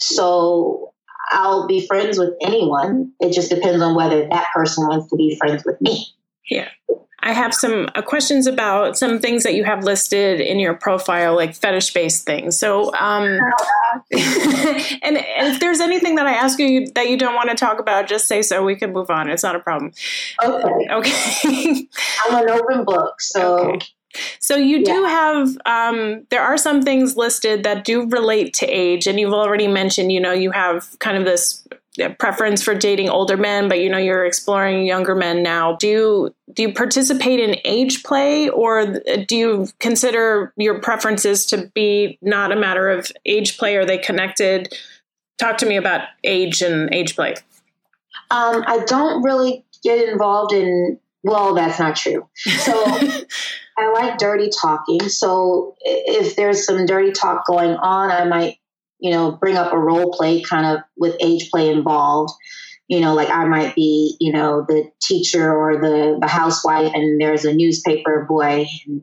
So 0.00 0.92
I'll 1.30 1.66
be 1.66 1.86
friends 1.86 2.18
with 2.18 2.34
anyone. 2.42 3.12
It 3.20 3.32
just 3.32 3.50
depends 3.50 3.82
on 3.82 3.94
whether 3.94 4.28
that 4.28 4.48
person 4.52 4.86
wants 4.86 5.08
to 5.10 5.16
be 5.16 5.36
friends 5.36 5.64
with 5.64 5.80
me. 5.80 6.06
Yeah. 6.50 6.68
I 7.24 7.32
have 7.32 7.54
some 7.54 7.88
uh, 7.94 8.02
questions 8.02 8.46
about 8.46 8.98
some 8.98 9.18
things 9.18 9.44
that 9.44 9.54
you 9.54 9.64
have 9.64 9.82
listed 9.82 10.40
in 10.40 10.58
your 10.58 10.74
profile, 10.74 11.34
like 11.34 11.54
fetish 11.54 11.94
based 11.94 12.26
things. 12.26 12.58
So, 12.58 12.94
um, 12.94 13.24
and, 14.12 15.16
and 15.16 15.48
if 15.48 15.58
there's 15.58 15.80
anything 15.80 16.16
that 16.16 16.26
I 16.26 16.34
ask 16.34 16.58
you 16.58 16.86
that 16.94 17.08
you 17.08 17.16
don't 17.16 17.34
want 17.34 17.48
to 17.48 17.56
talk 17.56 17.80
about, 17.80 18.08
just 18.08 18.28
say 18.28 18.42
so. 18.42 18.62
We 18.62 18.76
can 18.76 18.92
move 18.92 19.08
on. 19.08 19.30
It's 19.30 19.42
not 19.42 19.56
a 19.56 19.60
problem. 19.60 19.92
Okay. 20.44 20.88
Okay. 20.90 21.88
I'm 22.26 22.42
an 22.42 22.50
open 22.50 22.84
book. 22.84 23.20
So 23.22 23.74
Okay. 23.74 23.88
So 24.38 24.54
you 24.54 24.84
do 24.84 25.04
have 25.04 25.58
um, 25.66 26.24
there 26.30 26.42
are 26.42 26.56
some 26.56 26.82
things 26.82 27.16
listed 27.16 27.64
that 27.64 27.84
do 27.84 28.08
relate 28.08 28.54
to 28.54 28.66
age, 28.66 29.08
and 29.08 29.18
you've 29.18 29.32
already 29.32 29.66
mentioned, 29.66 30.12
you 30.12 30.20
know, 30.20 30.32
you 30.32 30.52
have 30.52 30.96
kind 31.00 31.16
of 31.16 31.24
this 31.24 31.66
preference 32.18 32.62
for 32.62 32.74
dating 32.74 33.08
older 33.08 33.36
men, 33.36 33.68
but 33.68 33.80
you 33.80 33.88
know 33.88 33.98
you're 33.98 34.24
exploring 34.24 34.84
younger 34.84 35.14
men 35.14 35.42
now. 35.42 35.76
Do 35.76 35.88
you 35.88 36.34
do 36.52 36.62
you 36.62 36.72
participate 36.72 37.40
in 37.40 37.56
age 37.64 38.02
play, 38.02 38.48
or 38.48 38.98
do 39.26 39.36
you 39.36 39.68
consider 39.78 40.52
your 40.56 40.80
preferences 40.80 41.46
to 41.46 41.70
be 41.74 42.18
not 42.20 42.52
a 42.52 42.56
matter 42.56 42.90
of 42.90 43.10
age 43.26 43.58
play? 43.58 43.76
Are 43.76 43.84
they 43.84 43.98
connected? 43.98 44.74
Talk 45.38 45.58
to 45.58 45.66
me 45.66 45.76
about 45.76 46.02
age 46.22 46.62
and 46.62 46.92
age 46.92 47.14
play. 47.16 47.34
um, 48.30 48.64
I 48.66 48.84
don't 48.86 49.22
really 49.22 49.64
get 49.82 50.08
involved 50.08 50.52
in, 50.52 50.98
well, 51.22 51.54
that's 51.54 51.78
not 51.78 51.96
true. 51.96 52.28
So 52.36 52.72
I 53.78 53.90
like 53.92 54.18
dirty 54.18 54.48
talking. 54.60 55.08
So 55.08 55.74
if 55.80 56.36
there's 56.36 56.64
some 56.64 56.86
dirty 56.86 57.12
talk 57.12 57.46
going 57.46 57.76
on, 57.76 58.10
I 58.10 58.24
might, 58.24 58.58
you 58.98 59.10
know, 59.10 59.32
bring 59.32 59.56
up 59.56 59.72
a 59.72 59.78
role 59.78 60.12
play 60.12 60.42
kind 60.42 60.66
of 60.66 60.84
with 60.96 61.16
age 61.20 61.50
play 61.50 61.68
involved. 61.70 62.32
You 62.86 63.00
know, 63.00 63.14
like 63.14 63.30
I 63.30 63.46
might 63.46 63.74
be, 63.74 64.14
you 64.20 64.30
know, 64.30 64.66
the 64.68 64.90
teacher 65.00 65.50
or 65.50 65.80
the, 65.80 66.18
the 66.20 66.28
housewife, 66.28 66.92
and 66.94 67.18
there's 67.18 67.46
a 67.46 67.54
newspaper 67.54 68.26
boy, 68.28 68.66
and, 68.86 69.00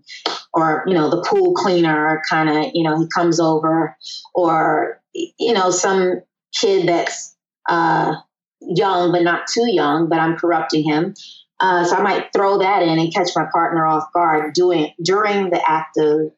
or, 0.54 0.84
you 0.86 0.93
know, 0.93 1.10
the 1.10 1.23
pool 1.23 1.56
cleaner 1.56 2.21
kind 2.30 2.47
of, 2.47 2.71
you 2.75 2.84
know, 2.84 2.99
he 2.99 3.08
comes 3.08 3.39
over, 3.39 3.97
or, 4.36 5.01
you 5.13 5.54
know, 5.54 5.71
some 5.71 6.21
kid 6.54 6.88
that's 6.88 7.36
uh, 7.67 8.13
young, 8.62 9.12
but 9.12 9.23
not 9.23 9.47
too 9.47 9.65
young, 9.65 10.10
but 10.10 10.19
I'm 10.19 10.38
corrupting 10.38 10.84
him. 10.84 11.15
Uh, 11.60 11.84
so 11.84 11.95
I 11.95 12.04
might 12.04 12.32
throw 12.34 12.60
that 12.60 12.84
in 12.84 12.99
and 12.99 13.13
catch 13.13 13.30
my 13.36 13.47
partner 13.51 13.88
off 13.88 14.13
guard 14.13 14.54
doing 14.54 14.93
during 15.04 15.49
the 15.49 15.62
act 15.67 15.97
of, 15.97 16.32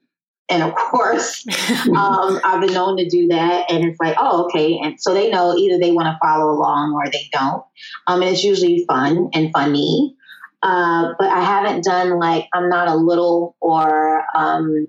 and 0.53 0.63
of 0.63 0.75
course, 0.75 1.45
um, 1.95 2.39
I've 2.43 2.61
been 2.61 2.73
known 2.73 2.97
to 2.97 3.07
do 3.07 3.27
that, 3.29 3.71
and 3.71 3.83
it's 3.83 3.99
like, 3.99 4.15
oh, 4.19 4.45
okay, 4.45 4.79
and 4.81 4.99
so 4.99 5.13
they 5.13 5.29
know 5.29 5.55
either 5.55 5.79
they 5.79 5.91
want 5.91 6.07
to 6.07 6.17
follow 6.21 6.51
along 6.51 6.93
or 6.93 7.09
they 7.11 7.29
don't. 7.31 7.63
Um, 8.07 8.21
and 8.21 8.31
it's 8.31 8.43
usually 8.43 8.85
fun 8.87 9.29
and 9.33 9.51
funny, 9.51 10.15
uh, 10.61 11.13
but 11.19 11.29
I 11.29 11.41
haven't 11.41 11.83
done 11.83 12.19
like 12.19 12.47
I'm 12.53 12.69
not 12.69 12.87
a 12.87 12.95
little 12.95 13.55
or 13.59 14.23
um, 14.35 14.87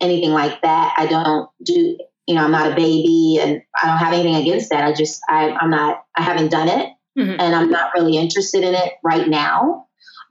anything 0.00 0.30
like 0.30 0.62
that. 0.62 0.94
I 0.96 1.06
don't 1.06 1.48
do 1.62 1.96
you 2.26 2.34
know, 2.34 2.44
I'm 2.44 2.52
not 2.52 2.72
a 2.72 2.74
baby 2.74 3.38
and 3.40 3.62
I 3.80 3.86
don't 3.86 3.98
have 3.98 4.12
anything 4.12 4.36
against 4.36 4.70
that. 4.70 4.84
I 4.84 4.92
just, 4.92 5.20
I, 5.28 5.50
I'm 5.50 5.70
not, 5.70 6.04
I 6.16 6.22
haven't 6.22 6.50
done 6.50 6.68
it 6.68 6.88
mm-hmm. 7.18 7.38
and 7.38 7.54
I'm 7.54 7.70
not 7.70 7.92
really 7.94 8.16
interested 8.16 8.64
in 8.64 8.74
it 8.74 8.94
right 9.02 9.28
now. 9.28 9.86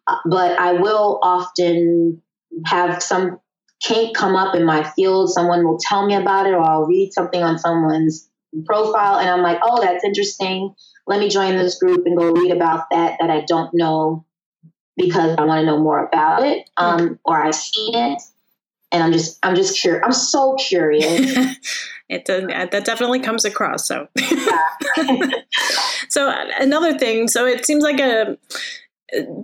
Uh, 0.08 0.18
but 0.26 0.60
I 0.60 0.74
will 0.74 1.20
often 1.22 2.22
have 2.66 3.02
some 3.02 3.40
kink 3.84 4.16
come 4.16 4.36
up 4.36 4.56
in 4.56 4.66
my 4.66 4.84
field. 4.92 5.30
Someone 5.30 5.66
will 5.66 5.78
tell 5.78 6.06
me 6.06 6.16
about 6.16 6.48
it 6.48 6.54
or 6.54 6.62
I'll 6.62 6.86
read 6.86 7.14
something 7.14 7.44
on 7.44 7.60
someone's 7.60 8.30
profile 8.66 9.20
and 9.20 9.30
I'm 9.30 9.42
like, 9.42 9.60
oh, 9.62 9.82
that's 9.82 10.04
interesting. 10.04 10.74
Let 11.06 11.20
me 11.20 11.30
join 11.30 11.58
this 11.58 11.78
group 11.78 12.06
and 12.06 12.18
go 12.18 12.32
read 12.32 12.52
about 12.52 12.86
that 12.92 13.18
that 13.20 13.30
I 13.30 13.42
don't 13.42 13.74
know 13.74 14.26
because 14.96 15.36
I 15.38 15.44
want 15.44 15.60
to 15.60 15.66
know 15.66 15.80
more 15.80 16.06
about 16.06 16.44
it 16.44 16.70
um, 16.78 17.20
or 17.26 17.44
I've 17.44 17.56
seen 17.56 17.96
it 17.96 18.22
and 18.92 19.04
I'm 19.04 19.12
just 19.12 19.40
I'm 19.44 19.56
just 19.56 19.80
curious. 19.80 20.04
I'm 20.06 20.14
so 20.14 20.56
curious. 20.56 21.58
it 22.10 22.26
does, 22.26 22.46
that 22.46 22.86
definitely 22.86 23.20
comes 23.20 23.44
across. 23.44 23.88
So, 23.88 24.08
so 26.10 26.34
another 26.60 26.98
thing. 26.98 27.28
So 27.28 27.46
it 27.46 27.66
seems 27.66 27.84
like 27.84 28.00
a 28.00 28.38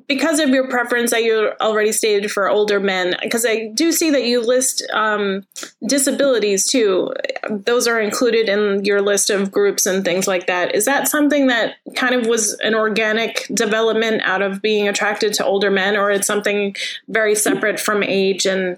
because 0.07 0.39
of 0.39 0.49
your 0.49 0.67
preference 0.67 1.11
that 1.11 1.23
you 1.23 1.51
already 1.61 1.91
stated 1.91 2.31
for 2.31 2.49
older 2.49 2.79
men, 2.79 3.15
because 3.21 3.45
I 3.45 3.69
do 3.73 3.91
see 3.91 4.09
that 4.11 4.23
you 4.23 4.41
list 4.41 4.83
um, 4.93 5.45
disabilities 5.87 6.67
too. 6.67 7.13
Those 7.49 7.87
are 7.87 7.99
included 7.99 8.49
in 8.49 8.83
your 8.85 9.01
list 9.01 9.29
of 9.29 9.51
groups 9.51 9.85
and 9.85 10.03
things 10.03 10.27
like 10.27 10.47
that. 10.47 10.73
Is 10.73 10.85
that 10.85 11.07
something 11.07 11.47
that 11.47 11.75
kind 11.95 12.15
of 12.15 12.25
was 12.25 12.53
an 12.61 12.73
organic 12.73 13.45
development 13.53 14.21
out 14.23 14.41
of 14.41 14.61
being 14.61 14.87
attracted 14.87 15.33
to 15.35 15.45
older 15.45 15.69
men, 15.69 15.95
or 15.95 16.09
it's 16.09 16.27
something 16.27 16.75
very 17.07 17.35
separate 17.35 17.79
from 17.79 18.03
age 18.03 18.45
and 18.45 18.77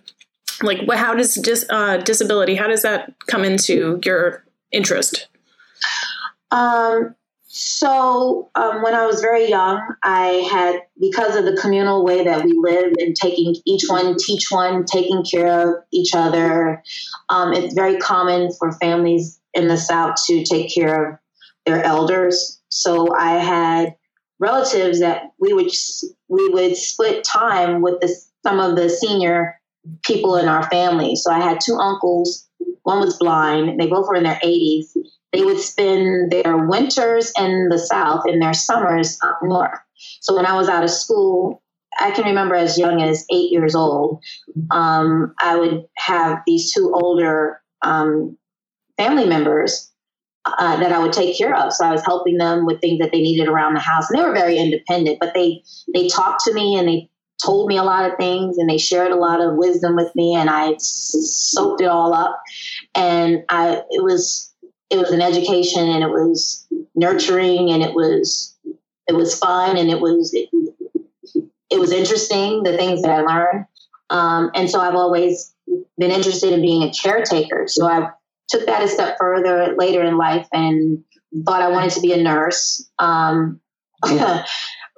like 0.63 0.87
how 0.91 1.13
does 1.15 1.35
dis, 1.35 1.65
uh, 1.69 1.97
disability 1.97 2.55
how 2.55 2.67
does 2.67 2.83
that 2.83 3.13
come 3.27 3.43
into 3.43 3.99
your 4.03 4.43
interest? 4.71 5.27
Um, 6.51 7.15
so, 7.53 8.49
um, 8.55 8.81
when 8.81 8.95
I 8.95 9.05
was 9.05 9.19
very 9.19 9.49
young, 9.49 9.81
I 10.03 10.47
had, 10.49 10.83
because 11.01 11.35
of 11.35 11.43
the 11.43 11.59
communal 11.61 12.05
way 12.05 12.23
that 12.23 12.45
we 12.45 12.53
live 12.53 12.93
and 12.97 13.13
taking 13.13 13.57
each 13.65 13.83
one, 13.89 14.15
teach 14.17 14.49
one, 14.49 14.85
taking 14.85 15.21
care 15.29 15.67
of 15.67 15.83
each 15.91 16.15
other, 16.15 16.81
um, 17.27 17.51
it's 17.51 17.73
very 17.73 17.97
common 17.97 18.53
for 18.57 18.71
families 18.79 19.37
in 19.53 19.67
the 19.67 19.75
South 19.75 20.15
to 20.27 20.45
take 20.45 20.73
care 20.73 21.11
of 21.11 21.19
their 21.65 21.83
elders. 21.83 22.61
So, 22.69 23.13
I 23.17 23.31
had 23.31 23.95
relatives 24.39 25.01
that 25.01 25.33
we 25.37 25.51
would 25.51 25.71
we 26.29 26.47
would 26.47 26.77
split 26.77 27.25
time 27.25 27.81
with 27.81 27.99
the, 27.99 28.15
some 28.43 28.61
of 28.61 28.77
the 28.77 28.89
senior 28.89 29.59
people 30.03 30.37
in 30.37 30.47
our 30.47 30.69
family. 30.69 31.17
So, 31.17 31.29
I 31.29 31.41
had 31.41 31.59
two 31.59 31.75
uncles. 31.75 32.47
One 32.83 33.01
was 33.01 33.17
blind. 33.17 33.77
They 33.77 33.87
both 33.87 34.07
were 34.07 34.15
in 34.15 34.23
their 34.23 34.39
80s 34.41 34.95
they 35.33 35.43
would 35.43 35.59
spend 35.59 36.31
their 36.31 36.57
winters 36.57 37.31
in 37.37 37.69
the 37.69 37.79
South 37.79 38.23
and 38.25 38.41
their 38.41 38.53
summers 38.53 39.17
up 39.23 39.39
north. 39.43 39.79
So 40.19 40.35
when 40.35 40.45
I 40.45 40.55
was 40.55 40.67
out 40.67 40.83
of 40.83 40.89
school, 40.89 41.61
I 41.99 42.11
can 42.11 42.25
remember 42.25 42.55
as 42.55 42.77
young 42.77 43.01
as 43.01 43.25
eight 43.31 43.51
years 43.51 43.75
old, 43.75 44.21
um, 44.71 45.33
I 45.39 45.57
would 45.57 45.85
have 45.97 46.39
these 46.45 46.73
two 46.73 46.91
older 46.93 47.61
um, 47.81 48.37
family 48.97 49.25
members 49.25 49.91
uh, 50.45 50.77
that 50.77 50.91
I 50.91 50.99
would 50.99 51.13
take 51.13 51.37
care 51.37 51.55
of. 51.55 51.73
So 51.73 51.85
I 51.85 51.91
was 51.91 52.03
helping 52.03 52.37
them 52.37 52.65
with 52.65 52.81
things 52.81 52.99
that 52.99 53.11
they 53.11 53.21
needed 53.21 53.47
around 53.47 53.73
the 53.75 53.79
house, 53.79 54.09
and 54.09 54.19
they 54.19 54.23
were 54.23 54.33
very 54.33 54.57
independent. 54.57 55.19
But 55.19 55.33
they 55.33 55.63
they 55.93 56.07
talked 56.07 56.43
to 56.45 56.53
me 56.53 56.77
and 56.77 56.87
they 56.87 57.09
told 57.43 57.67
me 57.67 57.77
a 57.77 57.83
lot 57.83 58.09
of 58.09 58.17
things, 58.17 58.57
and 58.57 58.69
they 58.69 58.77
shared 58.77 59.11
a 59.11 59.17
lot 59.17 59.41
of 59.41 59.55
wisdom 59.55 59.95
with 59.95 60.13
me, 60.15 60.35
and 60.35 60.49
I 60.49 60.75
soaked 60.79 61.81
it 61.81 61.87
all 61.87 62.13
up. 62.13 62.39
And 62.95 63.43
I 63.49 63.83
it 63.91 64.03
was 64.03 64.50
it 64.91 64.97
was 64.97 65.11
an 65.11 65.21
education 65.21 65.87
and 65.87 66.03
it 66.03 66.09
was 66.09 66.67
nurturing 66.95 67.71
and 67.71 67.81
it 67.81 67.95
was 67.95 68.55
it 69.07 69.15
was 69.15 69.37
fun 69.37 69.77
and 69.77 69.89
it 69.89 70.01
was 70.01 70.33
it, 70.33 70.49
it 71.69 71.79
was 71.79 71.91
interesting 71.91 72.63
the 72.63 72.77
things 72.77 73.01
that 73.01 73.11
I 73.11 73.21
learned. 73.21 73.65
Um, 74.09 74.51
and 74.53 74.69
so 74.69 74.81
I've 74.81 74.95
always 74.95 75.55
been 75.97 76.11
interested 76.11 76.51
in 76.51 76.61
being 76.61 76.83
a 76.83 76.91
caretaker. 76.91 77.65
So 77.67 77.87
I 77.87 78.09
took 78.49 78.65
that 78.65 78.83
a 78.83 78.87
step 78.89 79.15
further 79.17 79.73
later 79.77 80.03
in 80.03 80.17
life 80.17 80.47
and 80.51 81.01
thought 81.45 81.61
I 81.61 81.69
wanted 81.69 81.91
to 81.91 82.01
be 82.01 82.11
a 82.11 82.21
nurse. 82.21 82.89
Um, 82.99 83.61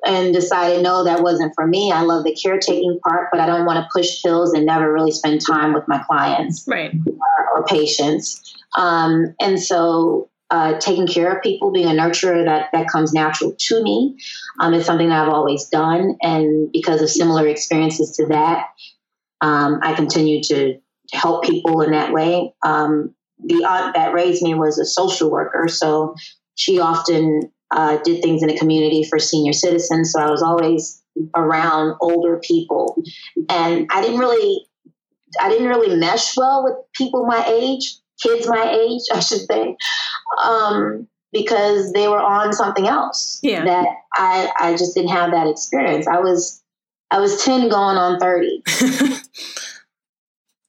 and 0.06 0.34
decided 0.34 0.84
no, 0.84 1.04
that 1.04 1.22
wasn't 1.22 1.54
for 1.56 1.66
me. 1.66 1.92
I 1.92 2.02
love 2.02 2.24
the 2.24 2.36
caretaking 2.36 3.00
part, 3.08 3.30
but 3.32 3.40
I 3.40 3.46
don't 3.46 3.66
want 3.66 3.78
to 3.78 3.90
push 3.94 4.22
pills 4.22 4.54
and 4.54 4.66
never 4.66 4.92
really 4.92 5.12
spend 5.12 5.42
time 5.46 5.74
with 5.74 5.88
my 5.88 6.04
clients 6.08 6.66
right. 6.68 6.94
or, 7.06 7.60
or 7.60 7.66
patients. 7.66 8.56
Um, 8.78 9.36
and 9.40 9.62
so 9.62 10.30
uh, 10.50 10.78
taking 10.80 11.08
care 11.08 11.36
of 11.36 11.42
people, 11.42 11.72
being 11.72 11.88
a 11.88 12.00
nurturer, 12.00 12.46
that, 12.46 12.70
that 12.74 12.88
comes 12.88 13.14
natural 13.14 13.56
to 13.58 13.84
me. 13.84 14.18
Um, 14.60 14.74
it's 14.74 14.86
something 14.86 15.10
that 15.10 15.26
I've 15.26 15.34
always 15.34 15.68
done. 15.70 16.16
And 16.22 16.72
because 16.72 17.02
of 17.02 17.10
similar 17.10 17.48
experiences 17.48 18.16
to 18.18 18.28
that, 18.28 18.68
um, 19.42 19.80
I 19.82 19.94
continue 19.94 20.44
to 20.44 20.80
help 21.12 21.44
people 21.44 21.82
in 21.82 21.92
that 21.92 22.14
way. 22.14 22.54
Um, 22.64 23.16
the 23.40 23.66
aunt 23.66 23.96
that 23.96 24.14
raised 24.14 24.42
me 24.42 24.54
was 24.54 24.78
a 24.78 24.86
social 24.86 25.32
worker. 25.32 25.68
So 25.68 26.16
she 26.56 26.80
often 26.80 27.52
uh, 27.74 27.98
did 28.04 28.24
things 28.24 28.42
in 28.42 28.48
the 28.48 28.58
community 28.58 29.04
for 29.04 29.20
senior 29.20 29.54
citizens. 29.54 30.14
So 30.14 30.22
I 30.22 30.30
was 30.30 30.42
always 30.42 31.02
around 31.36 31.96
older 32.02 32.40
people. 32.44 33.02
And 33.50 33.88
I 33.92 34.02
didn't 34.02 34.20
really 34.20 34.68
I 35.42 35.50
didn't 35.50 35.68
really 35.68 35.96
mesh 35.96 36.38
well 36.38 36.64
with 36.64 36.76
people 36.94 37.26
my 37.26 37.44
age 37.48 37.98
kids 38.22 38.48
my 38.48 38.72
age, 38.72 39.02
I 39.14 39.20
should 39.20 39.42
say, 39.42 39.76
um, 40.44 41.08
because 41.32 41.92
they 41.94 42.08
were 42.08 42.22
on 42.22 42.54
something 42.54 42.88
else 42.88 43.40
yeah. 43.42 43.66
that 43.66 43.88
I, 44.14 44.52
I 44.60 44.72
just 44.74 44.96
didn't 44.96 45.12
have 45.12 45.32
that 45.32 45.48
experience. 45.48 46.08
I 46.08 46.20
was 46.20 46.62
I 47.12 47.20
was 47.20 47.44
10 47.44 47.70
going 47.70 47.98
on 47.98 48.20
30. 48.20 48.64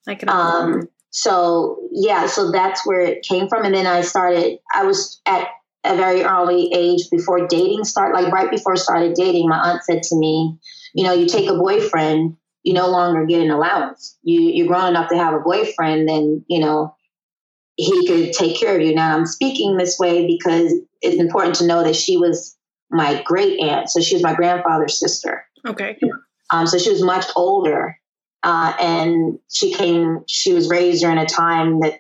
I 0.07 0.14
can 0.14 0.29
um, 0.29 0.88
so 1.11 1.79
yeah, 1.90 2.27
so 2.27 2.51
that's 2.51 2.87
where 2.87 3.01
it 3.01 3.23
came 3.23 3.49
from. 3.49 3.64
And 3.64 3.75
then 3.75 3.87
I 3.87 4.03
started, 4.03 4.59
I 4.75 4.85
was 4.85 5.23
at 5.25 5.49
a 5.85 5.97
very 5.97 6.23
early 6.23 6.70
age 6.73 7.11
before 7.11 7.47
dating 7.47 7.85
started, 7.85 8.20
like 8.20 8.33
right 8.33 8.51
before 8.51 8.73
I 8.73 8.77
started 8.77 9.14
dating, 9.14 9.49
my 9.49 9.59
aunt 9.59 9.85
said 9.85 10.03
to 10.05 10.16
me, 10.16 10.59
you 10.94 11.05
know, 11.05 11.12
you 11.12 11.27
take 11.27 11.51
a 11.51 11.57
boyfriend, 11.57 12.37
you 12.62 12.73
no 12.73 12.88
longer 12.88 13.27
get 13.27 13.42
an 13.42 13.51
allowance. 13.51 14.16
You, 14.23 14.40
you're 14.40 14.66
grown 14.66 14.88
enough 14.88 15.11
to 15.11 15.16
have 15.16 15.35
a 15.35 15.40
boyfriend, 15.40 16.09
then, 16.09 16.44
you 16.49 16.61
know, 16.61 16.97
he 17.77 18.07
could 18.07 18.33
take 18.33 18.59
care 18.59 18.77
of 18.77 18.83
you. 18.83 18.94
Now, 18.94 19.16
I'm 19.16 19.27
speaking 19.27 19.77
this 19.77 19.99
way 19.99 20.27
because 20.27 20.73
it's 21.03 21.20
important 21.20 21.57
to 21.57 21.66
know 21.66 21.83
that 21.83 21.97
she 21.97 22.16
was 22.16 22.57
my 22.90 23.23
great 23.25 23.61
aunt. 23.61 23.90
So 23.90 24.01
she 24.01 24.14
was 24.14 24.23
my 24.23 24.35
grandfather's 24.35 24.99
sister. 24.99 25.44
Okay. 25.66 25.99
Um, 26.51 26.66
so 26.66 26.79
she 26.79 26.90
was 26.90 27.03
much 27.03 27.27
older. 27.35 27.99
Uh, 28.42 28.75
and 28.81 29.38
she 29.53 29.73
came, 29.75 30.20
she 30.29 30.53
was 30.53 30.68
raised 30.68 31.03
during 31.03 31.18
a 31.18 31.27
time 31.27 31.81
that 31.81 31.94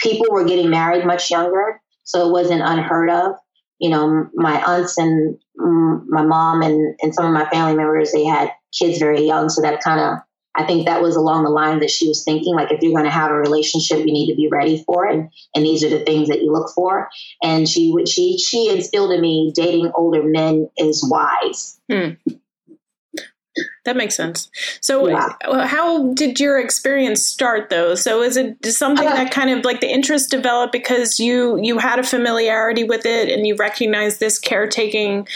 people 0.00 0.26
were 0.30 0.44
getting 0.44 0.70
married 0.70 1.06
much 1.06 1.30
younger. 1.30 1.80
So 2.06 2.26
it 2.26 2.32
wasn't 2.32 2.62
unheard 2.62 3.10
of. 3.10 3.32
You 3.78 3.90
know, 3.90 4.28
my 4.32 4.62
aunts 4.62 4.96
and 4.96 5.38
my 5.54 6.22
mom 6.22 6.62
and, 6.62 6.96
and 7.02 7.14
some 7.14 7.26
of 7.26 7.32
my 7.32 7.44
family 7.50 7.76
members, 7.76 8.10
they 8.12 8.24
had 8.24 8.50
kids 8.76 8.98
very 8.98 9.26
young. 9.26 9.50
So 9.50 9.60
that 9.60 9.82
kind 9.82 10.00
of 10.00 10.18
I 10.56 10.64
think 10.64 10.86
that 10.86 11.02
was 11.02 11.16
along 11.16 11.44
the 11.44 11.50
line 11.50 11.80
that 11.80 11.90
she 11.90 12.08
was 12.08 12.24
thinking, 12.24 12.54
like, 12.54 12.72
if 12.72 12.80
you're 12.80 12.92
going 12.92 13.04
to 13.04 13.10
have 13.10 13.30
a 13.30 13.34
relationship, 13.34 13.98
you 13.98 14.06
need 14.06 14.30
to 14.30 14.34
be 14.34 14.48
ready 14.50 14.82
for 14.84 15.06
it. 15.06 15.28
And 15.54 15.64
these 15.64 15.84
are 15.84 15.90
the 15.90 16.00
things 16.00 16.28
that 16.28 16.40
you 16.40 16.50
look 16.50 16.70
for. 16.74 17.10
And 17.42 17.68
she 17.68 17.92
would, 17.92 18.08
she, 18.08 18.38
she 18.38 18.70
instilled 18.70 19.12
in 19.12 19.20
me 19.20 19.52
dating 19.54 19.92
older 19.94 20.22
men 20.22 20.68
is 20.78 21.06
wise. 21.08 21.78
Hmm. 21.90 22.12
That 23.86 23.96
makes 23.96 24.14
sense. 24.14 24.50
So, 24.80 25.08
yeah. 25.08 25.66
how 25.66 26.12
did 26.12 26.38
your 26.38 26.60
experience 26.60 27.24
start, 27.24 27.70
though? 27.70 27.94
So, 27.94 28.20
is 28.20 28.36
it 28.36 28.64
something 28.66 29.06
uh, 29.06 29.14
that 29.14 29.30
kind 29.30 29.48
of 29.50 29.64
like 29.64 29.80
the 29.80 29.90
interest 29.90 30.30
developed 30.30 30.72
because 30.72 31.18
you 31.18 31.58
you 31.62 31.78
had 31.78 31.98
a 31.98 32.02
familiarity 32.02 32.84
with 32.84 33.06
it 33.06 33.30
and 33.30 33.46
you 33.46 33.56
recognized 33.56 34.20
this 34.20 34.38
caretaking 34.38 35.26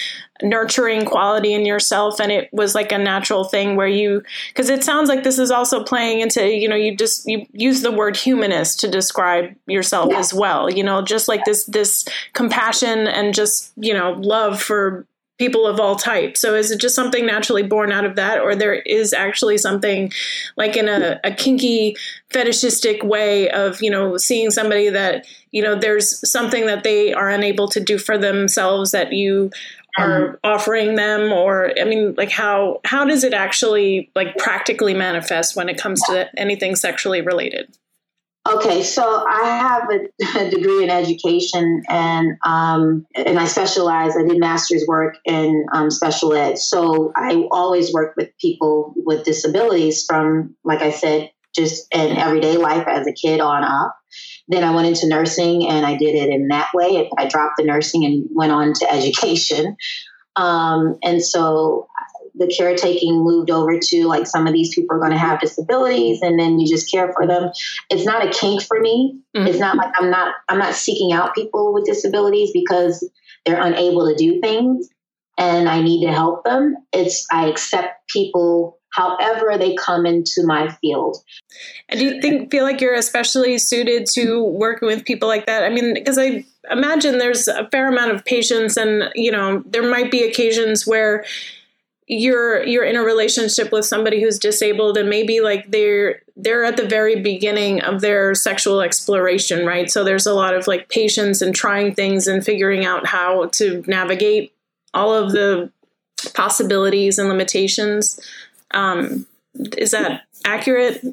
nurturing 0.42 1.04
quality 1.04 1.52
in 1.52 1.66
yourself 1.66 2.20
and 2.20 2.32
it 2.32 2.48
was 2.52 2.74
like 2.74 2.92
a 2.92 2.98
natural 2.98 3.44
thing 3.44 3.76
where 3.76 3.86
you 3.86 4.22
because 4.48 4.70
it 4.70 4.82
sounds 4.82 5.08
like 5.08 5.22
this 5.22 5.38
is 5.38 5.50
also 5.50 5.84
playing 5.84 6.20
into 6.20 6.48
you 6.48 6.68
know 6.68 6.76
you 6.76 6.96
just 6.96 7.26
you 7.26 7.44
use 7.52 7.82
the 7.82 7.92
word 7.92 8.16
humanist 8.16 8.80
to 8.80 8.88
describe 8.88 9.54
yourself 9.66 10.08
yeah. 10.10 10.18
as 10.18 10.32
well 10.32 10.70
you 10.70 10.82
know 10.82 11.02
just 11.02 11.28
like 11.28 11.44
this 11.44 11.64
this 11.66 12.06
compassion 12.32 13.06
and 13.06 13.34
just 13.34 13.72
you 13.76 13.92
know 13.92 14.12
love 14.12 14.60
for 14.60 15.06
people 15.40 15.66
of 15.66 15.80
all 15.80 15.96
types. 15.96 16.38
So 16.38 16.54
is 16.54 16.70
it 16.70 16.78
just 16.78 16.94
something 16.94 17.24
naturally 17.24 17.62
born 17.62 17.92
out 17.92 18.04
of 18.04 18.14
that, 18.16 18.40
or 18.40 18.54
there 18.54 18.74
is 18.74 19.14
actually 19.14 19.56
something 19.56 20.12
like 20.56 20.76
in 20.76 20.86
a, 20.86 21.18
a, 21.24 21.32
kinky, 21.32 21.96
fetishistic 22.28 23.02
way 23.02 23.48
of 23.50 23.82
you 23.82 23.90
know 23.90 24.18
seeing 24.18 24.50
somebody 24.50 24.90
that 24.90 25.26
you 25.50 25.62
know 25.62 25.74
there's 25.74 26.30
something 26.30 26.66
that 26.66 26.84
they 26.84 27.14
are 27.14 27.30
unable 27.30 27.68
to 27.68 27.80
do 27.80 27.96
for 27.96 28.18
themselves 28.18 28.90
that 28.90 29.14
you 29.14 29.50
are 29.98 30.28
um, 30.32 30.36
offering 30.44 30.96
them? 30.96 31.32
Or 31.32 31.72
i 31.80 31.84
mean 31.84 32.14
like 32.18 32.30
how 32.30 32.80
how 32.84 33.06
does 33.06 33.24
it 33.24 33.32
actually 33.32 34.10
like 34.14 34.36
practically 34.36 34.92
manifest 34.92 35.56
when 35.56 35.70
it 35.70 35.78
comes 35.78 36.02
to 36.02 36.28
anything 36.38 36.76
sexually 36.76 37.22
related 37.22 37.74
Okay, 38.48 38.82
so 38.82 39.24
I 39.28 39.44
have 39.44 39.82
a, 39.90 40.38
a 40.46 40.50
degree 40.50 40.82
in 40.82 40.90
education, 40.90 41.82
and 41.88 42.38
um, 42.44 43.06
and 43.14 43.38
I 43.38 43.44
specialize. 43.44 44.16
I 44.16 44.22
did 44.22 44.40
master's 44.40 44.84
work 44.88 45.16
in 45.26 45.66
um, 45.74 45.90
special 45.90 46.32
ed, 46.32 46.58
so 46.58 47.12
I 47.16 47.46
always 47.50 47.92
worked 47.92 48.16
with 48.16 48.30
people 48.40 48.94
with 48.96 49.24
disabilities 49.24 50.04
from, 50.08 50.56
like 50.64 50.80
I 50.80 50.90
said, 50.90 51.30
just 51.54 51.86
in 51.94 52.16
everyday 52.16 52.56
life 52.56 52.86
as 52.88 53.06
a 53.06 53.12
kid 53.12 53.40
on 53.40 53.62
up. 53.62 53.94
Then 54.48 54.64
I 54.64 54.74
went 54.74 54.88
into 54.88 55.06
nursing, 55.06 55.68
and 55.68 55.84
I 55.84 55.96
did 55.96 56.14
it 56.14 56.30
in 56.30 56.48
that 56.48 56.70
way. 56.72 57.10
I 57.18 57.26
dropped 57.26 57.58
the 57.58 57.64
nursing 57.64 58.06
and 58.06 58.26
went 58.30 58.52
on 58.52 58.72
to 58.72 58.92
education. 58.92 59.76
Um, 60.36 60.98
and 61.02 61.22
so 61.22 61.88
the 62.34 62.46
caretaking 62.46 63.22
moved 63.22 63.50
over 63.50 63.78
to 63.78 64.06
like 64.06 64.26
some 64.26 64.46
of 64.46 64.52
these 64.52 64.74
people 64.74 64.96
are 64.96 65.00
going 65.00 65.12
to 65.12 65.18
have 65.18 65.40
disabilities 65.40 66.20
and 66.22 66.38
then 66.38 66.58
you 66.58 66.68
just 66.68 66.90
care 66.90 67.12
for 67.12 67.26
them. 67.26 67.50
It's 67.90 68.04
not 68.04 68.26
a 68.26 68.30
kink 68.30 68.62
for 68.62 68.80
me. 68.80 69.20
Mm-hmm. 69.36 69.46
it's 69.46 69.60
not 69.60 69.76
like 69.76 69.92
i'm 69.96 70.10
not 70.10 70.34
i'm 70.48 70.58
not 70.58 70.74
seeking 70.74 71.12
out 71.12 71.36
people 71.36 71.72
with 71.72 71.84
disabilities 71.84 72.50
because 72.52 73.08
they're 73.46 73.62
unable 73.62 74.08
to 74.08 74.16
do 74.16 74.40
things 74.40 74.88
and 75.38 75.68
i 75.68 75.80
need 75.80 76.04
to 76.04 76.12
help 76.12 76.42
them. 76.44 76.76
It's 76.92 77.26
i 77.30 77.46
accept 77.46 78.08
people 78.08 78.78
however 78.92 79.56
they 79.56 79.76
come 79.76 80.04
into 80.04 80.44
my 80.44 80.68
field. 80.80 81.18
And 81.88 82.00
do 82.00 82.06
you 82.06 82.20
think 82.20 82.50
feel 82.50 82.64
like 82.64 82.80
you're 82.80 82.94
especially 82.94 83.56
suited 83.58 84.06
to 84.14 84.42
working 84.42 84.88
with 84.88 85.04
people 85.04 85.28
like 85.28 85.46
that? 85.46 85.62
I 85.62 85.68
mean 85.68 85.94
because 85.94 86.18
i 86.18 86.44
imagine 86.70 87.18
there's 87.18 87.46
a 87.46 87.68
fair 87.70 87.88
amount 87.88 88.10
of 88.10 88.24
patience 88.24 88.76
and 88.76 89.04
you 89.14 89.30
know 89.30 89.62
there 89.66 89.88
might 89.88 90.10
be 90.10 90.24
occasions 90.24 90.86
where 90.86 91.24
you're 92.12 92.64
you're 92.64 92.84
in 92.84 92.96
a 92.96 93.02
relationship 93.02 93.70
with 93.70 93.84
somebody 93.84 94.20
who's 94.20 94.36
disabled 94.36 94.96
and 94.96 95.08
maybe 95.08 95.40
like 95.40 95.70
they're 95.70 96.20
they're 96.36 96.64
at 96.64 96.76
the 96.76 96.86
very 96.86 97.20
beginning 97.20 97.80
of 97.82 98.00
their 98.00 98.34
sexual 98.34 98.80
exploration 98.80 99.64
right? 99.64 99.88
So 99.88 100.02
there's 100.02 100.26
a 100.26 100.34
lot 100.34 100.52
of 100.54 100.66
like 100.66 100.88
patience 100.88 101.40
and 101.40 101.54
trying 101.54 101.94
things 101.94 102.26
and 102.26 102.44
figuring 102.44 102.84
out 102.84 103.06
how 103.06 103.46
to 103.52 103.84
navigate 103.86 104.52
all 104.92 105.14
of 105.14 105.30
the 105.30 105.70
possibilities 106.34 107.16
and 107.16 107.28
limitations. 107.28 108.18
Um, 108.72 109.26
is 109.78 109.92
that 109.92 110.22
accurate? 110.44 111.04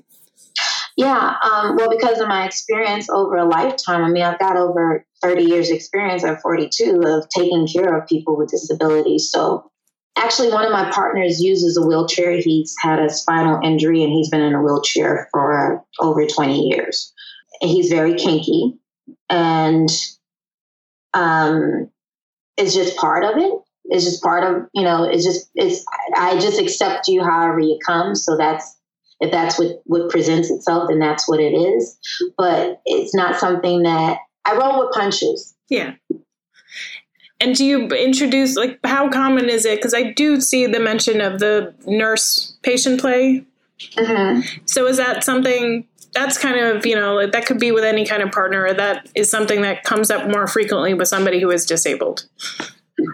Yeah 0.95 1.36
um, 1.43 1.75
well 1.75 1.91
because 1.91 2.19
of 2.19 2.27
my 2.27 2.47
experience 2.47 3.07
over 3.07 3.38
a 3.38 3.45
lifetime 3.45 4.03
i 4.03 4.10
mean 4.10 4.23
i've 4.23 4.39
got 4.39 4.57
over 4.57 5.05
30 5.21 5.43
years 5.43 5.69
experience 5.69 6.23
at 6.23 6.41
42 6.41 7.01
of 7.05 7.29
taking 7.29 7.67
care 7.67 7.97
of 7.97 8.07
people 8.07 8.38
with 8.38 8.49
disabilities. 8.49 9.29
So 9.31 9.71
actually 10.17 10.51
one 10.51 10.65
of 10.65 10.71
my 10.71 10.89
partners 10.91 11.41
uses 11.41 11.77
a 11.77 11.86
wheelchair. 11.86 12.38
He's 12.38 12.75
had 12.80 12.99
a 12.99 13.10
spinal 13.10 13.60
injury 13.63 14.03
and 14.03 14.12
he's 14.12 14.30
been 14.30 14.41
in 14.41 14.53
a 14.53 14.62
wheelchair 14.62 15.30
for 15.32 15.84
over 15.99 16.25
20 16.25 16.67
years. 16.67 17.13
He's 17.62 17.89
very 17.89 18.15
kinky 18.15 18.77
and 19.30 19.89
um, 21.13 21.89
it's 22.58 22.73
just 22.73 22.97
part 22.97 23.23
of 23.23 23.38
it. 23.38 23.53
It's 23.86 24.03
just 24.03 24.21
part 24.21 24.43
of 24.43 24.67
you 24.73 24.84
know 24.84 25.06
it's 25.06 25.23
just 25.23 25.49
it's 25.56 25.82
i 26.13 26.38
just 26.38 26.60
accept 26.60 27.08
you 27.08 27.23
however 27.23 27.62
you 27.62 27.80
come. 27.86 28.15
So 28.15 28.36
that's 28.36 28.77
if 29.21 29.32
that's 29.32 29.58
what 29.58 29.82
what 29.86 30.10
presents 30.10 30.51
itself 30.51 30.89
then 30.89 30.99
that's 30.99 31.27
what 31.30 31.39
it 31.39 31.53
is. 31.53 31.97
But 32.38 32.82
it's 32.86 33.15
not 33.15 33.39
something 33.39 33.84
that 33.84 34.17
i 34.43 34.58
roll 34.58 34.86
with 34.86 34.93
punches. 34.93 35.56
Yeah 35.69 35.93
and 37.39 37.56
do 37.56 37.63
you 37.65 37.88
introduce 37.88 38.56
like 38.56 38.80
how 38.84 39.10
common 39.10 39.50
is 39.50 39.65
it? 39.65 39.78
Because 39.78 39.93
I 39.93 40.12
do 40.12 40.41
see 40.41 40.65
the 40.65 40.80
mention 40.80 41.21
of 41.21 41.39
the 41.39 41.73
nurse 41.86 42.58
patient 42.63 43.00
play. 43.00 43.45
Mm-hmm. 43.95 44.63
So 44.65 44.88
is 44.88 44.97
that 44.97 45.23
something 45.23 45.86
that's 46.13 46.38
kind 46.38 46.60
of 46.60 46.86
you 46.86 46.95
know 46.95 47.28
that 47.28 47.45
could 47.45 47.60
be 47.60 47.71
with 47.71 47.84
any 47.84 48.06
kind 48.06 48.23
of 48.23 48.32
partner, 48.32 48.65
or 48.65 48.73
that 48.73 49.10
is 49.13 49.30
something 49.30 49.62
that 49.62 49.84
comes 49.84 50.10
up 50.10 50.30
more 50.30 50.47
frequently 50.47 50.93
with 50.93 51.08
somebody 51.08 51.39
who 51.39 51.52
is 51.52 51.65
disabled? 51.65 52.28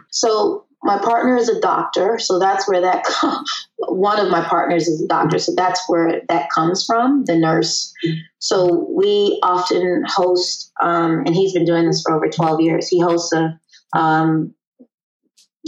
So 0.10 0.66
my 0.84 0.98
partner 0.98 1.36
is 1.36 1.50
a 1.50 1.60
doctor, 1.60 2.18
so 2.20 2.40
that's 2.40 2.68
where 2.68 2.82
that 2.82 3.06
one 3.78 4.20
of 4.20 4.30
my 4.30 4.44
partners 4.46 4.88
is 4.88 5.02
a 5.02 5.08
doctor, 5.08 5.40
so 5.40 5.54
that's 5.56 5.82
where 5.88 6.22
that 6.30 6.50
comes 6.50 6.86
from, 6.86 7.26
the 7.26 7.38
nurse. 7.38 7.94
So 8.40 8.88
we 8.90 9.40
often 9.44 10.04
host, 10.08 10.72
um, 10.82 11.24
and 11.26 11.36
he's 11.36 11.54
been 11.54 11.66
doing 11.66 11.88
this 11.88 12.02
for 12.02 12.14
over 12.16 12.30
twelve 12.30 12.62
years. 12.62 12.88
He 12.88 13.02
hosts 13.02 13.34
a 13.34 13.60
um, 13.96 14.54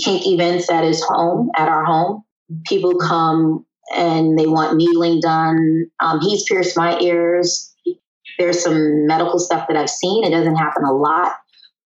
kink 0.03 0.25
events 0.25 0.69
at 0.69 0.83
his 0.83 1.03
home, 1.03 1.49
at 1.57 1.67
our 1.67 1.85
home. 1.85 2.23
People 2.65 2.95
come 2.97 3.65
and 3.95 4.37
they 4.37 4.47
want 4.47 4.77
needling 4.77 5.19
done. 5.19 5.85
Um, 5.99 6.19
he's 6.21 6.43
pierced 6.43 6.77
my 6.77 6.99
ears. 6.99 7.73
There's 8.37 8.63
some 8.63 9.07
medical 9.07 9.39
stuff 9.39 9.67
that 9.67 9.77
I've 9.77 9.89
seen. 9.89 10.23
It 10.23 10.31
doesn't 10.31 10.55
happen 10.55 10.83
a 10.83 10.91
lot. 10.91 11.33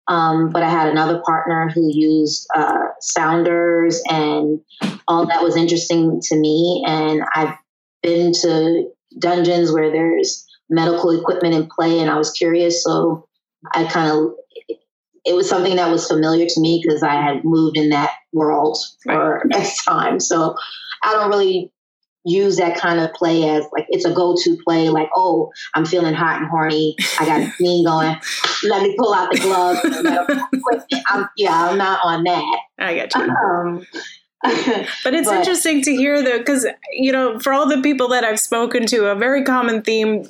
Um, 0.07 0.51
but 0.51 0.63
I 0.63 0.69
had 0.69 0.87
another 0.87 1.21
partner 1.25 1.69
who 1.73 1.91
used 1.93 2.47
uh, 2.55 2.87
sounders, 3.01 4.01
and 4.09 4.61
all 5.07 5.27
that 5.27 5.43
was 5.43 5.57
interesting 5.57 6.21
to 6.21 6.35
me. 6.37 6.83
And 6.87 7.23
I've 7.35 7.53
been 8.01 8.31
to 8.41 8.89
dungeons 9.19 9.71
where 9.73 9.91
there's 9.91 10.45
medical 10.69 11.09
equipment 11.11 11.55
in 11.55 11.67
play, 11.67 11.99
and 11.99 12.09
I 12.09 12.17
was 12.17 12.31
curious. 12.31 12.83
So 12.83 13.27
I 13.73 13.83
kind 13.83 14.11
of 14.11 14.31
it 15.27 15.35
was 15.35 15.49
something 15.49 15.75
that 15.75 15.91
was 15.91 16.07
familiar 16.07 16.45
to 16.47 16.61
me 16.61 16.81
because 16.81 17.03
I 17.03 17.13
had 17.13 17.43
moved 17.43 17.77
in 17.77 17.89
that 17.89 18.11
world 18.33 18.77
for 19.03 19.43
X 19.53 19.83
time. 19.83 20.19
So 20.19 20.55
I 21.03 21.13
don't 21.13 21.29
really 21.29 21.71
use 22.23 22.57
that 22.57 22.77
kind 22.77 22.99
of 22.99 23.13
play 23.13 23.49
as 23.49 23.65
like 23.71 23.85
it's 23.89 24.03
a 24.03 24.13
go-to 24.13 24.57
play 24.65 24.89
like 24.89 25.07
oh 25.15 25.49
i'm 25.75 25.85
feeling 25.85 26.13
hot 26.13 26.41
and 26.41 26.49
horny 26.49 26.93
i 27.21 27.25
got 27.25 27.39
a 27.39 27.49
scene 27.57 27.85
going 27.85 28.17
let 28.63 28.83
me 28.83 28.93
pull 28.97 29.13
out 29.13 29.31
the 29.31 29.39
glove 29.39 29.77
I'm, 31.07 31.29
yeah 31.37 31.69
i'm 31.69 31.77
not 31.77 32.01
on 32.03 32.25
that. 32.25 32.59
I 32.79 32.95
got 32.95 33.15
you. 33.15 33.21
Um, 33.21 33.85
but 35.03 35.13
it's 35.13 35.29
but, 35.29 35.37
interesting 35.37 35.81
to 35.83 35.95
hear 35.95 36.21
though 36.21 36.39
because 36.39 36.67
you 36.91 37.13
know 37.13 37.39
for 37.39 37.53
all 37.53 37.67
the 37.67 37.81
people 37.81 38.09
that 38.09 38.25
i've 38.25 38.41
spoken 38.41 38.85
to 38.87 39.05
a 39.09 39.15
very 39.15 39.43
common 39.45 39.81
theme 39.81 40.27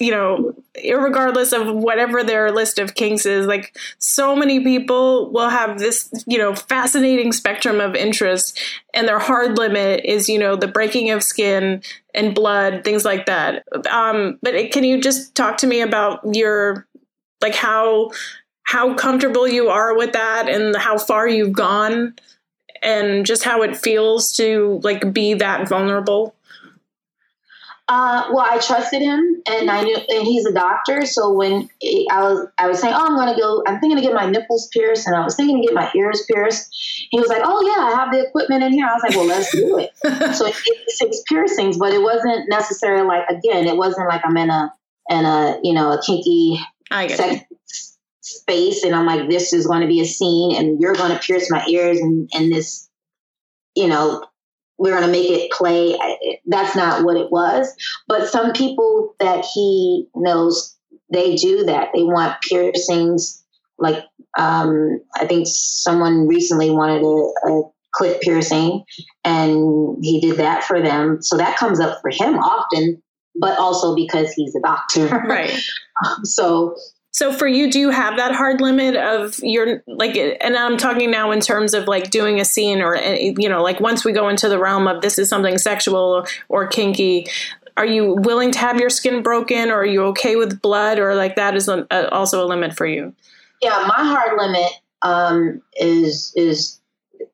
you 0.00 0.10
know, 0.10 0.52
regardless 0.84 1.52
of 1.52 1.72
whatever 1.72 2.24
their 2.24 2.50
list 2.50 2.80
of 2.80 2.96
kinks 2.96 3.26
is, 3.26 3.46
like 3.46 3.76
so 3.98 4.34
many 4.34 4.58
people 4.58 5.30
will 5.30 5.48
have 5.48 5.78
this, 5.78 6.10
you 6.26 6.36
know, 6.36 6.52
fascinating 6.54 7.32
spectrum 7.32 7.80
of 7.80 7.94
interest, 7.94 8.60
and 8.92 9.06
their 9.06 9.20
hard 9.20 9.56
limit 9.56 10.04
is, 10.04 10.28
you 10.28 10.38
know, 10.38 10.56
the 10.56 10.66
breaking 10.66 11.10
of 11.10 11.22
skin 11.22 11.80
and 12.12 12.34
blood, 12.34 12.82
things 12.82 13.04
like 13.04 13.26
that. 13.26 13.64
Um, 13.88 14.38
but 14.42 14.54
it, 14.54 14.72
can 14.72 14.82
you 14.82 15.00
just 15.00 15.36
talk 15.36 15.58
to 15.58 15.66
me 15.68 15.80
about 15.80 16.20
your, 16.34 16.88
like 17.40 17.54
how 17.54 18.10
how 18.64 18.94
comfortable 18.94 19.46
you 19.46 19.68
are 19.68 19.96
with 19.96 20.12
that, 20.14 20.48
and 20.48 20.74
how 20.74 20.98
far 20.98 21.28
you've 21.28 21.52
gone, 21.52 22.16
and 22.82 23.24
just 23.24 23.44
how 23.44 23.62
it 23.62 23.76
feels 23.76 24.32
to 24.32 24.80
like 24.82 25.12
be 25.12 25.34
that 25.34 25.68
vulnerable? 25.68 26.34
Uh, 27.86 28.28
well, 28.32 28.46
I 28.48 28.58
trusted 28.58 29.02
him, 29.02 29.42
and 29.46 29.70
I 29.70 29.82
knew, 29.82 29.94
and 29.94 30.26
he's 30.26 30.46
a 30.46 30.52
doctor. 30.52 31.04
So 31.04 31.30
when 31.30 31.68
I 32.10 32.22
was, 32.22 32.48
I 32.56 32.66
was 32.66 32.80
saying, 32.80 32.94
"Oh, 32.96 33.06
I'm 33.06 33.14
going 33.14 33.34
to 33.34 33.38
go. 33.38 33.62
I'm 33.66 33.78
thinking 33.78 33.98
to 33.98 34.02
get 34.02 34.14
my 34.14 34.24
nipples 34.24 34.68
pierced, 34.68 35.06
and 35.06 35.14
I 35.14 35.22
was 35.22 35.36
thinking 35.36 35.60
to 35.60 35.66
get 35.66 35.74
my 35.74 35.90
ears 35.94 36.24
pierced." 36.32 36.74
He 37.10 37.20
was 37.20 37.28
like, 37.28 37.42
"Oh 37.44 37.60
yeah, 37.66 37.84
I 37.84 37.90
have 37.90 38.10
the 38.10 38.26
equipment 38.26 38.64
in 38.64 38.72
here." 38.72 38.86
I 38.86 38.94
was 38.94 39.02
like, 39.02 39.14
"Well, 39.14 39.26
let's 39.26 39.52
do 39.52 39.78
it." 39.78 39.90
so 40.34 40.46
it, 40.46 40.54
six 40.88 41.22
piercings, 41.28 41.76
but 41.76 41.92
it 41.92 42.00
wasn't 42.00 42.48
necessarily 42.48 43.06
like 43.06 43.28
again, 43.28 43.66
it 43.66 43.76
wasn't 43.76 44.08
like 44.08 44.22
I'm 44.24 44.36
in 44.38 44.48
a 44.48 44.72
in 45.10 45.26
a 45.26 45.60
you 45.62 45.74
know 45.74 45.92
a 45.92 46.00
kinky 46.02 46.58
sex 47.10 47.98
space, 48.22 48.82
and 48.82 48.94
I'm 48.94 49.04
like, 49.04 49.28
"This 49.28 49.52
is 49.52 49.66
going 49.66 49.82
to 49.82 49.88
be 49.88 50.00
a 50.00 50.06
scene, 50.06 50.56
and 50.56 50.80
you're 50.80 50.94
going 50.94 51.12
to 51.12 51.18
pierce 51.18 51.50
my 51.50 51.62
ears, 51.68 51.98
and 51.98 52.30
and 52.32 52.50
this." 52.50 52.88
You 53.76 53.88
know, 53.88 54.24
we're 54.78 54.98
going 54.98 55.06
to 55.06 55.12
make 55.12 55.30
it 55.30 55.50
play. 55.52 55.96
That's 56.46 56.76
not 56.76 57.04
what 57.04 57.16
it 57.16 57.30
was. 57.30 57.74
But 58.08 58.28
some 58.28 58.52
people 58.52 59.14
that 59.20 59.44
he 59.54 60.06
knows, 60.14 60.76
they 61.12 61.36
do 61.36 61.64
that. 61.64 61.90
They 61.94 62.02
want 62.02 62.40
piercings. 62.42 63.42
Like, 63.78 64.04
um, 64.38 65.00
I 65.16 65.26
think 65.26 65.46
someone 65.48 66.26
recently 66.26 66.70
wanted 66.70 67.02
a, 67.02 67.50
a 67.50 67.62
clit 67.94 68.20
piercing 68.20 68.84
and 69.24 69.96
he 70.02 70.20
did 70.20 70.36
that 70.38 70.64
for 70.64 70.82
them. 70.82 71.22
So 71.22 71.36
that 71.36 71.56
comes 71.56 71.80
up 71.80 72.00
for 72.00 72.10
him 72.10 72.38
often, 72.38 73.00
but 73.36 73.58
also 73.58 73.94
because 73.94 74.32
he's 74.32 74.54
a 74.54 74.60
doctor. 74.60 75.06
Right. 75.28 75.56
so 76.24 76.74
so 77.14 77.32
for 77.32 77.46
you, 77.46 77.70
do 77.70 77.78
you 77.78 77.90
have 77.90 78.16
that 78.16 78.34
hard 78.34 78.60
limit 78.60 78.96
of 78.96 79.38
your 79.38 79.84
like? 79.86 80.16
And 80.16 80.56
I'm 80.56 80.76
talking 80.76 81.12
now 81.12 81.30
in 81.30 81.38
terms 81.38 81.72
of 81.72 81.86
like 81.86 82.10
doing 82.10 82.40
a 82.40 82.44
scene, 82.44 82.82
or 82.82 82.96
you 82.96 83.48
know, 83.48 83.62
like 83.62 83.78
once 83.78 84.04
we 84.04 84.10
go 84.10 84.28
into 84.28 84.48
the 84.48 84.58
realm 84.58 84.88
of 84.88 85.00
this 85.00 85.16
is 85.16 85.28
something 85.28 85.56
sexual 85.56 86.26
or 86.48 86.66
kinky. 86.66 87.28
Are 87.76 87.86
you 87.86 88.14
willing 88.14 88.50
to 88.50 88.58
have 88.58 88.80
your 88.80 88.90
skin 88.90 89.22
broken, 89.22 89.70
or 89.70 89.82
are 89.82 89.86
you 89.86 90.02
okay 90.06 90.34
with 90.34 90.60
blood, 90.60 90.98
or 90.98 91.14
like 91.14 91.36
that 91.36 91.54
is 91.54 91.68
a, 91.68 91.86
a, 91.92 92.08
also 92.10 92.44
a 92.44 92.46
limit 92.48 92.76
for 92.76 92.84
you? 92.84 93.14
Yeah, 93.62 93.84
my 93.86 94.02
hard 94.02 94.36
limit 94.36 94.72
um, 95.02 95.62
is 95.76 96.32
is 96.34 96.80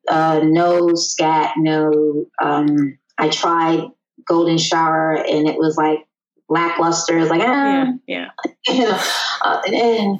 uh, 0.07 0.41
no 0.43 0.93
scat, 0.93 1.53
no. 1.57 2.27
Um, 2.39 2.99
I 3.17 3.29
tried 3.29 3.85
golden 4.27 4.59
shower, 4.59 5.15
and 5.15 5.49
it 5.49 5.57
was 5.57 5.75
like 5.75 6.05
lackluster. 6.51 7.17
It's 7.17 7.31
like, 7.31 7.41
ah, 7.41 7.93
yeah, 8.07 8.27
yeah. 8.67 8.73
you 8.73 8.83
know, 8.83 8.99
uh, 9.43 9.61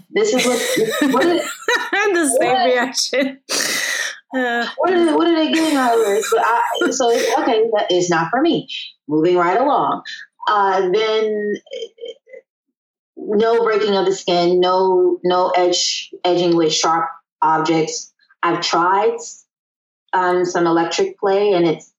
this 0.09 0.33
is 0.33 0.45
what, 0.45 1.13
what 1.13 1.25
is, 1.25 1.41
the 1.91 2.37
same 2.39 2.53
What? 2.53 2.65
reaction. 2.65 3.39
Uh, 4.33 4.67
what 4.77 4.93
are, 4.93 5.17
what 5.17 5.27
are 5.27 5.35
they 5.35 5.51
getting 5.51 5.77
out 5.77 5.99
of 5.99 6.05
this? 6.05 6.27
But 6.31 6.41
I, 6.43 6.91
so 6.91 7.11
okay, 7.11 7.65
that 7.73 7.87
is 7.91 8.09
not 8.09 8.29
for 8.31 8.41
me. 8.41 8.67
Moving 9.07 9.35
right 9.35 9.59
along. 9.59 10.03
Uh, 10.47 10.89
then 10.91 11.55
no 13.17 13.63
breaking 13.63 13.95
of 13.95 14.05
the 14.05 14.15
skin, 14.15 14.59
no 14.59 15.19
no 15.23 15.49
edge 15.49 16.11
edging 16.23 16.55
with 16.55 16.73
sharp 16.73 17.09
objects. 17.41 18.13
I've 18.41 18.61
tried 18.61 19.17
um, 20.13 20.45
some 20.45 20.65
electric 20.65 21.19
play, 21.19 21.53
and 21.53 21.67
it's 21.67 21.93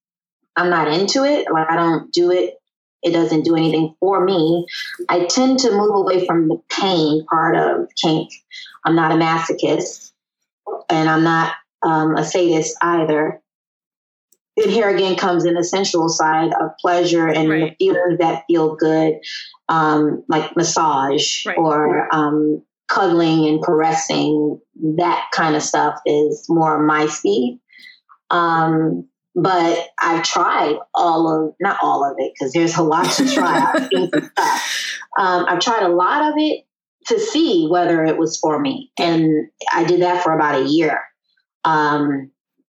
I'm 0.56 0.70
not 0.70 0.88
into 0.88 1.24
it. 1.24 1.46
Like 1.52 1.70
I 1.70 1.76
don't 1.76 2.12
do 2.12 2.30
it. 2.30 2.54
It 3.02 3.10
doesn't 3.12 3.44
do 3.44 3.56
anything 3.56 3.94
for 4.00 4.24
me. 4.24 4.66
I 5.08 5.26
tend 5.26 5.58
to 5.60 5.72
move 5.72 5.94
away 5.94 6.24
from 6.26 6.48
the 6.48 6.60
pain 6.70 7.24
part 7.26 7.56
of 7.56 7.88
kink. 8.00 8.30
I'm 8.84 8.94
not 8.94 9.12
a 9.12 9.16
masochist, 9.16 10.12
and 10.88 11.08
I'm 11.08 11.24
not 11.24 11.54
um, 11.82 12.16
a 12.16 12.24
sadist 12.24 12.76
either. 12.80 13.40
And 14.56 14.70
here 14.70 14.88
again 14.94 15.16
comes 15.16 15.44
in 15.44 15.54
the 15.54 15.64
sensual 15.64 16.08
side 16.08 16.52
of 16.60 16.76
pleasure 16.80 17.26
and 17.26 17.48
Right. 17.48 17.76
the 17.78 17.84
feelings 17.84 18.18
that 18.18 18.44
feel 18.46 18.76
good, 18.76 19.14
um, 19.68 20.22
like 20.28 20.54
massage 20.56 21.46
Right. 21.46 21.56
or 21.58 22.14
um, 22.14 22.62
cuddling 22.88 23.46
and 23.48 23.62
caressing. 23.62 24.60
That 24.96 25.26
kind 25.32 25.56
of 25.56 25.62
stuff 25.62 25.98
is 26.06 26.46
more 26.48 26.78
my 26.82 27.06
speed. 27.06 27.60
Um, 28.30 29.08
but 29.34 29.88
I've 30.00 30.22
tried 30.22 30.76
all 30.94 31.28
of, 31.28 31.54
not 31.60 31.78
all 31.82 32.04
of 32.04 32.16
it, 32.18 32.32
because 32.34 32.52
there's 32.52 32.76
a 32.76 32.82
lot 32.82 33.10
to 33.12 33.32
try. 33.32 33.72
I've 33.74 33.88
seen 33.88 34.10
some 34.10 34.30
stuff. 34.30 34.98
Um, 35.18 35.46
I've 35.48 35.60
tried 35.60 35.82
a 35.82 35.88
lot 35.88 36.30
of 36.30 36.34
it 36.36 36.64
to 37.06 37.18
see 37.18 37.66
whether 37.68 38.04
it 38.04 38.18
was 38.18 38.38
for 38.38 38.58
me. 38.58 38.90
And 38.98 39.48
I 39.72 39.84
did 39.84 40.02
that 40.02 40.22
for 40.22 40.32
about 40.32 40.62
a 40.62 40.68
year. 40.68 41.00
Um, 41.64 42.30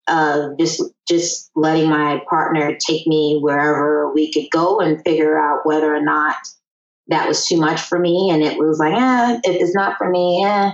uh, 0.06 0.48
just 0.58 0.82
just 1.06 1.50
letting 1.54 1.88
my 1.90 2.22
partner 2.28 2.76
take 2.76 3.06
me 3.06 3.38
wherever 3.42 4.12
we 4.12 4.32
could 4.32 4.46
go 4.50 4.80
and 4.80 5.02
figure 5.04 5.38
out 5.38 5.66
whether 5.66 5.94
or 5.94 6.02
not 6.02 6.36
that 7.08 7.28
was 7.28 7.46
too 7.46 7.58
much 7.58 7.80
for 7.80 7.98
me. 7.98 8.30
And 8.30 8.42
it 8.42 8.58
was 8.58 8.78
like, 8.78 8.94
eh, 8.94 9.40
if 9.44 9.60
it's 9.60 9.74
not 9.74 9.96
for 9.98 10.08
me, 10.08 10.44
eh. 10.44 10.70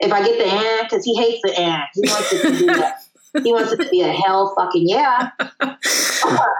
If 0.00 0.12
I 0.12 0.24
get 0.24 0.38
the 0.38 0.46
eh, 0.46 0.82
because 0.84 1.04
he 1.04 1.16
hates 1.16 1.40
the 1.42 1.58
eh. 1.58 1.80
He 1.94 2.00
wants 2.00 2.32
it 2.32 2.42
to 2.42 2.66
be 2.66 2.68
a, 2.80 2.94
he 3.42 3.52
wants 3.52 3.72
it 3.72 3.80
to 3.80 3.88
be 3.88 4.02
a 4.02 4.12
hell 4.12 4.54
fucking 4.56 4.88
yeah. 4.88 5.30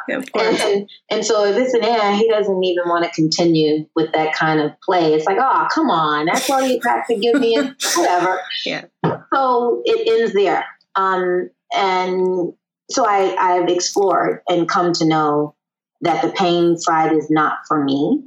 yeah. 0.09 0.23
And, 0.35 0.91
and 1.11 1.25
so 1.25 1.45
if 1.45 1.57
it's 1.57 1.75
an 1.75 1.85
eh, 1.85 2.17
he 2.17 2.29
doesn't 2.29 2.63
even 2.63 2.89
want 2.89 3.05
to 3.05 3.11
continue 3.11 3.87
with 3.97 4.13
that 4.13 4.35
kind 4.35 4.61
of 4.61 4.73
play. 4.81 5.15
It's 5.15 5.27
like, 5.27 5.39
oh, 5.41 5.69
come 5.73 5.91
on, 5.91 6.27
that's 6.27 6.49
all 6.49 6.63
you 6.63 6.81
have 6.85 7.07
to 7.09 7.17
give 7.17 7.41
me, 7.41 7.57
whatever. 7.97 8.41
Yeah. 8.65 8.85
So 9.33 9.83
it 9.85 10.21
ends 10.21 10.33
there. 10.33 10.65
Um, 10.95 11.51
and 11.73 12.53
so 12.91 13.07
I, 13.07 13.37
I've 13.39 13.69
explored 13.69 14.43
and 14.49 14.69
come 14.69 14.93
to 14.95 15.07
know 15.07 15.55
that 16.03 16.23
the 16.23 16.31
pain 16.31 16.77
side 16.77 17.13
is 17.13 17.31
not 17.31 17.59
for 17.69 17.85
me. 17.85 18.25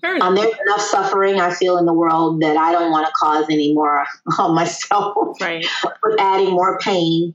Fair. 0.00 0.22
Um, 0.22 0.34
there's 0.34 0.54
enough 0.66 0.80
suffering 0.80 1.38
I 1.38 1.52
feel 1.52 1.76
in 1.76 1.84
the 1.84 1.92
world 1.92 2.40
that 2.40 2.56
I 2.56 2.72
don't 2.72 2.90
want 2.90 3.06
to 3.06 3.12
cause 3.14 3.44
any 3.50 3.74
more 3.74 4.04
on 4.38 4.54
myself 4.54 5.36
right. 5.40 5.66
with 6.02 6.20
adding 6.20 6.50
more 6.50 6.78
pain 6.78 7.34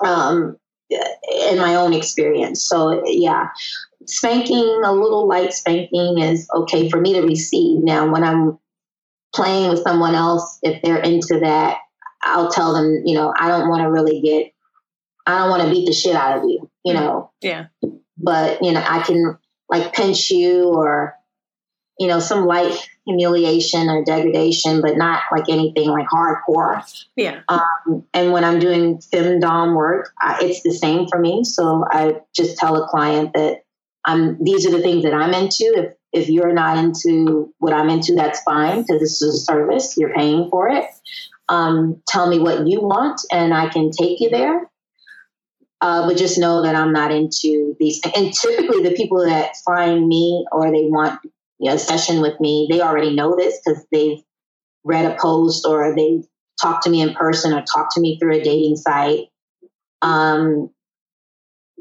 um, 0.00 0.56
in 0.90 1.58
my 1.58 1.74
own 1.74 1.92
experience. 1.92 2.64
So, 2.64 3.02
yeah, 3.06 3.48
spanking, 4.06 4.82
a 4.84 4.92
little 4.92 5.26
light 5.26 5.52
spanking 5.52 6.18
is 6.18 6.48
okay 6.54 6.88
for 6.90 7.00
me 7.00 7.14
to 7.14 7.22
receive. 7.22 7.82
Now, 7.82 8.10
when 8.10 8.22
I'm 8.24 8.58
playing 9.34 9.70
with 9.70 9.82
someone 9.82 10.14
else, 10.14 10.58
if 10.62 10.82
they're 10.82 11.00
into 11.00 11.40
that, 11.40 11.78
I'll 12.22 12.50
tell 12.50 12.72
them, 12.74 13.02
you 13.04 13.14
know, 13.14 13.32
I 13.38 13.48
don't 13.48 13.68
want 13.68 13.82
to 13.82 13.90
really 13.90 14.20
get, 14.20 14.52
I 15.26 15.38
don't 15.38 15.50
want 15.50 15.62
to 15.62 15.70
beat 15.70 15.86
the 15.86 15.92
shit 15.92 16.14
out 16.14 16.38
of 16.38 16.44
you, 16.44 16.70
you 16.84 16.94
know, 16.94 17.30
Yeah. 17.40 17.66
but, 18.16 18.62
you 18.62 18.72
know, 18.72 18.82
I 18.86 19.02
can 19.02 19.38
like 19.68 19.92
pinch 19.94 20.30
you 20.30 20.64
or, 20.64 21.14
you 21.98 22.08
know, 22.08 22.18
some 22.18 22.46
light 22.46 22.76
humiliation 23.06 23.88
or 23.88 24.04
degradation, 24.04 24.80
but 24.80 24.96
not 24.96 25.22
like 25.30 25.48
anything 25.48 25.88
like 25.88 26.06
hardcore. 26.08 26.82
Yeah. 27.16 27.42
Um, 27.48 28.04
and 28.12 28.32
when 28.32 28.44
I'm 28.44 28.58
doing 28.58 28.98
femdom 28.98 29.76
work, 29.76 30.12
I, 30.20 30.38
it's 30.42 30.62
the 30.62 30.72
same 30.72 31.06
for 31.08 31.18
me. 31.18 31.44
So 31.44 31.84
I 31.90 32.20
just 32.34 32.56
tell 32.56 32.82
a 32.82 32.88
client 32.88 33.32
that 33.34 33.64
I'm 34.04 34.42
these 34.42 34.66
are 34.66 34.70
the 34.70 34.82
things 34.82 35.04
that 35.04 35.14
I'm 35.14 35.34
into. 35.34 35.72
If 35.76 35.94
if 36.12 36.28
you're 36.28 36.52
not 36.52 36.78
into 36.78 37.52
what 37.58 37.72
I'm 37.72 37.90
into, 37.90 38.14
that's 38.14 38.42
fine 38.42 38.82
because 38.82 39.00
this 39.00 39.22
is 39.22 39.42
a 39.42 39.44
service. 39.44 39.96
You're 39.96 40.14
paying 40.14 40.48
for 40.50 40.68
it. 40.68 40.84
Um, 41.48 42.02
tell 42.06 42.28
me 42.28 42.38
what 42.38 42.66
you 42.66 42.80
want, 42.80 43.20
and 43.30 43.52
I 43.52 43.68
can 43.68 43.90
take 43.90 44.20
you 44.20 44.30
there. 44.30 44.70
Uh, 45.80 46.06
but 46.06 46.16
just 46.16 46.38
know 46.38 46.62
that 46.62 46.74
I'm 46.74 46.92
not 46.92 47.12
into 47.12 47.76
these. 47.78 48.00
And 48.16 48.32
typically, 48.32 48.82
the 48.82 48.94
people 48.96 49.24
that 49.26 49.54
find 49.66 50.06
me 50.06 50.46
or 50.50 50.70
they 50.70 50.86
want 50.86 51.20
you 51.58 51.68
know, 51.68 51.76
a 51.76 51.78
session 51.78 52.20
with 52.20 52.38
me, 52.40 52.68
they 52.70 52.80
already 52.80 53.14
know 53.14 53.36
this 53.36 53.60
because 53.64 53.84
they've 53.92 54.22
read 54.84 55.10
a 55.10 55.16
post 55.20 55.66
or 55.66 55.94
they 55.94 56.22
talk 56.60 56.82
to 56.82 56.90
me 56.90 57.00
in 57.00 57.14
person 57.14 57.52
or 57.52 57.62
talk 57.62 57.94
to 57.94 58.00
me 58.00 58.18
through 58.18 58.34
a 58.34 58.42
dating 58.42 58.76
site, 58.76 59.28
um, 60.02 60.70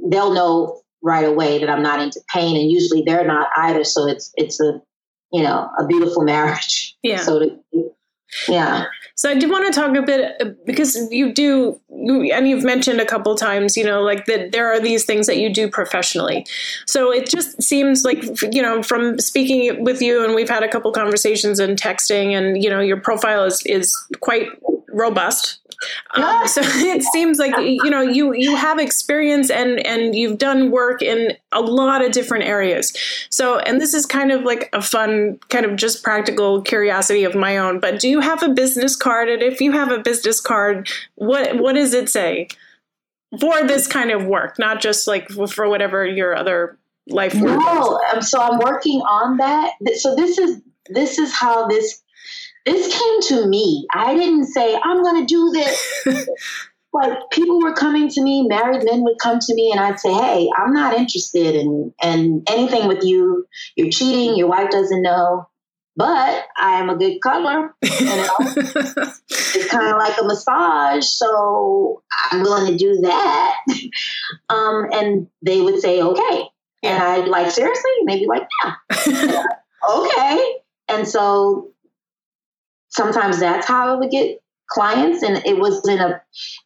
they'll 0.09 0.33
know 0.33 0.81
right 1.01 1.25
away 1.25 1.59
that 1.59 1.69
I'm 1.69 1.83
not 1.83 2.01
into 2.01 2.21
pain, 2.33 2.55
and 2.55 2.71
usually 2.71 3.03
they're 3.05 3.27
not 3.27 3.49
either. 3.57 3.83
So 3.83 4.07
it's 4.07 4.31
it's 4.35 4.59
a 4.59 4.81
you 5.31 5.43
know 5.43 5.69
a 5.79 5.85
beautiful 5.85 6.23
marriage. 6.23 6.95
Yeah. 7.03 7.17
So 7.17 7.39
to, 7.39 7.92
yeah. 8.47 8.85
So 9.15 9.29
I 9.29 9.35
do 9.35 9.49
want 9.49 9.71
to 9.71 9.79
talk 9.79 9.95
a 9.95 10.01
bit 10.01 10.65
because 10.65 10.97
you 11.11 11.31
do, 11.31 11.79
and 11.89 12.47
you've 12.47 12.63
mentioned 12.63 12.99
a 12.99 13.05
couple 13.05 13.35
times, 13.35 13.77
you 13.77 13.83
know, 13.83 14.01
like 14.01 14.25
that 14.25 14.51
there 14.51 14.71
are 14.73 14.79
these 14.79 15.05
things 15.05 15.27
that 15.27 15.37
you 15.37 15.53
do 15.53 15.69
professionally. 15.69 16.45
So 16.87 17.11
it 17.11 17.29
just 17.29 17.61
seems 17.61 18.03
like, 18.03 18.23
you 18.51 18.61
know, 18.61 18.81
from 18.81 19.19
speaking 19.19 19.83
with 19.83 20.01
you, 20.01 20.23
and 20.23 20.33
we've 20.33 20.49
had 20.49 20.63
a 20.63 20.67
couple 20.67 20.91
conversations 20.91 21.59
and 21.59 21.79
texting, 21.79 22.35
and 22.35 22.63
you 22.63 22.69
know, 22.69 22.79
your 22.79 22.99
profile 22.99 23.43
is 23.43 23.61
is 23.65 23.95
quite 24.19 24.49
robust. 24.89 25.59
Um, 26.15 26.47
so 26.47 26.61
it 26.63 27.03
seems 27.03 27.39
like 27.39 27.55
you 27.57 27.89
know 27.89 28.01
you 28.01 28.33
you 28.33 28.55
have 28.55 28.79
experience 28.79 29.49
and 29.49 29.85
and 29.85 30.15
you've 30.15 30.37
done 30.37 30.71
work 30.71 31.01
in 31.01 31.35
a 31.51 31.61
lot 31.61 32.03
of 32.03 32.11
different 32.11 32.45
areas. 32.45 32.93
So 33.29 33.59
and 33.59 33.79
this 33.79 33.93
is 33.93 34.05
kind 34.05 34.31
of 34.31 34.43
like 34.43 34.69
a 34.73 34.81
fun 34.81 35.39
kind 35.49 35.65
of 35.65 35.75
just 35.75 36.03
practical 36.03 36.61
curiosity 36.61 37.23
of 37.23 37.35
my 37.35 37.57
own. 37.57 37.79
But 37.79 37.99
do 37.99 38.09
you 38.09 38.19
have 38.19 38.43
a 38.43 38.49
business 38.49 38.95
card? 38.95 39.29
And 39.29 39.41
if 39.41 39.61
you 39.61 39.71
have 39.71 39.91
a 39.91 39.99
business 39.99 40.39
card, 40.39 40.89
what 41.15 41.57
what 41.57 41.73
does 41.73 41.93
it 41.93 42.09
say 42.09 42.47
for 43.39 43.63
this 43.63 43.87
kind 43.87 44.11
of 44.11 44.25
work? 44.25 44.59
Not 44.59 44.81
just 44.81 45.07
like 45.07 45.29
for 45.29 45.69
whatever 45.69 46.05
your 46.05 46.35
other 46.35 46.77
life 47.07 47.33
work. 47.35 47.59
is. 47.59 47.65
No, 47.65 48.01
um, 48.13 48.21
so 48.21 48.41
I'm 48.41 48.59
working 48.59 49.01
on 49.01 49.37
that. 49.37 49.73
So 49.95 50.15
this 50.15 50.37
is 50.37 50.61
this 50.89 51.17
is 51.17 51.33
how 51.33 51.67
this 51.67 52.02
this 52.65 52.93
came 52.93 53.21
to 53.39 53.47
me. 53.47 53.85
I 53.93 54.15
didn't 54.15 54.45
say 54.45 54.77
I'm 54.83 55.01
going 55.03 55.21
to 55.21 55.25
do 55.25 55.51
this. 55.51 56.29
like 56.93 57.17
people 57.31 57.59
were 57.59 57.73
coming 57.73 58.07
to 58.09 58.21
me, 58.21 58.47
married 58.47 58.85
men 58.85 59.03
would 59.03 59.17
come 59.21 59.39
to 59.39 59.55
me, 59.55 59.71
and 59.71 59.79
I'd 59.79 59.99
say, 59.99 60.13
"Hey, 60.13 60.49
I'm 60.55 60.73
not 60.73 60.93
interested 60.93 61.55
in 61.55 61.93
in 62.03 62.43
anything 62.47 62.87
with 62.87 63.03
you. 63.03 63.45
You're 63.75 63.89
cheating. 63.89 64.35
Your 64.37 64.47
wife 64.47 64.69
doesn't 64.69 65.01
know." 65.01 65.47
But 65.95 66.45
I 66.57 66.79
am 66.79 66.89
a 66.89 66.95
good 66.95 67.19
it 67.21 67.71
it's 67.83 69.67
kind 69.67 69.87
of 69.87 69.97
like 69.97 70.19
a 70.19 70.23
massage, 70.23 71.05
so 71.05 72.01
I'm 72.31 72.41
willing 72.41 72.71
to 72.71 72.77
do 72.77 73.01
that. 73.01 73.57
um, 74.49 74.87
and 74.91 75.27
they 75.43 75.61
would 75.61 75.79
say, 75.79 76.01
okay. 76.01 76.43
And 76.81 77.01
I'd 77.01 77.27
like, 77.27 77.51
seriously? 77.51 77.91
And 77.99 78.09
they'd 78.09 78.21
be 78.21 78.25
like, 78.25 78.47
yeah. 78.63 79.43
okay. 79.91 80.55
And 80.89 81.07
so 81.07 81.72
sometimes 82.95 83.39
that's 83.39 83.67
how 83.67 83.95
I 83.95 83.99
would 83.99 84.11
get 84.11 84.39
clients. 84.69 85.23
And 85.23 85.37
it 85.45 85.57
wasn't 85.57 85.99
a, 85.99 86.21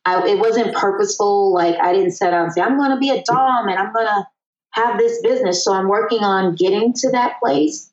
I, 0.05 0.27
it 0.27 0.39
wasn't 0.39 0.75
purposeful. 0.75 1.53
Like 1.53 1.75
I 1.81 1.93
didn't 1.93 2.11
set 2.11 2.33
out 2.33 2.43
and 2.43 2.53
say, 2.53 2.61
I'm 2.61 2.77
going 2.77 2.91
to 2.91 2.97
be 2.97 3.09
a 3.09 3.23
Dom 3.23 3.67
and 3.67 3.77
I'm 3.77 3.93
going 3.93 4.05
to 4.05 4.27
have 4.71 4.97
this 4.97 5.21
business. 5.21 5.63
So 5.63 5.73
I'm 5.73 5.87
working 5.87 6.23
on 6.23 6.55
getting 6.55 6.93
to 6.93 7.11
that 7.11 7.39
place. 7.41 7.91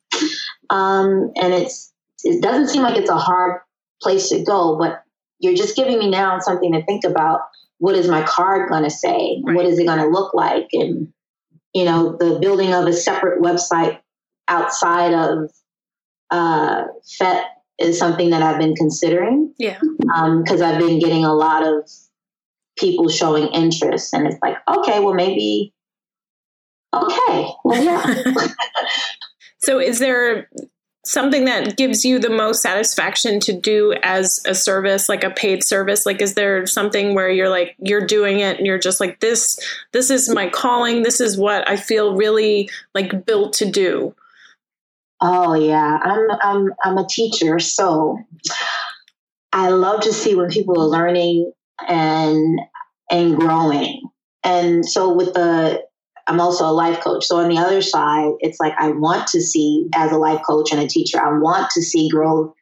Um, 0.71 1.33
and 1.41 1.53
it's, 1.55 1.93
it 2.23 2.43
doesn't 2.43 2.69
seem 2.69 2.83
like 2.83 2.97
it's 2.97 3.11
a 3.11 3.17
hard 3.17 3.61
place 4.03 4.29
to 4.31 4.43
go, 4.43 4.77
but 4.79 5.03
you're 5.39 5.55
just 5.55 5.77
giving 5.77 5.99
me 5.99 6.11
now 6.11 6.39
something 6.39 6.73
to 6.73 6.85
think 6.85 7.05
about. 7.05 7.41
What 7.79 7.97
is 7.97 8.09
my 8.09 8.23
card 8.23 8.69
going 8.71 8.85
to 8.85 8.91
say? 8.91 9.43
Right. 9.45 9.57
What 9.57 9.67
is 9.67 9.79
it 9.79 9.87
going 9.87 9.99
to 9.99 10.09
look 10.09 10.33
like? 10.33 10.69
And, 10.73 11.13
you 11.75 11.85
know, 11.85 12.17
the 12.19 12.39
building 12.41 12.73
of 12.73 12.87
a 12.87 12.93
separate 12.93 13.43
website 13.43 13.99
outside 14.49 15.13
of 15.13 15.51
uh, 16.31 16.85
FET 17.19 17.47
is 17.79 17.99
something 17.99 18.31
that 18.31 18.43
I've 18.43 18.59
been 18.59 18.75
considering 18.75 19.53
Yeah. 19.59 19.79
Um, 20.15 20.43
because 20.43 20.63
I've 20.63 20.79
been 20.79 20.99
getting 20.99 21.25
a 21.25 21.35
lot 21.35 21.67
of 21.67 21.91
people 22.77 23.09
showing 23.09 23.49
interest. 23.49 24.15
And 24.15 24.27
it's 24.27 24.39
like, 24.43 24.57
okay, 24.69 25.01
well, 25.01 25.15
maybe, 25.15 25.73
okay, 26.95 27.49
well, 27.65 27.83
yeah. 27.83 28.33
So, 29.59 29.81
is 29.81 29.99
there 29.99 30.51
something 31.07 31.47
that 31.47 31.79
gives 31.79 32.05
you 32.05 32.19
the 32.19 32.31
most 32.31 32.61
satisfaction 32.61 33.41
to 33.41 33.53
do 33.53 33.95
as 34.03 34.43
a 34.47 34.55
service 34.55 35.07
like 35.09 35.23
a 35.23 35.31
paid 35.31 35.63
service 35.63 36.07
like 36.07 36.23
is 36.23 36.33
there 36.33 36.67
something 36.67 37.15
where 37.15 37.29
you're 37.29 37.51
like 37.51 37.77
you're 37.79 38.07
doing 38.07 38.41
it 38.41 38.57
and 38.57 38.67
you're 38.67 38.79
just 38.79 39.01
like 39.01 39.21
this 39.21 39.59
this 39.93 40.09
is 40.09 40.31
my 40.31 40.49
calling 40.49 41.03
this 41.03 41.21
is 41.21 41.37
what 41.37 41.69
i 41.69 41.77
feel 41.77 42.17
really 42.17 42.71
like 42.95 43.27
built 43.27 43.53
to 43.53 43.71
do 43.71 44.15
oh 45.25 45.55
yeah 45.55 45.99
i'm 46.03 46.29
i'm 46.43 46.75
i'm 46.85 46.99
a 46.99 47.07
teacher 47.09 47.59
so 47.59 48.19
i 49.53 49.71
love 49.71 50.03
to 50.03 50.13
see 50.13 50.35
when 50.35 50.51
people 50.51 50.81
are 50.81 50.87
learning 50.87 51.51
and 51.89 52.61
and 53.11 53.37
growing 53.37 54.03
and 54.45 54.87
so 54.87 55.13
with 55.13 55.33
the 55.35 55.83
I'm 56.27 56.41
also 56.41 56.67
a 56.67 56.73
life 56.73 57.01
coach. 57.01 57.27
So 57.27 57.37
on 57.37 57.49
the 57.49 57.59
other 57.59 57.83
side, 57.83 58.33
it's 58.41 58.59
like 58.61 58.75
I 58.79 58.91
want 58.91 59.27
to 59.29 59.41
see 59.41 59.89
as 59.95 60.11
a 60.13 60.17
life 60.17 60.41
coach 60.47 60.73
and 60.73 60.81
a 60.81 60.89
teacher, 60.89 61.21
I 61.21 61.39
want 61.39 61.71
to 61.73 61.83
see 61.83 62.09
growth 62.09 62.55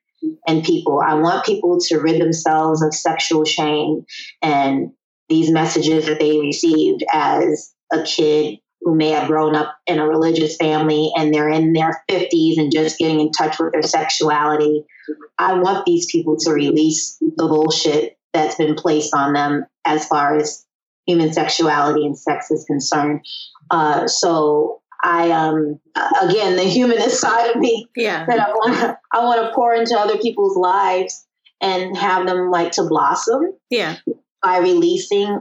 in 0.47 0.63
people. 0.63 1.01
I 1.01 1.15
want 1.15 1.45
people 1.45 1.79
to 1.81 1.99
rid 1.99 2.21
themselves 2.21 2.83
of 2.83 2.95
sexual 2.95 3.45
shame 3.45 4.05
and 4.41 4.93
these 5.29 5.51
messages 5.51 6.07
that 6.07 6.19
they 6.19 6.39
received 6.39 7.05
as 7.13 7.73
a 7.93 8.03
kid 8.03 8.59
who 8.83 8.95
may 8.95 9.11
have 9.11 9.29
grown 9.29 9.55
up 9.55 9.77
in 9.87 9.99
a 9.99 10.07
religious 10.07 10.57
family 10.57 11.11
and 11.17 11.33
they're 11.33 11.49
in 11.49 11.73
their 11.73 12.03
50s 12.11 12.59
and 12.59 12.73
just 12.73 12.99
getting 12.99 13.21
in 13.21 13.31
touch 13.31 13.59
with 13.59 13.73
their 13.73 13.83
sexuality. 13.83 14.85
I 15.39 15.55
want 15.55 15.87
these 15.87 16.07
people 16.11 16.37
to 16.39 16.53
release 16.53 17.17
the 17.21 17.47
bullshit 17.47 18.19
that's 18.33 18.57
been 18.57 18.75
placed 18.75 19.15
on 19.15 19.35
them 19.35 19.67
as 19.85 20.07
far 20.07 20.37
as 20.37 20.65
human 21.07 21.33
sexuality 21.33 22.05
and 22.07 22.19
sex 22.19 22.51
is 22.51 22.65
concerned. 22.65 23.25
Uh, 23.71 24.07
so 24.07 24.83
I 25.03 25.31
um 25.33 25.81
again 26.23 26.57
the 26.57 26.63
humanist 26.63 27.21
side 27.21 27.51
of 27.51 27.57
me 27.57 27.89
yeah 27.97 28.25
that 28.27 28.39
I 28.39 28.51
want 28.51 28.75
to 28.75 28.99
I 29.13 29.25
want 29.25 29.41
to 29.43 29.53
pour 29.53 29.75
into 29.75 29.99
other 29.99 30.17
people's 30.19 30.57
lives 30.57 31.27
and 31.61 31.97
have 31.97 32.27
them 32.27 32.51
like 32.51 32.73
to 32.73 32.85
blossom 32.85 33.53
yeah 33.69 33.97
by 34.43 34.59
releasing 34.59 35.41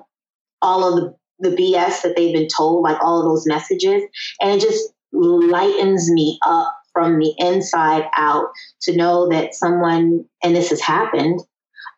all 0.62 0.88
of 0.88 0.96
the 0.96 1.16
the 1.42 1.50
BS 1.50 2.02
that 2.04 2.16
they've 2.16 2.34
been 2.34 2.48
told 2.48 2.84
like 2.84 3.02
all 3.04 3.20
of 3.20 3.26
those 3.26 3.46
messages. 3.48 4.04
And 4.42 4.52
it 4.52 4.62
just 4.62 4.94
lightens 5.12 6.10
me 6.12 6.40
up 6.46 6.74
from 6.94 7.20
the 7.20 7.34
inside 7.38 8.06
out 8.18 8.48
to 8.82 8.96
know 8.96 9.30
that 9.30 9.54
someone 9.54 10.26
and 10.44 10.56
this 10.56 10.70
has 10.70 10.82
happened 10.82 11.42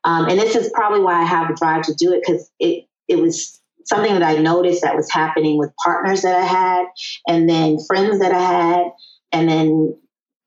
um, 0.03 0.27
and 0.27 0.39
this 0.39 0.55
is 0.55 0.71
probably 0.73 0.99
why 0.99 1.21
I 1.21 1.25
have 1.25 1.49
a 1.49 1.55
drive 1.55 1.83
to 1.83 1.93
do 1.93 2.13
it 2.13 2.23
because 2.25 2.49
it 2.59 2.85
it 3.07 3.17
was 3.17 3.59
something 3.85 4.13
that 4.13 4.23
I 4.23 4.37
noticed 4.41 4.81
that 4.81 4.95
was 4.95 5.11
happening 5.11 5.57
with 5.57 5.71
partners 5.83 6.21
that 6.21 6.35
I 6.35 6.45
had, 6.45 6.85
and 7.27 7.49
then 7.49 7.77
friends 7.87 8.19
that 8.19 8.31
I 8.31 8.41
had, 8.41 8.85
and 9.31 9.49
then 9.49 9.97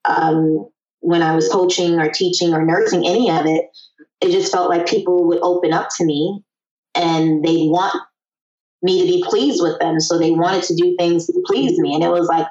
um, 0.05 0.69
when 1.01 1.23
I 1.23 1.35
was 1.35 1.49
coaching 1.49 1.99
or 1.99 2.11
teaching 2.11 2.53
or 2.53 2.65
nursing 2.65 3.07
any 3.07 3.31
of 3.31 3.47
it, 3.47 3.67
it 4.21 4.31
just 4.31 4.53
felt 4.53 4.69
like 4.69 4.87
people 4.87 5.27
would 5.29 5.41
open 5.43 5.73
up 5.73 5.89
to 5.97 6.05
me 6.05 6.43
and 6.95 7.45
they 7.45 7.57
want 7.69 7.95
me 8.87 9.01
to 9.01 9.07
be 9.07 9.25
pleased 9.27 9.63
with 9.63 9.79
them. 9.81 10.01
So 10.01 10.19
they 10.19 10.31
wanted 10.31 10.63
to 10.65 10.75
do 10.75 10.97
things 10.99 11.27
to 11.27 11.43
please 11.47 11.79
me. 11.79 11.95
And 11.95 12.03
it 12.03 12.11
was 12.11 12.29
like, 12.29 12.47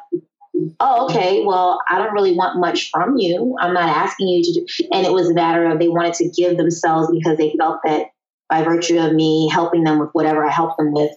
oh, 0.80 1.06
okay, 1.06 1.44
well, 1.46 1.80
I 1.90 1.98
don't 1.98 2.14
really 2.14 2.36
want 2.36 2.60
much 2.60 2.90
from 2.92 3.18
you. 3.18 3.56
I'm 3.60 3.74
not 3.74 3.90
asking 3.90 4.28
you 4.28 4.44
to 4.44 4.60
do. 4.60 4.88
And 4.92 5.06
it 5.06 5.14
was 5.14 5.30
a 5.30 5.34
matter 5.34 5.66
of 5.66 5.80
they 5.80 5.90
wanted 5.90 6.14
to 6.16 6.30
give 6.30 6.58
themselves 6.58 7.10
because 7.12 7.38
they 7.38 7.56
felt 7.58 7.80
that 7.86 8.08
by 8.50 8.64
virtue 8.64 9.00
of 9.00 9.14
me 9.14 9.50
helping 9.52 9.84
them 9.84 10.00
with 10.00 10.10
whatever 10.14 10.46
I 10.46 10.52
helped 10.52 10.78
them 10.78 10.94
with, 10.94 11.12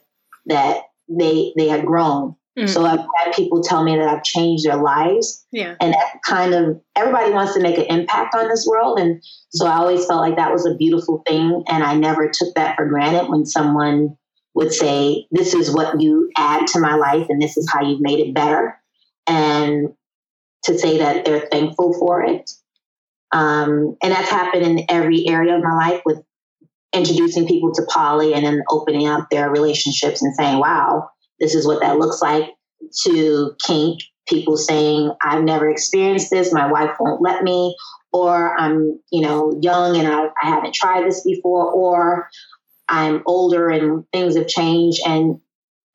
that 0.46 0.82
they 1.08 1.52
they 1.56 1.68
had 1.68 1.84
grown. 1.84 2.36
Mm. 2.58 2.68
So 2.68 2.84
I've 2.84 3.04
had 3.16 3.34
people 3.34 3.62
tell 3.62 3.84
me 3.84 3.96
that 3.96 4.08
I've 4.08 4.24
changed 4.24 4.64
their 4.64 4.76
lives. 4.76 5.44
Yeah. 5.52 5.76
And 5.80 5.92
that 5.92 6.20
kind 6.26 6.54
of 6.54 6.80
everybody 6.96 7.32
wants 7.32 7.54
to 7.54 7.60
make 7.60 7.78
an 7.78 7.84
impact 7.84 8.34
on 8.34 8.48
this 8.48 8.66
world. 8.66 8.98
And 8.98 9.22
so 9.50 9.66
I 9.66 9.76
always 9.76 10.06
felt 10.06 10.22
like 10.22 10.36
that 10.36 10.52
was 10.52 10.66
a 10.66 10.74
beautiful 10.74 11.22
thing. 11.26 11.62
And 11.68 11.84
I 11.84 11.94
never 11.94 12.30
took 12.32 12.54
that 12.54 12.76
for 12.76 12.86
granted 12.86 13.30
when 13.30 13.44
someone 13.44 14.16
would 14.58 14.72
say, 14.72 15.24
This 15.30 15.54
is 15.54 15.72
what 15.72 16.00
you 16.00 16.30
add 16.36 16.66
to 16.68 16.80
my 16.80 16.96
life 16.96 17.26
and 17.28 17.40
this 17.40 17.56
is 17.56 17.70
how 17.72 17.80
you've 17.80 18.00
made 18.00 18.18
it 18.18 18.34
better. 18.34 18.76
And 19.28 19.90
to 20.64 20.76
say 20.76 20.98
that 20.98 21.24
they're 21.24 21.48
thankful 21.52 21.94
for 21.98 22.24
it. 22.24 22.50
Um, 23.30 23.96
and 24.02 24.12
that's 24.12 24.28
happened 24.28 24.64
in 24.64 24.84
every 24.88 25.28
area 25.28 25.54
of 25.54 25.62
my 25.62 25.74
life 25.74 26.02
with 26.04 26.20
introducing 26.92 27.46
people 27.46 27.72
to 27.72 27.86
poly 27.88 28.34
and 28.34 28.44
then 28.44 28.62
opening 28.68 29.06
up 29.06 29.30
their 29.30 29.48
relationships 29.48 30.22
and 30.22 30.34
saying, 30.34 30.58
wow, 30.58 31.08
this 31.38 31.54
is 31.54 31.64
what 31.64 31.80
that 31.80 31.98
looks 31.98 32.20
like, 32.20 32.50
to 33.04 33.54
kink, 33.64 34.00
people 34.26 34.56
saying, 34.56 35.12
I've 35.22 35.44
never 35.44 35.68
experienced 35.68 36.30
this, 36.30 36.52
my 36.52 36.66
wife 36.66 36.96
won't 36.98 37.22
let 37.22 37.44
me, 37.44 37.76
or 38.12 38.58
I'm, 38.58 38.98
you 39.12 39.20
know, 39.20 39.56
young 39.62 39.96
and 39.96 40.08
I, 40.08 40.28
I 40.42 40.48
haven't 40.48 40.74
tried 40.74 41.04
this 41.04 41.22
before, 41.22 41.70
or 41.70 42.28
I'm 42.88 43.22
older 43.26 43.68
and 43.68 44.04
things 44.12 44.36
have 44.36 44.48
changed 44.48 45.00
and 45.06 45.40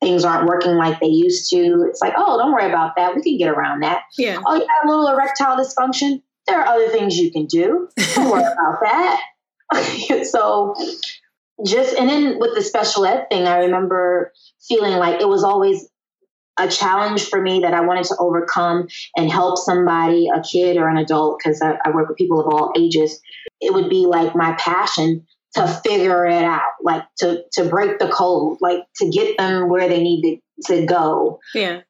things 0.00 0.24
aren't 0.24 0.46
working 0.46 0.76
like 0.76 1.00
they 1.00 1.08
used 1.08 1.50
to. 1.50 1.86
It's 1.88 2.00
like, 2.00 2.14
oh, 2.16 2.38
don't 2.38 2.52
worry 2.52 2.68
about 2.68 2.92
that. 2.96 3.14
We 3.14 3.22
can 3.22 3.38
get 3.38 3.48
around 3.48 3.82
that. 3.82 4.02
Yeah. 4.18 4.40
Oh, 4.44 4.54
you 4.54 4.60
got 4.60 4.84
a 4.84 4.88
little 4.88 5.08
erectile 5.08 5.56
dysfunction? 5.56 6.22
There 6.46 6.60
are 6.60 6.66
other 6.66 6.88
things 6.88 7.16
you 7.16 7.32
can 7.32 7.46
do. 7.46 7.88
Don't 8.14 8.30
worry 8.30 8.42
about 8.52 8.80
that. 8.82 9.20
so 10.24 10.74
just 11.64 11.96
and 11.96 12.08
then 12.08 12.38
with 12.38 12.54
the 12.54 12.62
special 12.62 13.06
ed 13.06 13.26
thing, 13.30 13.46
I 13.46 13.58
remember 13.58 14.32
feeling 14.68 14.94
like 14.94 15.20
it 15.20 15.28
was 15.28 15.44
always 15.44 15.88
a 16.58 16.68
challenge 16.68 17.24
for 17.28 17.40
me 17.40 17.60
that 17.60 17.74
I 17.74 17.80
wanted 17.80 18.04
to 18.04 18.16
overcome 18.18 18.86
and 19.16 19.30
help 19.30 19.58
somebody, 19.58 20.28
a 20.32 20.40
kid 20.40 20.76
or 20.76 20.88
an 20.88 20.96
adult, 20.96 21.38
because 21.38 21.60
I, 21.60 21.78
I, 21.84 21.90
work 21.90 22.08
with 22.08 22.16
people 22.16 22.40
of 22.40 22.46
all 22.46 22.72
ages. 22.76 23.20
It 23.60 23.74
would 23.74 23.90
be 23.90 24.06
like 24.06 24.36
my 24.36 24.52
passion 24.52 25.26
to 25.54 25.66
figure 25.84 26.26
it 26.26 26.44
out, 26.44 26.72
like 26.82 27.04
to 27.18 27.44
to 27.52 27.64
break 27.64 27.98
the 27.98 28.08
code, 28.08 28.58
like 28.60 28.80
to 28.96 29.10
get 29.10 29.36
them 29.38 29.68
where 29.68 29.88
they 29.88 30.02
need 30.02 30.40
to, 30.66 30.74
to 30.74 30.86
go. 30.86 31.40
Yeah. 31.54 31.80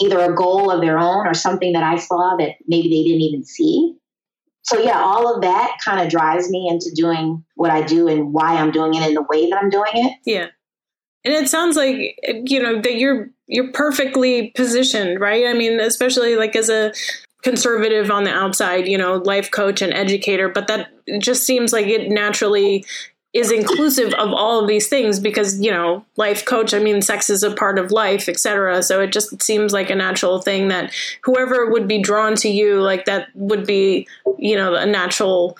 Either 0.00 0.20
a 0.20 0.34
goal 0.34 0.70
of 0.70 0.82
their 0.82 0.98
own 0.98 1.26
or 1.26 1.34
something 1.34 1.72
that 1.72 1.82
I 1.82 1.96
saw 1.96 2.36
that 2.38 2.56
maybe 2.66 2.88
they 2.88 3.02
didn't 3.02 3.22
even 3.22 3.44
see 3.44 3.96
so 4.66 4.80
yeah, 4.80 5.00
all 5.00 5.32
of 5.32 5.42
that 5.42 5.76
kind 5.84 6.00
of 6.00 6.08
drives 6.08 6.50
me 6.50 6.68
into 6.68 6.90
doing 6.92 7.44
what 7.54 7.70
I 7.70 7.82
do 7.82 8.08
and 8.08 8.32
why 8.32 8.56
I'm 8.56 8.72
doing 8.72 8.94
it 8.94 9.06
in 9.06 9.14
the 9.14 9.22
way 9.22 9.48
that 9.48 9.56
I'm 9.62 9.70
doing 9.70 9.92
it. 9.94 10.18
Yeah. 10.24 10.48
And 11.24 11.34
it 11.34 11.48
sounds 11.48 11.76
like 11.76 12.18
you 12.26 12.60
know 12.60 12.80
that 12.80 12.96
you're 12.96 13.30
you're 13.46 13.70
perfectly 13.72 14.50
positioned, 14.56 15.20
right? 15.20 15.46
I 15.46 15.52
mean, 15.52 15.78
especially 15.78 16.34
like 16.34 16.56
as 16.56 16.68
a 16.68 16.92
conservative 17.42 18.10
on 18.10 18.24
the 18.24 18.32
outside, 18.32 18.88
you 18.88 18.98
know, 18.98 19.16
life 19.16 19.50
coach 19.50 19.82
and 19.82 19.92
educator, 19.92 20.48
but 20.48 20.66
that 20.68 20.88
just 21.18 21.44
seems 21.44 21.72
like 21.72 21.86
it 21.86 22.10
naturally 22.10 22.84
is 23.32 23.50
inclusive 23.50 24.14
of 24.14 24.32
all 24.32 24.60
of 24.60 24.66
these 24.66 24.88
things 24.88 25.20
because 25.20 25.60
you 25.60 25.70
know 25.70 26.02
life 26.16 26.46
coach 26.46 26.72
i 26.72 26.78
mean 26.78 27.02
sex 27.02 27.28
is 27.28 27.42
a 27.42 27.50
part 27.50 27.78
of 27.78 27.92
life 27.92 28.30
etc 28.30 28.82
so 28.82 28.98
it 28.98 29.12
just 29.12 29.42
seems 29.42 29.74
like 29.74 29.90
a 29.90 29.94
natural 29.94 30.40
thing 30.40 30.68
that 30.68 30.90
whoever 31.22 31.70
would 31.70 31.86
be 31.86 32.00
drawn 32.00 32.34
to 32.34 32.48
you 32.48 32.80
like 32.80 33.04
that 33.04 33.28
would 33.34 33.66
be 33.66 34.08
you 34.38 34.56
know 34.56 34.74
a 34.74 34.86
natural 34.86 35.58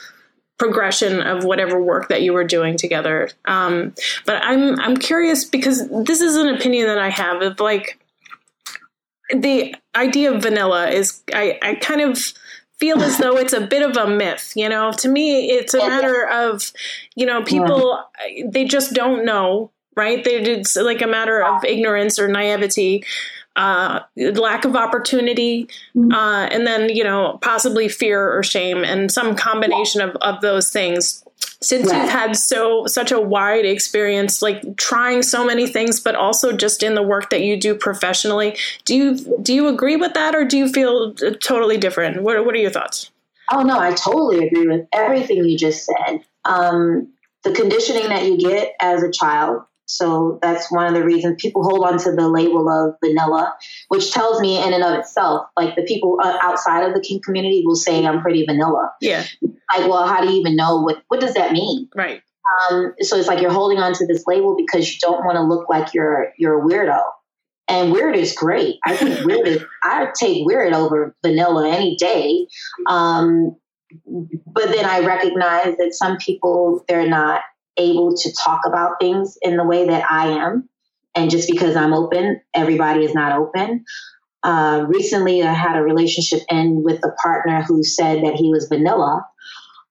progression 0.58 1.20
of 1.20 1.44
whatever 1.44 1.82
work 1.82 2.08
that 2.08 2.22
you 2.22 2.32
were 2.32 2.44
doing 2.44 2.76
together. 2.76 3.28
Um, 3.44 3.94
but 4.24 4.42
i'm 4.42 4.80
i'm 4.80 4.96
curious 4.96 5.44
because 5.44 5.88
this 6.04 6.20
is 6.20 6.36
an 6.36 6.48
opinion 6.48 6.86
that 6.86 6.98
i 6.98 7.10
have 7.10 7.42
of 7.42 7.60
like 7.60 7.98
the 9.34 9.74
idea 9.94 10.32
of 10.32 10.42
vanilla 10.42 10.88
is 10.88 11.22
i 11.32 11.58
i 11.62 11.74
kind 11.74 12.00
of 12.00 12.32
feel 12.78 13.02
as 13.02 13.18
though 13.18 13.36
it's 13.36 13.52
a 13.52 13.60
bit 13.60 13.82
of 13.82 13.96
a 13.96 14.08
myth. 14.08 14.52
You 14.54 14.68
know, 14.68 14.92
to 14.92 15.08
me, 15.08 15.50
it's 15.50 15.74
a 15.74 15.78
matter 15.78 16.28
of, 16.28 16.72
you 17.14 17.26
know, 17.26 17.42
people, 17.42 18.04
they 18.44 18.64
just 18.64 18.92
don't 18.92 19.24
know, 19.24 19.70
right? 19.96 20.22
They, 20.22 20.42
it's 20.42 20.76
like 20.76 21.02
a 21.02 21.06
matter 21.06 21.42
of 21.42 21.64
ignorance 21.64 22.18
or 22.18 22.28
naivety. 22.28 23.04
Uh, 23.56 24.00
lack 24.18 24.66
of 24.66 24.76
opportunity, 24.76 25.66
mm-hmm. 25.96 26.12
uh, 26.12 26.44
and 26.48 26.66
then 26.66 26.90
you 26.90 27.02
know 27.02 27.38
possibly 27.40 27.88
fear 27.88 28.30
or 28.36 28.42
shame, 28.42 28.84
and 28.84 29.10
some 29.10 29.34
combination 29.34 30.02
of, 30.02 30.14
of 30.16 30.42
those 30.42 30.68
things 30.68 31.24
since 31.60 31.90
right. 31.90 32.02
you've 32.02 32.10
had 32.10 32.36
so 32.36 32.86
such 32.86 33.10
a 33.10 33.20
wide 33.20 33.64
experience 33.64 34.42
like 34.42 34.76
trying 34.76 35.22
so 35.22 35.44
many 35.44 35.66
things 35.66 36.00
but 36.00 36.14
also 36.14 36.52
just 36.52 36.82
in 36.82 36.94
the 36.94 37.02
work 37.02 37.30
that 37.30 37.42
you 37.42 37.58
do 37.58 37.74
professionally 37.74 38.56
do 38.84 38.94
you 38.94 39.38
do 39.42 39.54
you 39.54 39.68
agree 39.68 39.96
with 39.96 40.14
that 40.14 40.34
or 40.34 40.44
do 40.44 40.58
you 40.58 40.68
feel 40.68 41.14
totally 41.14 41.78
different? 41.78 42.22
What, 42.22 42.44
what 42.44 42.54
are 42.54 42.58
your 42.58 42.70
thoughts? 42.70 43.10
Oh 43.50 43.62
no 43.62 43.78
i 43.78 43.92
totally 43.92 44.46
agree 44.46 44.66
with 44.66 44.86
everything 44.92 45.44
you 45.44 45.56
just 45.56 45.86
said. 45.86 46.24
Um, 46.44 47.12
the 47.42 47.52
conditioning 47.52 48.08
that 48.08 48.24
you 48.24 48.38
get 48.38 48.74
as 48.80 49.02
a 49.02 49.10
child 49.10 49.62
so 49.86 50.38
that's 50.42 50.70
one 50.70 50.86
of 50.86 50.94
the 50.94 51.04
reasons 51.04 51.36
people 51.40 51.62
hold 51.62 51.84
on 51.84 51.98
to 51.98 52.12
the 52.12 52.28
label 52.28 52.68
of 52.68 52.96
vanilla, 53.04 53.54
which 53.88 54.10
tells 54.12 54.40
me 54.40 54.62
in 54.62 54.72
and 54.72 54.82
of 54.82 54.98
itself, 54.98 55.46
like 55.56 55.76
the 55.76 55.82
people 55.82 56.18
uh, 56.22 56.38
outside 56.42 56.84
of 56.84 56.94
the 56.94 57.00
kink 57.00 57.24
community 57.24 57.62
will 57.64 57.76
say 57.76 58.04
I'm 58.04 58.20
pretty 58.20 58.44
vanilla. 58.44 58.92
Yeah. 59.00 59.24
Like, 59.42 59.88
well, 59.88 60.06
how 60.06 60.20
do 60.20 60.30
you 60.30 60.40
even 60.40 60.56
know 60.56 60.80
what 60.80 61.02
what 61.08 61.20
does 61.20 61.34
that 61.34 61.52
mean? 61.52 61.88
Right. 61.94 62.20
Um, 62.70 62.94
so 63.00 63.16
it's 63.16 63.28
like 63.28 63.40
you're 63.40 63.52
holding 63.52 63.78
on 63.78 63.92
to 63.94 64.06
this 64.06 64.24
label 64.26 64.56
because 64.56 64.92
you 64.92 64.98
don't 65.00 65.24
want 65.24 65.36
to 65.36 65.42
look 65.42 65.68
like 65.68 65.94
you're 65.94 66.32
you're 66.36 66.60
a 66.60 66.64
weirdo. 66.64 67.00
And 67.68 67.90
weird 67.90 68.16
is 68.16 68.32
great. 68.32 68.76
I 68.84 68.96
think 68.96 69.24
weird 69.24 69.46
is, 69.48 69.64
I 69.82 70.08
take 70.18 70.46
weird 70.46 70.72
over 70.72 71.16
vanilla 71.24 71.68
any 71.68 71.96
day. 71.96 72.46
Um, 72.88 73.56
but 74.46 74.66
then 74.72 74.84
I 74.84 75.00
recognize 75.00 75.76
that 75.76 75.90
some 75.92 76.16
people, 76.18 76.84
they're 76.88 77.08
not 77.08 77.42
able 77.78 78.14
to 78.14 78.32
talk 78.32 78.60
about 78.66 79.00
things 79.00 79.38
in 79.42 79.56
the 79.56 79.64
way 79.64 79.86
that 79.86 80.10
I 80.10 80.28
am. 80.28 80.68
And 81.14 81.30
just 81.30 81.50
because 81.50 81.76
I'm 81.76 81.94
open, 81.94 82.40
everybody 82.54 83.04
is 83.04 83.14
not 83.14 83.38
open. 83.38 83.84
Uh, 84.42 84.84
recently, 84.86 85.42
I 85.42 85.52
had 85.52 85.76
a 85.76 85.82
relationship 85.82 86.40
end 86.50 86.84
with 86.84 87.04
a 87.04 87.12
partner 87.22 87.62
who 87.62 87.82
said 87.82 88.22
that 88.24 88.34
he 88.34 88.50
was 88.50 88.68
vanilla, 88.68 89.26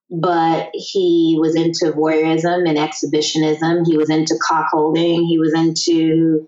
but 0.09 0.69
he 0.73 1.37
was 1.39 1.55
into 1.55 1.91
voyeurism 1.91 2.67
and 2.67 2.77
exhibitionism. 2.77 3.85
He 3.85 3.97
was 3.97 4.09
into 4.09 4.35
cuckolding. 4.49 5.27
He 5.27 5.39
was 5.39 5.53
into 5.53 6.47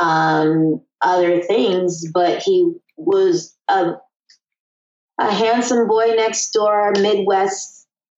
um, 0.00 0.80
other 1.00 1.42
things, 1.42 2.04
but 2.12 2.42
he 2.42 2.72
was 2.96 3.56
a, 3.68 3.94
a 5.20 5.30
handsome 5.30 5.86
boy 5.86 6.14
next 6.16 6.50
door, 6.50 6.92
Midwest 6.98 7.71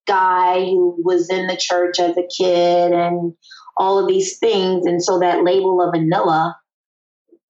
guy 0.07 0.61
who 0.61 0.96
was 1.05 1.30
in 1.30 1.46
the 1.46 1.57
church 1.57 1.98
as 1.98 2.16
a 2.16 2.26
kid 2.26 2.92
and 2.92 3.34
all 3.76 3.98
of 3.98 4.09
these 4.09 4.38
things. 4.38 4.86
And 4.86 5.02
so 5.02 5.18
that 5.20 5.44
label 5.44 5.80
of 5.80 5.92
vanilla 5.92 6.57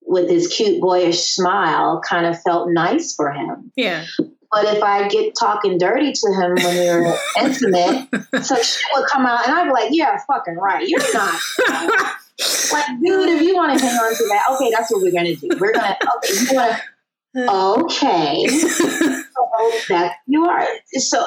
with 0.02 0.28
his 0.28 0.48
cute 0.48 0.80
boyish 0.80 1.20
smile 1.20 2.00
kind 2.08 2.26
of 2.26 2.40
felt 2.42 2.70
nice 2.70 3.14
for 3.14 3.32
him. 3.32 3.72
Yeah. 3.76 4.04
But 4.50 4.76
if 4.76 4.82
I 4.82 5.08
get 5.08 5.34
talking 5.38 5.78
dirty 5.78 6.12
to 6.12 6.32
him 6.32 6.54
when 6.54 6.76
we 6.76 6.88
are 6.88 7.18
intimate, 7.40 8.08
so 8.44 8.56
shit 8.62 8.86
would 8.94 9.08
come 9.08 9.26
out 9.26 9.46
and 9.46 9.56
I'd 9.56 9.64
be 9.64 9.72
like, 9.72 9.88
yeah, 9.90 10.16
fucking 10.28 10.54
right. 10.54 10.86
You're 10.86 11.00
not. 11.12 11.40
like, 12.72 12.86
dude, 13.02 13.28
if 13.30 13.42
you 13.42 13.54
want 13.56 13.76
to 13.76 13.84
hang 13.84 13.96
on 13.96 14.14
to 14.14 14.24
that, 14.28 14.44
okay, 14.52 14.70
that's 14.70 14.92
what 14.92 15.02
we're 15.02 15.10
going 15.10 15.26
to 15.26 15.34
do. 15.34 15.48
We're 15.58 15.72
going 15.72 15.86
to, 15.86 16.16
okay, 16.16 16.34
you 16.34 16.54
want 16.54 16.76
to, 16.76 16.82
okay. 17.82 18.46
so 18.46 19.70
that 19.88 20.16
you 20.26 20.44
are. 20.46 20.66
So 20.92 21.26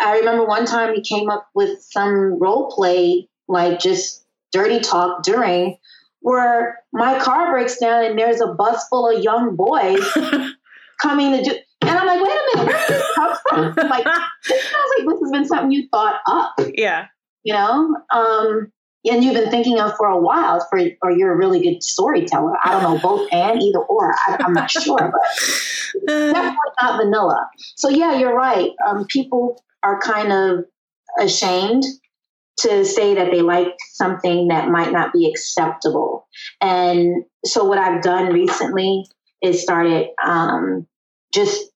I 0.00 0.18
remember 0.18 0.44
one 0.44 0.66
time 0.66 0.94
he 0.94 1.02
came 1.02 1.30
up 1.30 1.48
with 1.54 1.80
some 1.82 2.38
role 2.38 2.70
play, 2.70 3.28
like 3.48 3.78
just 3.78 4.24
dirty 4.52 4.80
talk 4.80 5.22
during 5.22 5.76
where 6.20 6.78
my 6.92 7.18
car 7.20 7.52
breaks 7.52 7.78
down 7.78 8.04
and 8.04 8.18
there's 8.18 8.40
a 8.40 8.48
bus 8.48 8.88
full 8.88 9.08
of 9.08 9.22
young 9.22 9.54
boys 9.54 10.00
coming 11.00 11.32
to 11.32 11.42
do 11.42 11.56
and 11.82 11.90
I'm 11.90 12.06
like, 12.06 12.20
wait 12.20 12.32
a 12.32 12.56
minute, 12.56 12.66
where 12.66 12.86
did 12.86 12.96
this 12.96 13.12
come 13.14 13.36
from? 13.48 13.74
I'm 13.78 13.88
like, 13.88 14.04
this 14.48 14.62
sounds 14.62 14.90
like 14.98 15.06
this 15.06 15.20
has 15.20 15.30
been 15.30 15.44
something 15.44 15.70
you 15.70 15.88
thought 15.90 16.20
up. 16.26 16.54
Yeah. 16.74 17.06
You 17.44 17.52
know? 17.52 17.96
Um, 18.10 18.72
and 19.08 19.22
you've 19.22 19.34
been 19.34 19.50
thinking 19.50 19.78
of 19.78 19.96
for 19.96 20.08
a 20.08 20.18
while 20.18 20.66
for 20.68 20.80
or 21.02 21.12
you're 21.12 21.32
a 21.32 21.36
really 21.36 21.62
good 21.62 21.82
storyteller. 21.82 22.54
I 22.64 22.72
don't 22.72 22.82
know, 22.82 22.98
both 22.98 23.28
and 23.30 23.62
either 23.62 23.78
or. 23.78 24.12
I, 24.26 24.38
am 24.40 24.52
not 24.52 24.70
sure, 24.70 24.96
but 24.98 26.06
definitely 26.08 26.56
not 26.82 26.96
vanilla. 26.96 27.48
So 27.76 27.88
yeah, 27.88 28.18
you're 28.18 28.34
right. 28.34 28.70
Um, 28.84 29.06
people 29.06 29.62
are 29.86 30.00
kind 30.00 30.32
of 30.32 30.64
ashamed 31.20 31.84
to 32.58 32.84
say 32.84 33.14
that 33.14 33.30
they 33.30 33.42
like 33.42 33.74
something 33.92 34.48
that 34.48 34.68
might 34.68 34.90
not 34.90 35.12
be 35.12 35.30
acceptable. 35.30 36.26
And 36.60 37.24
so 37.44 37.64
what 37.64 37.78
I've 37.78 38.02
done 38.02 38.32
recently 38.32 39.04
is 39.42 39.62
started 39.62 40.08
um, 40.24 40.86
just 41.32 41.70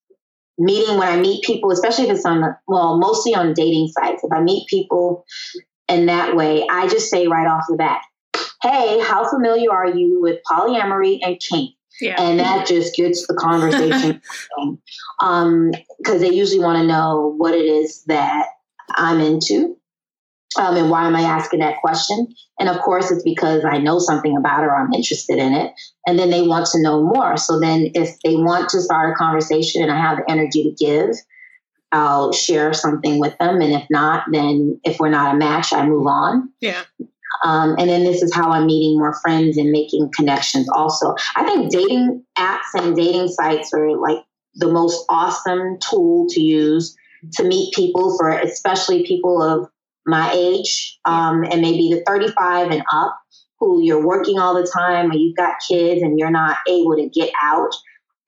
meeting 0.59 0.99
when 0.99 1.09
I 1.09 1.21
meet 1.21 1.45
people, 1.45 1.71
especially 1.71 2.09
if 2.09 2.17
it's 2.17 2.25
on 2.25 2.43
well, 2.67 2.99
mostly 2.99 3.35
on 3.35 3.55
dating 3.55 3.89
sites. 3.89 4.25
If 4.25 4.33
I 4.33 4.41
meet 4.41 4.67
people 4.69 5.25
in 5.89 6.07
that 6.07 6.35
way, 6.35 6.67
I 6.69 6.89
just 6.89 7.11
say 7.11 7.29
right 7.29 7.47
off 7.47 7.65
the 7.69 7.77
bat, 7.77 8.01
hey, 8.63 9.01
how 9.01 9.29
familiar 9.29 9.71
are 9.71 9.95
you 9.95 10.21
with 10.21 10.41
polyamory 10.51 11.19
and 11.23 11.39
kink? 11.39 11.75
Yeah. 12.01 12.21
And 12.21 12.39
that 12.41 12.67
just 12.69 12.95
gets 12.97 13.27
the 13.27 13.35
conversation 13.35 14.21
because 14.51 14.79
um, 15.21 15.71
they 16.07 16.33
usually 16.33 16.61
want 16.61 16.79
to 16.79 16.87
know 16.87 17.35
what 17.37 17.55
it 17.55 17.65
is 17.65 18.05
that 18.05 18.47
I'm 18.97 19.21
into. 19.21 19.77
Um, 20.59 20.77
and 20.77 20.91
why 20.91 21.07
am 21.07 21.15
I 21.15 21.23
asking 21.23 21.61
that 21.61 21.81
question? 21.81 22.27
And 22.59 22.69
of 22.69 22.81
course, 22.81 23.11
it's 23.13 23.23
because 23.23 23.65
I 23.65 23.79
know 23.79 24.01
something 24.01 24.37
about 24.37 24.65
it 24.65 24.67
or 24.67 24.77
I'm 24.77 24.93
interested 24.93 25.39
in 25.39 25.55
it. 25.55 25.73
And 26.07 26.19
then 26.19 26.31
they 26.31 26.43
want 26.43 26.67
to 26.73 26.83
know 26.83 27.05
more. 27.05 27.37
So 27.37 27.61
then, 27.61 27.91
if 27.95 28.19
they 28.25 28.35
want 28.35 28.69
to 28.71 28.81
start 28.81 29.13
a 29.13 29.15
conversation 29.15 29.81
and 29.81 29.93
I 29.93 30.01
have 30.01 30.19
the 30.19 30.29
energy 30.29 30.65
to 30.65 30.85
give, 30.85 31.15
I'll 31.93 32.33
share 32.33 32.73
something 32.73 33.21
with 33.21 33.37
them. 33.39 33.61
And 33.61 33.73
if 33.73 33.85
not, 33.91 34.25
then 34.33 34.81
if 34.85 34.99
we're 34.99 35.09
not 35.09 35.35
a 35.35 35.39
match, 35.39 35.73
I 35.73 35.87
move 35.87 36.07
on. 36.07 36.51
Yeah. 36.61 36.83
Um, 37.45 37.77
and 37.79 37.89
then 37.89 38.05
this 38.05 38.23
is 38.23 38.35
how 38.35 38.51
I'm 38.51 38.67
meeting 38.67 38.99
more 38.99 39.19
friends 39.23 39.57
and 39.57 39.71
making 39.71 40.11
connections 40.15 40.69
also. 40.69 41.15
I 41.37 41.45
think 41.45 41.71
dating 41.71 42.25
apps 42.39 42.75
and 42.75 42.97
dating 42.97 43.29
sites 43.29 43.73
are 43.73 43.97
like 43.97 44.19
the 44.55 44.71
most 44.71 45.05
awesome 45.09 45.79
tool 45.79 46.27
to 46.31 46.41
use 46.41 46.97
to 47.35 47.45
meet 47.45 47.75
people 47.75 48.17
for 48.19 48.31
especially 48.31 49.07
people 49.07 49.43
of 49.43 49.69
my 50.07 50.33
age 50.33 50.99
um, 51.05 51.45
and 51.45 51.61
maybe 51.61 51.91
the 51.93 52.03
35 52.07 52.71
and 52.71 52.83
up 52.93 53.19
who 53.59 53.83
you're 53.83 54.05
working 54.05 54.39
all 54.39 54.55
the 54.55 54.69
time 54.75 55.11
or 55.11 55.15
you've 55.15 55.37
got 55.37 55.57
kids 55.69 56.03
and 56.03 56.19
you're 56.19 56.31
not 56.31 56.59
able 56.67 56.97
to 56.97 57.09
get 57.09 57.31
out. 57.43 57.71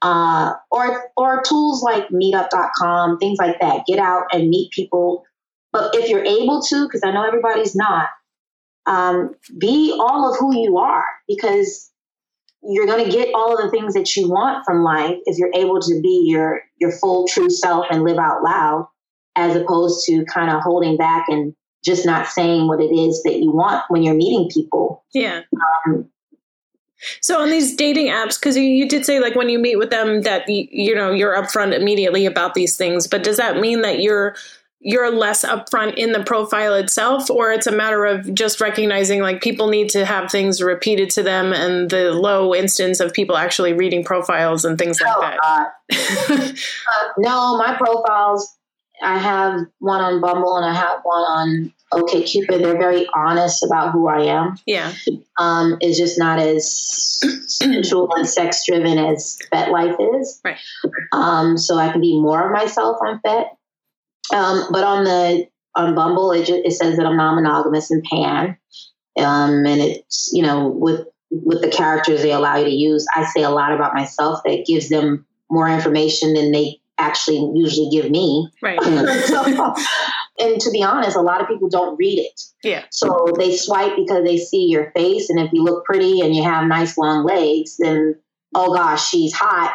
Uh, 0.03 0.55
or 0.72 1.11
or 1.16 1.42
tools 1.44 1.80
like 1.80 2.09
meetup.com 2.09 3.18
things 3.18 3.38
like 3.38 3.61
that. 3.61 3.86
Get 3.86 4.00
out 4.00 4.24
and 4.32 4.48
meet 4.48 4.72
people. 4.72 5.24
But 5.72 5.94
if 5.94 6.11
you're 6.11 6.24
able 6.24 6.61
to 6.61 6.86
because 6.86 7.03
i 7.05 7.12
know 7.12 7.24
everybody's 7.24 7.76
not 7.76 8.09
um, 8.86 9.34
be 9.58 9.92
all 9.98 10.30
of 10.30 10.38
who 10.38 10.56
you 10.60 10.78
are 10.78 11.04
because 11.28 11.90
you're 12.62 12.86
going 12.86 13.04
to 13.04 13.10
get 13.10 13.34
all 13.34 13.56
of 13.56 13.62
the 13.62 13.70
things 13.70 13.94
that 13.94 14.14
you 14.16 14.28
want 14.28 14.64
from 14.64 14.82
life 14.82 15.16
if 15.24 15.36
you're 15.38 15.52
able 15.54 15.80
to 15.80 16.00
be 16.00 16.26
your 16.28 16.62
your 16.78 16.92
full 16.92 17.26
true 17.26 17.50
self 17.50 17.86
and 17.90 18.04
live 18.04 18.18
out 18.18 18.42
loud 18.42 18.86
as 19.36 19.56
opposed 19.56 20.06
to 20.06 20.24
kind 20.26 20.50
of 20.50 20.62
holding 20.62 20.96
back 20.96 21.26
and 21.28 21.54
just 21.84 22.06
not 22.06 22.28
saying 22.28 22.68
what 22.68 22.80
it 22.80 22.94
is 22.94 23.22
that 23.24 23.38
you 23.38 23.50
want 23.50 23.84
when 23.88 24.02
you're 24.02 24.14
meeting 24.14 24.48
people. 24.52 25.04
Yeah. 25.12 25.42
Um, 25.86 26.08
so 27.20 27.40
on 27.40 27.50
these 27.50 27.74
dating 27.74 28.06
apps, 28.06 28.38
because 28.38 28.56
you, 28.56 28.62
you, 28.62 28.88
did 28.88 29.04
say 29.04 29.18
like 29.18 29.34
when 29.34 29.48
you 29.48 29.58
meet 29.58 29.76
with 29.76 29.90
them 29.90 30.22
that 30.22 30.48
you, 30.48 30.68
you 30.70 30.94
know 30.94 31.10
you're 31.10 31.34
upfront 31.34 31.74
immediately 31.74 32.26
about 32.26 32.54
these 32.54 32.76
things, 32.76 33.08
but 33.08 33.24
does 33.24 33.38
that 33.38 33.58
mean 33.58 33.82
that 33.82 34.00
you're 34.00 34.36
you're 34.84 35.10
less 35.10 35.44
upfront 35.44 35.94
in 35.94 36.12
the 36.12 36.22
profile 36.22 36.74
itself, 36.74 37.30
or 37.30 37.52
it's 37.52 37.66
a 37.66 37.72
matter 37.72 38.04
of 38.04 38.34
just 38.34 38.60
recognizing 38.60 39.20
like 39.20 39.40
people 39.40 39.68
need 39.68 39.88
to 39.90 40.04
have 40.04 40.30
things 40.30 40.60
repeated 40.60 41.10
to 41.10 41.22
them, 41.22 41.52
and 41.52 41.90
the 41.90 42.12
low 42.12 42.54
instance 42.54 43.00
of 43.00 43.12
people 43.12 43.36
actually 43.36 43.72
reading 43.72 44.04
profiles 44.04 44.64
and 44.64 44.78
things 44.78 45.00
like 45.00 45.14
oh, 45.16 45.20
that? 45.20 45.72
uh, 46.30 47.08
no, 47.18 47.56
my 47.58 47.76
profiles 47.76 48.56
I 49.02 49.18
have 49.18 49.66
one 49.80 50.00
on 50.00 50.20
Bumble 50.20 50.56
and 50.56 50.64
I 50.64 50.74
have 50.74 51.00
one 51.02 51.22
on 51.22 51.72
OkCupid. 51.92 52.62
They're 52.62 52.78
very 52.78 53.06
honest 53.14 53.64
about 53.64 53.92
who 53.92 54.08
I 54.08 54.22
am. 54.24 54.56
Yeah. 54.64 54.92
Um, 55.38 55.76
it's 55.80 55.98
just 55.98 56.18
not 56.18 56.38
as 56.38 57.20
sensual 57.48 58.08
and 58.14 58.28
sex 58.28 58.64
driven 58.66 58.98
as 58.98 59.38
FetLife 59.52 60.20
is. 60.20 60.40
Right. 60.44 60.58
Um, 61.12 61.58
so 61.58 61.76
I 61.76 61.90
can 61.90 62.00
be 62.00 62.20
more 62.20 62.46
of 62.46 62.52
myself 62.52 62.98
on 63.04 63.20
Fet. 63.20 63.56
Um, 64.32 64.66
but 64.70 64.84
on 64.84 65.04
the 65.04 65.46
on 65.74 65.94
Bumble, 65.94 66.32
it, 66.32 66.46
just, 66.46 66.60
it 66.64 66.72
says 66.72 66.96
that 66.96 67.06
I'm 67.06 67.16
non-monogamous 67.16 67.90
and 67.90 68.04
pan. 68.04 68.56
Um, 69.18 69.66
and 69.66 69.80
it's 69.80 70.30
you 70.32 70.42
know 70.42 70.68
with 70.68 71.06
with 71.30 71.62
the 71.62 71.70
characters 71.70 72.22
they 72.22 72.32
allow 72.32 72.56
you 72.56 72.64
to 72.64 72.70
use, 72.70 73.06
I 73.14 73.24
say 73.24 73.42
a 73.42 73.50
lot 73.50 73.72
about 73.72 73.94
myself 73.94 74.40
that 74.44 74.66
gives 74.66 74.88
them 74.88 75.26
more 75.50 75.68
information 75.68 76.34
than 76.34 76.52
they 76.52 76.80
actually 76.98 77.50
usually 77.54 77.88
give 77.90 78.10
me. 78.10 78.48
Right. 78.62 78.80
so, 79.24 79.44
and 80.38 80.60
to 80.60 80.70
be 80.70 80.82
honest, 80.82 81.16
a 81.16 81.20
lot 81.20 81.40
of 81.40 81.48
people 81.48 81.68
don't 81.68 81.96
read 81.96 82.18
it. 82.18 82.40
Yeah. 82.62 82.84
So 82.90 83.32
they 83.38 83.56
swipe 83.56 83.96
because 83.96 84.24
they 84.24 84.38
see 84.38 84.66
your 84.68 84.90
face, 84.92 85.30
and 85.30 85.40
if 85.40 85.52
you 85.52 85.62
look 85.64 85.84
pretty 85.84 86.20
and 86.20 86.34
you 86.34 86.42
have 86.42 86.66
nice 86.66 86.96
long 86.96 87.24
legs, 87.24 87.76
then 87.78 88.16
oh 88.54 88.74
gosh, 88.74 89.08
she's 89.08 89.32
hot. 89.34 89.74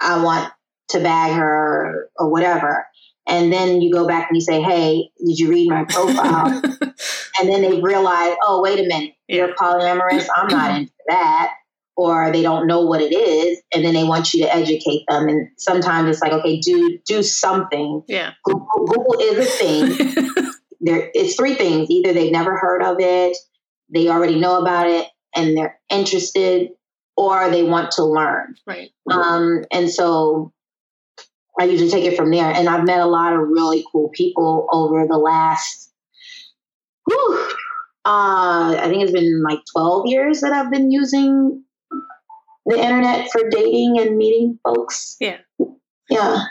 I 0.00 0.22
want 0.22 0.52
to 0.90 1.00
bag 1.00 1.32
her 1.34 2.10
or 2.16 2.30
whatever. 2.30 2.86
And 3.28 3.52
then 3.52 3.80
you 3.80 3.92
go 3.92 4.06
back 4.06 4.28
and 4.28 4.36
you 4.36 4.40
say, 4.40 4.60
"Hey, 4.60 5.10
did 5.24 5.38
you 5.38 5.48
read 5.48 5.68
my 5.68 5.84
profile?" 5.84 6.46
and 7.38 7.48
then 7.48 7.62
they 7.62 7.80
realize, 7.80 8.34
"Oh, 8.42 8.60
wait 8.62 8.78
a 8.78 8.82
minute, 8.82 9.14
yeah. 9.28 9.36
you're 9.36 9.54
polyamorous. 9.54 10.26
I'm 10.36 10.48
not 10.48 10.70
into 10.76 10.92
that." 11.08 11.52
or 12.00 12.32
they 12.32 12.40
don't 12.40 12.66
know 12.66 12.80
what 12.80 13.02
it 13.02 13.14
is 13.14 13.60
and 13.74 13.84
then 13.84 13.92
they 13.92 14.04
want 14.04 14.32
you 14.32 14.42
to 14.42 14.54
educate 14.54 15.04
them 15.08 15.28
and 15.28 15.48
sometimes 15.58 16.08
it's 16.08 16.22
like 16.22 16.32
okay 16.32 16.58
do 16.58 16.98
do 17.06 17.22
something 17.22 18.02
yeah 18.08 18.32
google, 18.44 18.66
google 18.86 19.20
is 19.20 19.38
a 19.38 19.44
thing 19.44 20.22
there 20.80 21.10
it's 21.12 21.34
three 21.34 21.54
things 21.54 21.90
either 21.90 22.14
they've 22.14 22.32
never 22.32 22.56
heard 22.56 22.82
of 22.82 22.96
it 23.00 23.36
they 23.92 24.08
already 24.08 24.38
know 24.38 24.60
about 24.60 24.86
it 24.86 25.08
and 25.36 25.56
they're 25.56 25.78
interested 25.90 26.70
or 27.18 27.50
they 27.50 27.62
want 27.62 27.90
to 27.90 28.04
learn 28.04 28.54
right 28.66 28.90
um, 29.10 29.64
and 29.70 29.90
so 29.90 30.52
i 31.60 31.64
usually 31.64 31.90
take 31.90 32.04
it 32.04 32.16
from 32.16 32.30
there 32.30 32.52
and 32.52 32.68
i've 32.68 32.84
met 32.84 33.00
a 33.00 33.06
lot 33.06 33.32
of 33.32 33.38
really 33.38 33.84
cool 33.92 34.08
people 34.14 34.66
over 34.72 35.06
the 35.06 35.18
last 35.18 35.92
whew, 37.06 37.48
uh, 38.04 38.76
I 38.78 38.86
think 38.88 39.02
it's 39.02 39.12
been 39.12 39.42
like 39.42 39.60
12 39.72 40.06
years 40.06 40.40
that 40.40 40.52
I've 40.52 40.70
been 40.70 40.90
using 40.90 41.62
the 42.66 42.78
internet 42.78 43.30
for 43.30 43.48
dating 43.50 43.98
and 43.98 44.16
meeting 44.16 44.58
folks. 44.64 45.16
Yeah. 45.20 45.38
Yeah. 46.10 46.44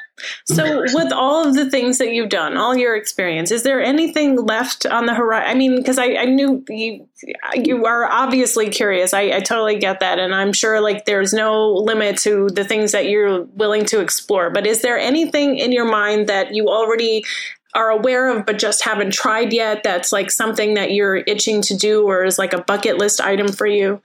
So, 0.45 0.81
with 0.93 1.11
all 1.13 1.47
of 1.47 1.55
the 1.55 1.69
things 1.69 1.97
that 1.97 2.11
you've 2.11 2.29
done, 2.29 2.57
all 2.57 2.75
your 2.77 2.95
experience, 2.95 3.51
is 3.51 3.63
there 3.63 3.81
anything 3.81 4.35
left 4.37 4.85
on 4.85 5.05
the 5.05 5.13
horizon? 5.13 5.49
I 5.49 5.53
mean, 5.57 5.77
because 5.77 5.97
I, 5.97 6.15
I, 6.15 6.25
knew 6.25 6.63
you 6.69 7.07
you 7.55 7.85
are 7.85 8.05
obviously 8.05 8.69
curious. 8.69 9.13
I, 9.13 9.31
I, 9.31 9.39
totally 9.39 9.77
get 9.77 9.99
that, 9.99 10.19
and 10.19 10.33
I'm 10.33 10.53
sure 10.53 10.81
like 10.81 11.05
there's 11.05 11.33
no 11.33 11.71
limit 11.71 12.17
to 12.19 12.49
the 12.49 12.63
things 12.63 12.91
that 12.91 13.07
you're 13.07 13.43
willing 13.43 13.85
to 13.85 14.01
explore. 14.01 14.49
But 14.49 14.67
is 14.67 14.81
there 14.81 14.97
anything 14.97 15.57
in 15.57 15.71
your 15.71 15.89
mind 15.89 16.27
that 16.27 16.53
you 16.53 16.67
already 16.67 17.23
are 17.75 17.89
aware 17.89 18.29
of 18.35 18.45
but 18.45 18.59
just 18.59 18.83
haven't 18.83 19.13
tried 19.13 19.53
yet? 19.53 19.83
That's 19.83 20.11
like 20.11 20.31
something 20.31 20.73
that 20.73 20.91
you're 20.91 21.17
itching 21.17 21.61
to 21.63 21.77
do, 21.77 22.05
or 22.07 22.25
is 22.25 22.39
like 22.39 22.53
a 22.53 22.61
bucket 22.61 22.97
list 22.97 23.21
item 23.21 23.51
for 23.51 23.67
you? 23.67 24.01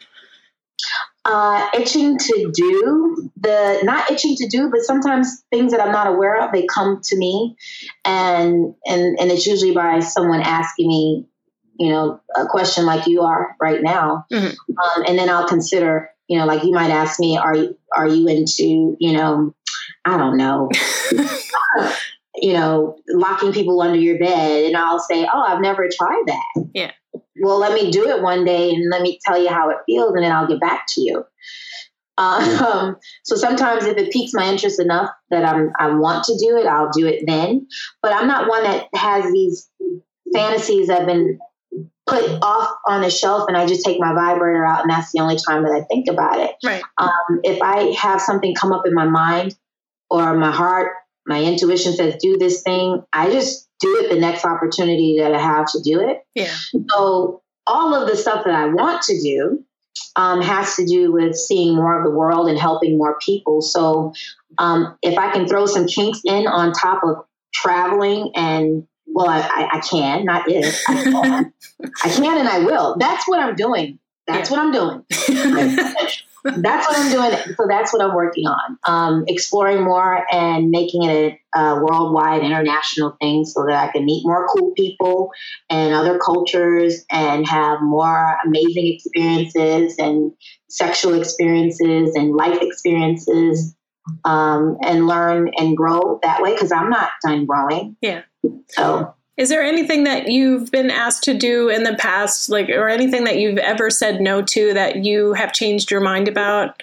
Uh, 1.24 1.68
itching 1.74 2.18
to 2.18 2.52
do 2.54 3.30
the 3.40 3.80
not 3.82 4.10
itching 4.10 4.36
to 4.36 4.46
do 4.48 4.70
but 4.70 4.80
sometimes 4.80 5.44
things 5.50 5.72
that 5.72 5.80
i'm 5.80 5.92
not 5.92 6.06
aware 6.06 6.40
of 6.40 6.52
they 6.52 6.66
come 6.66 7.00
to 7.02 7.16
me. 7.16 7.56
And 8.04 8.74
and 8.86 9.18
and 9.18 9.30
it's 9.30 9.46
usually 9.46 9.72
by 9.72 10.00
someone 10.00 10.42
asking 10.42 10.88
me 10.88 11.26
you 11.78 11.90
know 11.90 12.20
a 12.36 12.46
question 12.46 12.86
like 12.86 13.06
you 13.06 13.22
are 13.22 13.56
right 13.60 13.82
now. 13.82 14.26
Mm-hmm. 14.32 14.72
um, 14.78 15.04
and 15.06 15.18
then 15.18 15.28
i'll 15.28 15.48
consider 15.48 16.10
you 16.28 16.38
know 16.38 16.46
like 16.46 16.62
you 16.64 16.72
might 16.72 16.90
ask 16.90 17.18
me 17.20 17.36
are 17.36 17.56
you 17.56 17.78
are 17.94 18.08
you 18.08 18.28
into 18.28 18.96
you 18.98 19.12
know 19.12 19.54
i 20.04 20.16
don't 20.16 20.36
know 20.36 20.70
you 22.36 22.52
know 22.52 22.96
locking 23.08 23.52
people 23.52 23.80
under 23.80 23.98
your 23.98 24.18
bed 24.18 24.64
and 24.64 24.76
i'll 24.76 24.98
say 24.98 25.26
oh 25.32 25.42
i've 25.42 25.60
never 25.60 25.88
tried 25.88 26.24
that 26.26 26.66
yeah 26.74 26.90
well, 27.40 27.58
let 27.58 27.72
me 27.72 27.90
do 27.90 28.08
it 28.08 28.22
one 28.22 28.44
day 28.44 28.70
and 28.70 28.90
let 28.90 29.02
me 29.02 29.18
tell 29.24 29.40
you 29.40 29.48
how 29.48 29.70
it 29.70 29.78
feels, 29.86 30.14
and 30.14 30.24
then 30.24 30.32
I'll 30.32 30.46
get 30.46 30.60
back 30.60 30.84
to 30.90 31.00
you. 31.00 31.24
Um, 32.16 32.96
so 33.24 33.36
sometimes 33.36 33.84
if 33.84 33.96
it 33.96 34.12
piques 34.12 34.32
my 34.34 34.48
interest 34.48 34.80
enough 34.80 35.10
that 35.30 35.44
I'm 35.44 35.72
I 35.78 35.94
want 35.94 36.24
to 36.24 36.38
do 36.38 36.56
it, 36.56 36.66
I'll 36.66 36.90
do 36.90 37.06
it 37.06 37.24
then. 37.26 37.66
But 38.02 38.12
I'm 38.12 38.28
not 38.28 38.48
one 38.48 38.62
that 38.64 38.86
has 38.94 39.30
these 39.32 39.68
fantasies 40.32 40.88
that 40.88 40.98
have 40.98 41.06
been 41.06 41.38
put 42.06 42.24
off 42.42 42.68
on 42.86 43.02
a 43.02 43.10
shelf 43.10 43.46
and 43.48 43.56
I 43.56 43.66
just 43.66 43.84
take 43.84 43.98
my 43.98 44.12
vibrator 44.12 44.64
out 44.64 44.82
and 44.82 44.90
that's 44.90 45.10
the 45.12 45.20
only 45.20 45.36
time 45.36 45.62
that 45.62 45.72
I 45.72 45.84
think 45.84 46.06
about 46.08 46.38
it. 46.38 46.54
Right. 46.62 46.82
Um, 46.98 47.40
if 47.42 47.62
I 47.62 47.94
have 47.98 48.20
something 48.20 48.54
come 48.54 48.72
up 48.72 48.86
in 48.86 48.94
my 48.94 49.06
mind 49.06 49.56
or 50.10 50.34
my 50.36 50.50
heart, 50.50 50.92
my 51.26 51.42
intuition 51.42 51.94
says 51.94 52.16
do 52.20 52.36
this 52.36 52.62
thing, 52.62 53.02
I 53.12 53.30
just 53.30 53.68
do 53.80 53.98
it 54.02 54.10
the 54.10 54.20
next 54.20 54.44
opportunity 54.44 55.18
that 55.20 55.34
I 55.34 55.40
have 55.40 55.66
to 55.72 55.80
do 55.82 56.00
it. 56.00 56.24
Yeah. 56.34 56.54
So 56.90 57.42
all 57.66 57.94
of 57.94 58.08
the 58.08 58.16
stuff 58.16 58.44
that 58.44 58.54
I 58.54 58.66
want 58.66 59.02
to 59.02 59.20
do 59.20 59.64
um, 60.16 60.40
has 60.42 60.76
to 60.76 60.86
do 60.86 61.12
with 61.12 61.36
seeing 61.36 61.74
more 61.74 61.98
of 61.98 62.04
the 62.04 62.10
world 62.10 62.48
and 62.48 62.58
helping 62.58 62.98
more 62.98 63.18
people. 63.20 63.62
So 63.62 64.12
um, 64.58 64.96
if 65.02 65.18
I 65.18 65.32
can 65.32 65.48
throw 65.48 65.66
some 65.66 65.86
kinks 65.86 66.20
in 66.24 66.46
on 66.46 66.72
top 66.72 67.02
of 67.04 67.24
traveling 67.52 68.32
and 68.34 68.86
well, 69.06 69.28
I, 69.28 69.68
I, 69.72 69.80
can, 69.80 70.24
not 70.24 70.44
if 70.48 70.82
I 70.88 71.02
can. 71.04 71.52
I 72.04 72.08
can 72.08 72.38
and 72.38 72.48
I 72.48 72.60
will. 72.60 72.96
That's 72.98 73.28
what 73.28 73.38
I'm 73.38 73.54
doing. 73.54 73.98
That's 74.26 74.50
yeah. 74.50 74.56
what 74.56 74.64
I'm 74.64 74.72
doing. 74.72 75.04
that's 76.44 76.86
what 76.86 76.98
I'm 76.98 77.10
doing. 77.10 77.54
So 77.56 77.66
that's 77.66 77.92
what 77.92 78.02
I'm 78.02 78.14
working 78.14 78.46
on. 78.46 78.78
Um, 78.86 79.24
exploring 79.28 79.82
more 79.82 80.26
and 80.30 80.70
making 80.70 81.04
it 81.04 81.38
a, 81.54 81.58
a, 81.58 81.82
worldwide, 81.82 82.42
international 82.42 83.16
thing 83.20 83.46
so 83.46 83.64
that 83.66 83.88
I 83.88 83.92
can 83.92 84.04
meet 84.04 84.26
more 84.26 84.46
cool 84.48 84.72
people 84.76 85.30
and 85.70 85.94
other 85.94 86.18
cultures 86.18 87.04
and 87.10 87.48
have 87.48 87.80
more 87.80 88.36
amazing 88.44 88.94
experiences 88.94 89.96
and 89.98 90.32
sexual 90.68 91.18
experiences 91.18 92.14
and 92.14 92.34
life 92.34 92.58
experiences 92.60 93.74
um, 94.26 94.76
and 94.82 95.06
learn 95.06 95.50
and 95.56 95.74
grow 95.74 96.18
that 96.22 96.42
way 96.42 96.52
because 96.52 96.72
I'm 96.72 96.90
not 96.90 97.10
done 97.24 97.46
growing. 97.46 97.96
Yeah. 98.02 98.22
So 98.68 99.14
is 99.36 99.48
there 99.48 99.62
anything 99.62 100.04
that 100.04 100.28
you've 100.28 100.70
been 100.70 100.90
asked 100.90 101.24
to 101.24 101.34
do 101.34 101.68
in 101.68 101.82
the 101.82 101.94
past, 101.94 102.48
like, 102.48 102.68
or 102.68 102.88
anything 102.88 103.24
that 103.24 103.38
you've 103.38 103.58
ever 103.58 103.90
said 103.90 104.20
no 104.20 104.42
to 104.42 104.72
that 104.74 105.04
you 105.04 105.32
have 105.32 105.52
changed 105.52 105.90
your 105.90 106.00
mind 106.00 106.28
about? 106.28 106.82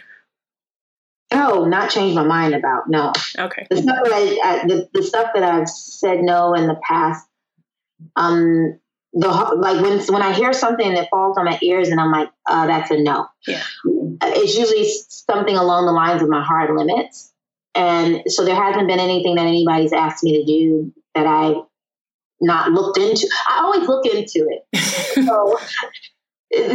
Oh, 1.32 1.66
not 1.66 1.90
changed 1.90 2.14
my 2.14 2.26
mind 2.26 2.54
about. 2.54 2.90
No. 2.90 3.14
Okay. 3.40 3.66
The 3.70 3.78
stuff 3.78 4.00
that 4.04 4.14
I 4.14 4.68
the, 4.68 4.90
the 4.94 5.04
stuff 5.04 5.30
that 5.34 5.44
I've 5.44 5.70
said 5.70 6.20
no 6.20 6.54
in 6.54 6.68
the 6.68 6.78
past, 6.86 7.26
um, 8.18 8.78
the 9.14 9.28
like 9.30 9.82
when 9.82 10.00
when 10.14 10.22
I 10.22 10.34
hear 10.34 10.52
something 10.52 10.94
that 10.94 11.10
falls 11.10 11.38
on 11.38 11.46
my 11.46 11.58
ears 11.62 11.88
and 11.88 12.02
I'm 12.02 12.12
like, 12.12 12.30
uh, 12.48 12.68
that's 12.68 12.92
a 12.92 13.02
no. 13.02 13.28
Yeah. 13.48 13.64
It's 14.24 14.58
usually 14.58 14.90
something 15.08 15.56
along 15.56 15.86
the 15.86 15.94
lines 15.94 16.22
of 16.22 16.28
my 16.28 16.44
hard 16.44 16.76
limits, 16.76 17.32
and 17.76 18.24
so 18.28 18.44
there 18.44 18.56
hasn't 18.56 18.90
been 18.90 19.00
anything 19.00 19.36
that 19.36 19.46
anybody's 19.46 19.94
asked 19.94 20.24
me 20.24 20.38
to 20.38 20.46
do 20.46 20.94
that 21.16 21.26
I 21.26 21.62
not 22.42 22.72
looked 22.72 22.98
into. 22.98 23.30
I 23.50 23.60
always 23.60 23.88
look 23.88 24.06
into 24.06 24.48
it. 24.50 24.78
so 25.26 25.58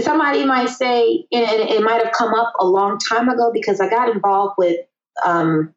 somebody 0.02 0.44
might 0.44 0.68
say, 0.68 1.26
and 1.32 1.60
it 1.60 1.82
might 1.82 2.02
have 2.02 2.12
come 2.12 2.34
up 2.34 2.52
a 2.60 2.66
long 2.66 2.98
time 2.98 3.28
ago 3.28 3.50
because 3.52 3.80
I 3.80 3.88
got 3.88 4.08
involved 4.08 4.54
with 4.58 4.80
um, 5.24 5.74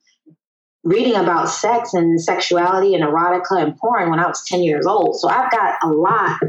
reading 0.84 1.16
about 1.16 1.50
sex 1.50 1.94
and 1.94 2.22
sexuality 2.22 2.96
and 2.96 3.04
erotica 3.04 3.62
and 3.62 3.78
porn 3.78 4.10
when 4.10 4.20
I 4.20 4.28
was 4.28 4.44
10 4.46 4.64
years 4.64 4.86
old. 4.86 5.20
So 5.20 5.28
I've 5.28 5.52
got 5.52 5.76
a 5.84 5.90
lot 5.90 6.40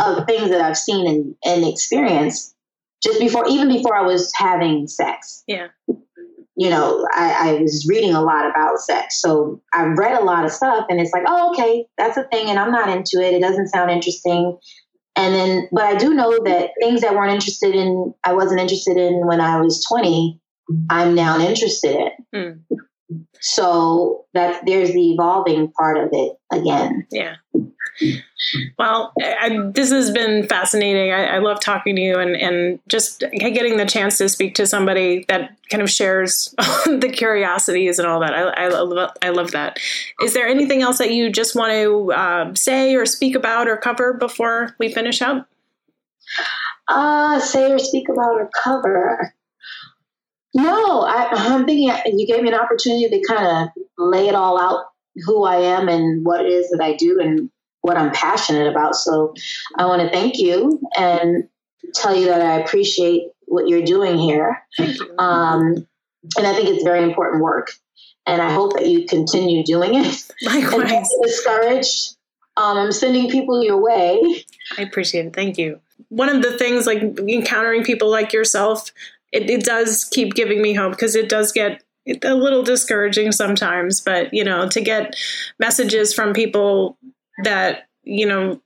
of 0.00 0.26
things 0.26 0.50
that 0.50 0.60
I've 0.60 0.78
seen 0.78 1.06
and, 1.06 1.34
and 1.44 1.66
experienced 1.66 2.54
just 3.02 3.20
before, 3.20 3.46
even 3.48 3.68
before 3.68 3.96
I 3.96 4.02
was 4.02 4.32
having 4.36 4.86
sex. 4.86 5.42
Yeah 5.46 5.68
you 6.56 6.70
know, 6.70 7.06
I, 7.12 7.50
I, 7.50 7.60
was 7.60 7.86
reading 7.88 8.14
a 8.14 8.22
lot 8.22 8.48
about 8.48 8.78
sex. 8.78 9.20
So 9.20 9.60
I've 9.72 9.98
read 9.98 10.16
a 10.16 10.24
lot 10.24 10.44
of 10.44 10.52
stuff 10.52 10.86
and 10.88 11.00
it's 11.00 11.12
like, 11.12 11.24
oh, 11.26 11.52
okay, 11.52 11.86
that's 11.98 12.16
a 12.16 12.24
thing. 12.24 12.48
And 12.48 12.58
I'm 12.58 12.70
not 12.70 12.88
into 12.88 13.20
it. 13.20 13.34
It 13.34 13.40
doesn't 13.40 13.68
sound 13.68 13.90
interesting. 13.90 14.56
And 15.16 15.34
then, 15.34 15.68
but 15.72 15.84
I 15.84 15.96
do 15.96 16.14
know 16.14 16.30
that 16.44 16.70
things 16.80 17.00
that 17.00 17.14
weren't 17.14 17.32
interested 17.32 17.74
in, 17.74 18.14
I 18.24 18.34
wasn't 18.34 18.60
interested 18.60 18.96
in 18.96 19.26
when 19.26 19.40
I 19.40 19.60
was 19.60 19.84
20, 19.88 20.40
I'm 20.90 21.14
now 21.14 21.38
interested 21.38 22.12
in. 22.32 22.64
Mm. 22.70 23.26
So 23.40 24.24
that 24.32 24.64
there's 24.64 24.92
the 24.92 25.12
evolving 25.12 25.70
part 25.72 25.98
of 25.98 26.08
it 26.12 26.32
again. 26.52 27.06
Yeah. 27.10 27.34
Well, 28.78 29.12
I, 29.20 29.70
this 29.72 29.90
has 29.90 30.10
been 30.10 30.46
fascinating. 30.46 31.12
I, 31.12 31.36
I, 31.36 31.38
love 31.38 31.60
talking 31.60 31.94
to 31.96 32.02
you 32.02 32.18
and, 32.18 32.36
and 32.36 32.80
just 32.88 33.22
getting 33.32 33.76
the 33.76 33.86
chance 33.86 34.18
to 34.18 34.28
speak 34.28 34.56
to 34.56 34.66
somebody 34.66 35.24
that 35.28 35.56
kind 35.70 35.82
of 35.82 35.88
shares 35.88 36.54
the 36.86 37.10
curiosities 37.12 37.98
and 37.98 38.08
all 38.08 38.20
that. 38.20 38.34
I, 38.34 38.64
I, 38.64 38.68
love, 38.68 39.10
I 39.22 39.30
love 39.30 39.52
that. 39.52 39.78
Is 40.20 40.34
there 40.34 40.46
anything 40.46 40.82
else 40.82 40.98
that 40.98 41.12
you 41.12 41.30
just 41.30 41.54
want 41.54 41.72
to 41.72 42.12
uh, 42.12 42.54
say 42.54 42.96
or 42.96 43.06
speak 43.06 43.36
about 43.36 43.68
or 43.68 43.76
cover 43.76 44.12
before 44.14 44.74
we 44.78 44.92
finish 44.92 45.22
up? 45.22 45.48
Uh, 46.88 47.38
say 47.38 47.70
or 47.70 47.78
speak 47.78 48.08
about 48.08 48.34
or 48.34 48.50
cover. 48.62 49.34
No, 50.52 51.02
I, 51.02 51.28
I'm 51.32 51.64
thinking 51.64 51.92
you 52.18 52.26
gave 52.26 52.42
me 52.42 52.48
an 52.48 52.54
opportunity 52.58 53.08
to 53.08 53.26
kind 53.26 53.46
of 53.46 53.84
lay 53.98 54.28
it 54.28 54.34
all 54.34 54.60
out 54.60 54.86
who 55.24 55.44
I 55.44 55.56
am 55.56 55.88
and 55.88 56.24
what 56.24 56.44
it 56.44 56.48
is 56.48 56.70
that 56.70 56.82
I 56.82 56.94
do 56.94 57.20
and 57.20 57.50
what 57.84 57.98
I'm 57.98 58.10
passionate 58.12 58.66
about. 58.66 58.96
So 58.96 59.34
I 59.76 59.84
want 59.84 60.00
to 60.00 60.08
thank 60.08 60.38
you 60.38 60.80
and 60.96 61.46
tell 61.94 62.16
you 62.16 62.24
that 62.24 62.40
I 62.40 62.60
appreciate 62.60 63.24
what 63.46 63.68
you're 63.68 63.82
doing 63.82 64.16
here. 64.16 64.62
Um, 65.18 65.86
and 66.38 66.46
I 66.46 66.54
think 66.54 66.70
it's 66.70 66.82
very 66.82 67.02
important 67.02 67.42
work. 67.42 67.72
And 68.24 68.40
I 68.40 68.50
hope 68.50 68.72
that 68.72 68.86
you 68.86 69.04
continue 69.06 69.62
doing 69.64 69.96
it. 69.96 70.30
Likewise. 70.42 70.92
And 70.92 71.06
discouraged. 71.24 72.16
Um, 72.56 72.78
I'm 72.78 72.90
sending 72.90 73.28
people 73.28 73.62
your 73.62 73.82
way. 73.82 74.46
I 74.78 74.82
appreciate 74.82 75.26
it. 75.26 75.34
Thank 75.34 75.58
you. 75.58 75.78
One 76.08 76.30
of 76.30 76.40
the 76.40 76.56
things, 76.56 76.86
like 76.86 77.02
encountering 77.02 77.84
people 77.84 78.10
like 78.10 78.32
yourself, 78.32 78.92
it, 79.30 79.50
it 79.50 79.62
does 79.62 80.04
keep 80.10 80.32
giving 80.32 80.62
me 80.62 80.72
hope 80.72 80.92
because 80.92 81.16
it 81.16 81.28
does 81.28 81.52
get 81.52 81.82
a 82.22 82.34
little 82.34 82.62
discouraging 82.62 83.30
sometimes. 83.32 84.00
But, 84.00 84.32
you 84.32 84.42
know, 84.42 84.70
to 84.70 84.80
get 84.80 85.16
messages 85.58 86.14
from 86.14 86.32
people 86.32 86.96
that 87.42 87.88
you 88.02 88.26
know 88.26 88.60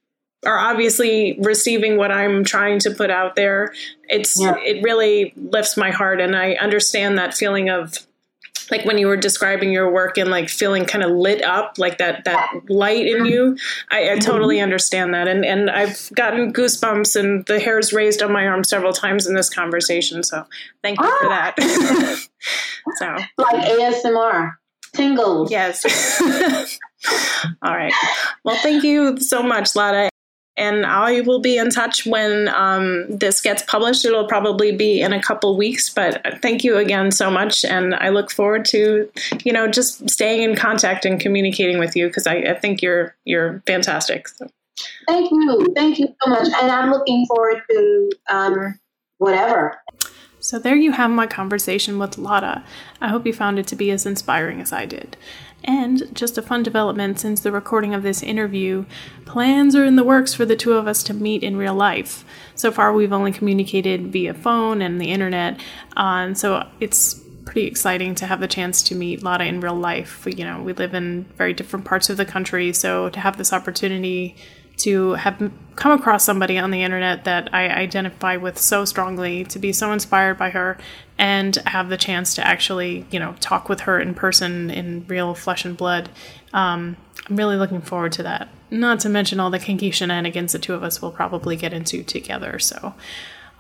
are 0.47 0.59
obviously 0.59 1.37
receiving 1.41 1.97
what 1.97 2.13
I'm 2.13 2.45
trying 2.45 2.79
to 2.81 2.91
put 2.91 3.11
out 3.11 3.35
there. 3.35 3.73
It's 4.09 4.41
yeah. 4.41 4.55
it 4.59 4.83
really 4.83 5.33
lifts 5.37 5.77
my 5.77 5.91
heart, 5.91 6.21
and 6.21 6.37
I 6.37 6.53
understand 6.55 7.19
that 7.19 7.35
feeling 7.35 7.71
of 7.71 8.07
like 8.71 8.85
when 8.85 8.99
you 8.99 9.07
were 9.07 9.17
describing 9.17 9.73
your 9.73 9.91
work 9.91 10.19
and 10.19 10.31
like 10.31 10.49
feeling 10.49 10.85
kind 10.85 11.03
of 11.03 11.11
lit 11.11 11.43
up, 11.43 11.79
like 11.79 11.99
that 11.99 12.25
that 12.25 12.51
light 12.69 13.07
in 13.07 13.25
you. 13.25 13.57
I, 13.91 14.13
I 14.13 14.19
totally 14.19 14.61
understand 14.61 15.15
that, 15.15 15.27
and 15.27 15.45
and 15.45 15.71
I've 15.71 16.11
gotten 16.15 16.53
goosebumps 16.53 17.19
and 17.19 17.45
the 17.47 17.59
hairs 17.59 17.93
raised 17.93 18.23
on 18.23 18.33
my 18.33 18.47
arm 18.47 18.65
several 18.65 18.93
times 18.93 19.27
in 19.27 19.35
this 19.35 19.51
conversation. 19.51 20.23
So 20.23 20.47
thank 20.83 21.01
you 21.01 21.07
ah. 21.07 21.19
for 21.21 21.29
that. 21.29 22.29
so 22.97 23.17
like 23.39 23.69
ASMR 23.69 24.58
tingles. 24.99 25.51
Yes. 25.51 26.21
All 27.63 27.75
right. 27.75 27.93
Well, 28.45 28.57
thank 28.57 28.83
you 28.83 29.19
so 29.19 29.43
much, 29.43 29.75
Lotta. 29.75 30.11
and 30.57 30.85
I 30.85 31.21
will 31.21 31.39
be 31.39 31.57
in 31.57 31.71
touch 31.71 32.05
when 32.05 32.49
um, 32.49 33.07
this 33.09 33.41
gets 33.41 33.63
published. 33.63 34.05
It'll 34.05 34.27
probably 34.27 34.73
be 34.73 35.01
in 35.01 35.13
a 35.13 35.23
couple 35.23 35.57
weeks, 35.57 35.89
but 35.89 36.21
thank 36.43 36.65
you 36.65 36.77
again 36.77 37.13
so 37.13 37.31
much, 37.31 37.65
and 37.65 37.95
I 37.95 38.09
look 38.11 38.31
forward 38.31 38.65
to 38.67 39.09
you 39.45 39.53
know 39.53 39.69
just 39.69 40.11
staying 40.11 40.43
in 40.43 40.57
contact 40.57 41.05
and 41.05 41.21
communicating 41.21 41.79
with 41.79 41.97
you 41.97 42.09
because 42.09 42.27
I, 42.27 42.37
I, 42.37 42.55
think 42.55 42.83
you're 42.83 43.15
you're 43.25 43.63
fantastic. 43.67 44.29
So. 44.29 44.49
Thank 45.07 45.31
you, 45.31 45.73
thank 45.75 45.99
you 45.99 46.09
so 46.23 46.31
much, 46.31 46.49
and 46.61 46.71
I'm 46.71 46.91
looking 46.91 47.25
forward 47.27 47.63
to 47.71 48.11
um, 48.29 48.79
whatever. 49.19 49.81
So 50.41 50.59
there 50.59 50.77
you 50.77 50.93
have 50.93 51.11
my 51.11 51.27
conversation 51.27 51.99
with 51.99 52.17
Lotta. 52.17 52.63
I 53.01 53.09
hope 53.09 53.27
you 53.27 53.33
found 53.33 53.59
it 53.59 53.67
to 53.69 53.77
be 53.77 53.91
as 53.91 54.07
inspiring 54.07 54.61
as 54.61 54.73
I 54.73 54.87
did. 54.87 55.17
And 55.65 56.15
just 56.15 56.39
a 56.39 56.43
fun 56.43 56.63
development 56.63 57.19
since 57.19 57.41
the 57.41 57.51
recording 57.51 57.93
of 57.93 58.05
this 58.05 58.23
interview, 58.23 58.85
plans 59.25 59.75
are 59.75 59.85
in 59.85 59.97
the 59.97 60.05
works 60.05 60.33
for 60.33 60.45
the 60.45 60.55
two 60.55 60.75
of 60.75 60.87
us 60.87 61.03
to 61.05 61.15
meet 61.15 61.43
in 61.43 61.57
real 61.57 61.75
life. 61.75 62.25
So 62.55 62.71
far, 62.71 62.93
we've 62.93 63.13
only 63.13 63.33
communicated 63.33 64.13
via 64.13 64.35
phone 64.35 64.81
and 64.81 65.01
the 65.01 65.11
internet, 65.11 65.59
uh, 65.97 66.23
and 66.23 66.39
so 66.39 66.69
it's 66.79 67.21
pretty 67.45 67.67
exciting 67.67 68.15
to 68.15 68.27
have 68.27 68.41
the 68.41 68.47
chance 68.47 68.83
to 68.85 68.95
meet 68.95 69.23
Lotta 69.23 69.45
in 69.45 69.61
real 69.61 69.75
life. 69.75 70.27
You 70.27 70.45
know, 70.45 70.63
we 70.63 70.75
live 70.75 70.95
in 70.95 71.25
very 71.37 71.55
different 71.55 71.85
parts 71.85 72.09
of 72.09 72.17
the 72.17 72.25
country, 72.25 72.73
so 72.73 73.09
to 73.09 73.19
have 73.19 73.37
this 73.37 73.53
opportunity 73.53 74.37
to 74.79 75.13
have 75.15 75.53
come 75.77 75.93
across 75.93 76.25
somebody 76.25 76.59
on 76.59 76.71
the 76.71 76.83
internet 76.83 77.25
that 77.25 77.53
I 77.55 77.69
identify 77.69 78.37
with 78.37 78.59
so 78.59 78.85
strongly, 78.85 79.45
to 79.45 79.59
be 79.59 79.73
so 79.73 79.93
inspired 79.93 80.39
by 80.39 80.51
her, 80.51 80.79
and 81.19 81.57
have 81.67 81.89
the 81.89 81.97
chance 81.97 82.35
to 82.35 82.47
actually, 82.47 83.07
you 83.11 83.19
know, 83.19 83.35
talk 83.41 83.69
with 83.69 83.81
her 83.81 84.01
in 84.01 84.15
person 84.15 84.71
in 84.71 85.05
real 85.07 85.35
flesh 85.35 85.65
and 85.65 85.77
blood. 85.77 86.09
Um, 86.53 86.97
I'm 87.29 87.37
really 87.37 87.57
looking 87.57 87.81
forward 87.81 88.13
to 88.13 88.23
that. 88.25 88.49
Not 88.71 89.01
to 89.01 89.09
mention 89.09 89.41
all 89.41 89.51
the 89.51 89.59
kinky 89.59 89.91
shenanigans 89.91 90.53
the 90.53 90.59
two 90.59 90.75
of 90.75 90.83
us 90.83 91.01
will 91.01 91.13
probably 91.13 91.57
get 91.57 91.73
into 91.73 92.03
together. 92.03 92.59
So, 92.59 92.95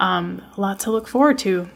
um, 0.00 0.42
a 0.56 0.60
lot 0.60 0.80
to 0.80 0.90
look 0.90 1.08
forward 1.08 1.38
to. 1.38 1.68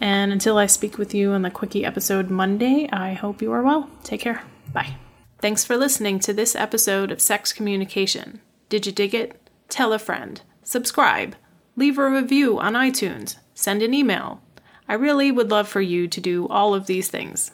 And 0.00 0.32
until 0.32 0.56
I 0.56 0.66
speak 0.66 0.96
with 0.96 1.14
you 1.14 1.32
on 1.32 1.42
the 1.42 1.50
Quickie 1.50 1.84
episode 1.84 2.30
Monday, 2.30 2.88
I 2.90 3.12
hope 3.12 3.42
you 3.42 3.52
are 3.52 3.62
well. 3.62 3.90
Take 4.02 4.22
care. 4.22 4.42
Bye. 4.72 4.96
Thanks 5.40 5.64
for 5.64 5.76
listening 5.76 6.20
to 6.20 6.32
this 6.32 6.54
episode 6.56 7.10
of 7.10 7.20
Sex 7.20 7.52
Communication. 7.52 8.40
Did 8.70 8.86
you 8.86 8.92
dig 8.92 9.16
it? 9.16 9.36
Tell 9.68 9.92
a 9.92 9.98
friend. 9.98 10.40
Subscribe. 10.62 11.34
Leave 11.74 11.98
a 11.98 12.08
review 12.08 12.60
on 12.60 12.74
iTunes. 12.74 13.36
Send 13.52 13.82
an 13.82 13.92
email. 13.92 14.40
I 14.88 14.94
really 14.94 15.32
would 15.32 15.50
love 15.50 15.68
for 15.68 15.80
you 15.80 16.06
to 16.06 16.20
do 16.20 16.46
all 16.46 16.72
of 16.72 16.86
these 16.86 17.08
things. 17.08 17.50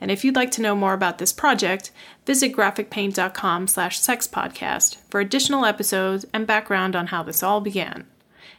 And 0.00 0.12
if 0.12 0.24
you'd 0.24 0.36
like 0.36 0.52
to 0.52 0.62
know 0.62 0.76
more 0.76 0.94
about 0.94 1.18
this 1.18 1.32
project, 1.32 1.90
visit 2.24 2.52
graphicpaint.com 2.54 3.66
slash 3.66 4.00
sexpodcast 4.00 4.98
for 5.10 5.18
additional 5.20 5.64
episodes 5.64 6.24
and 6.32 6.46
background 6.46 6.94
on 6.94 7.08
how 7.08 7.24
this 7.24 7.42
all 7.42 7.60
began. 7.60 8.06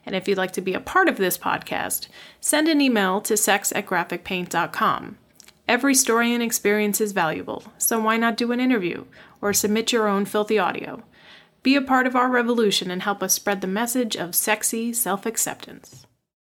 And 0.05 0.14
if 0.14 0.28
you'd 0.28 0.38
like 0.38 0.51
to 0.53 0.62
be 0.62 0.74
a 0.74 0.82
part 0.82 1.07
of 1.07 1.16
this 1.16 1.38
podcast, 1.38 2.09
send 2.41 2.68
an 2.68 2.82
email 2.82 3.22
to 3.22 3.38
sex 3.38 3.72
at 3.74 3.86
graphicpaint.com. 3.86 5.18
Every 5.66 5.95
story 5.95 6.34
and 6.34 6.43
experience 6.43 6.99
is 6.99 7.14
valuable, 7.14 7.64
so 7.78 8.01
why 8.01 8.18
not 8.18 8.36
do 8.36 8.51
an 8.51 8.59
interview 8.59 9.05
or 9.41 9.53
submit 9.53 9.93
your 9.93 10.09
own 10.09 10.26
filthy 10.26 10.59
audio? 10.59 11.03
Be 11.64 11.76
a 11.76 11.82
part 11.82 12.07
of 12.07 12.16
our 12.16 12.30
revolution 12.30 12.89
and 12.89 13.03
help 13.03 13.22
us 13.22 13.34
spread 13.34 13.62
the 13.62 13.68
message 13.68 14.16
of 14.16 14.34
sexy 14.34 14.93
self 14.93 15.26
acceptance. 15.26 16.07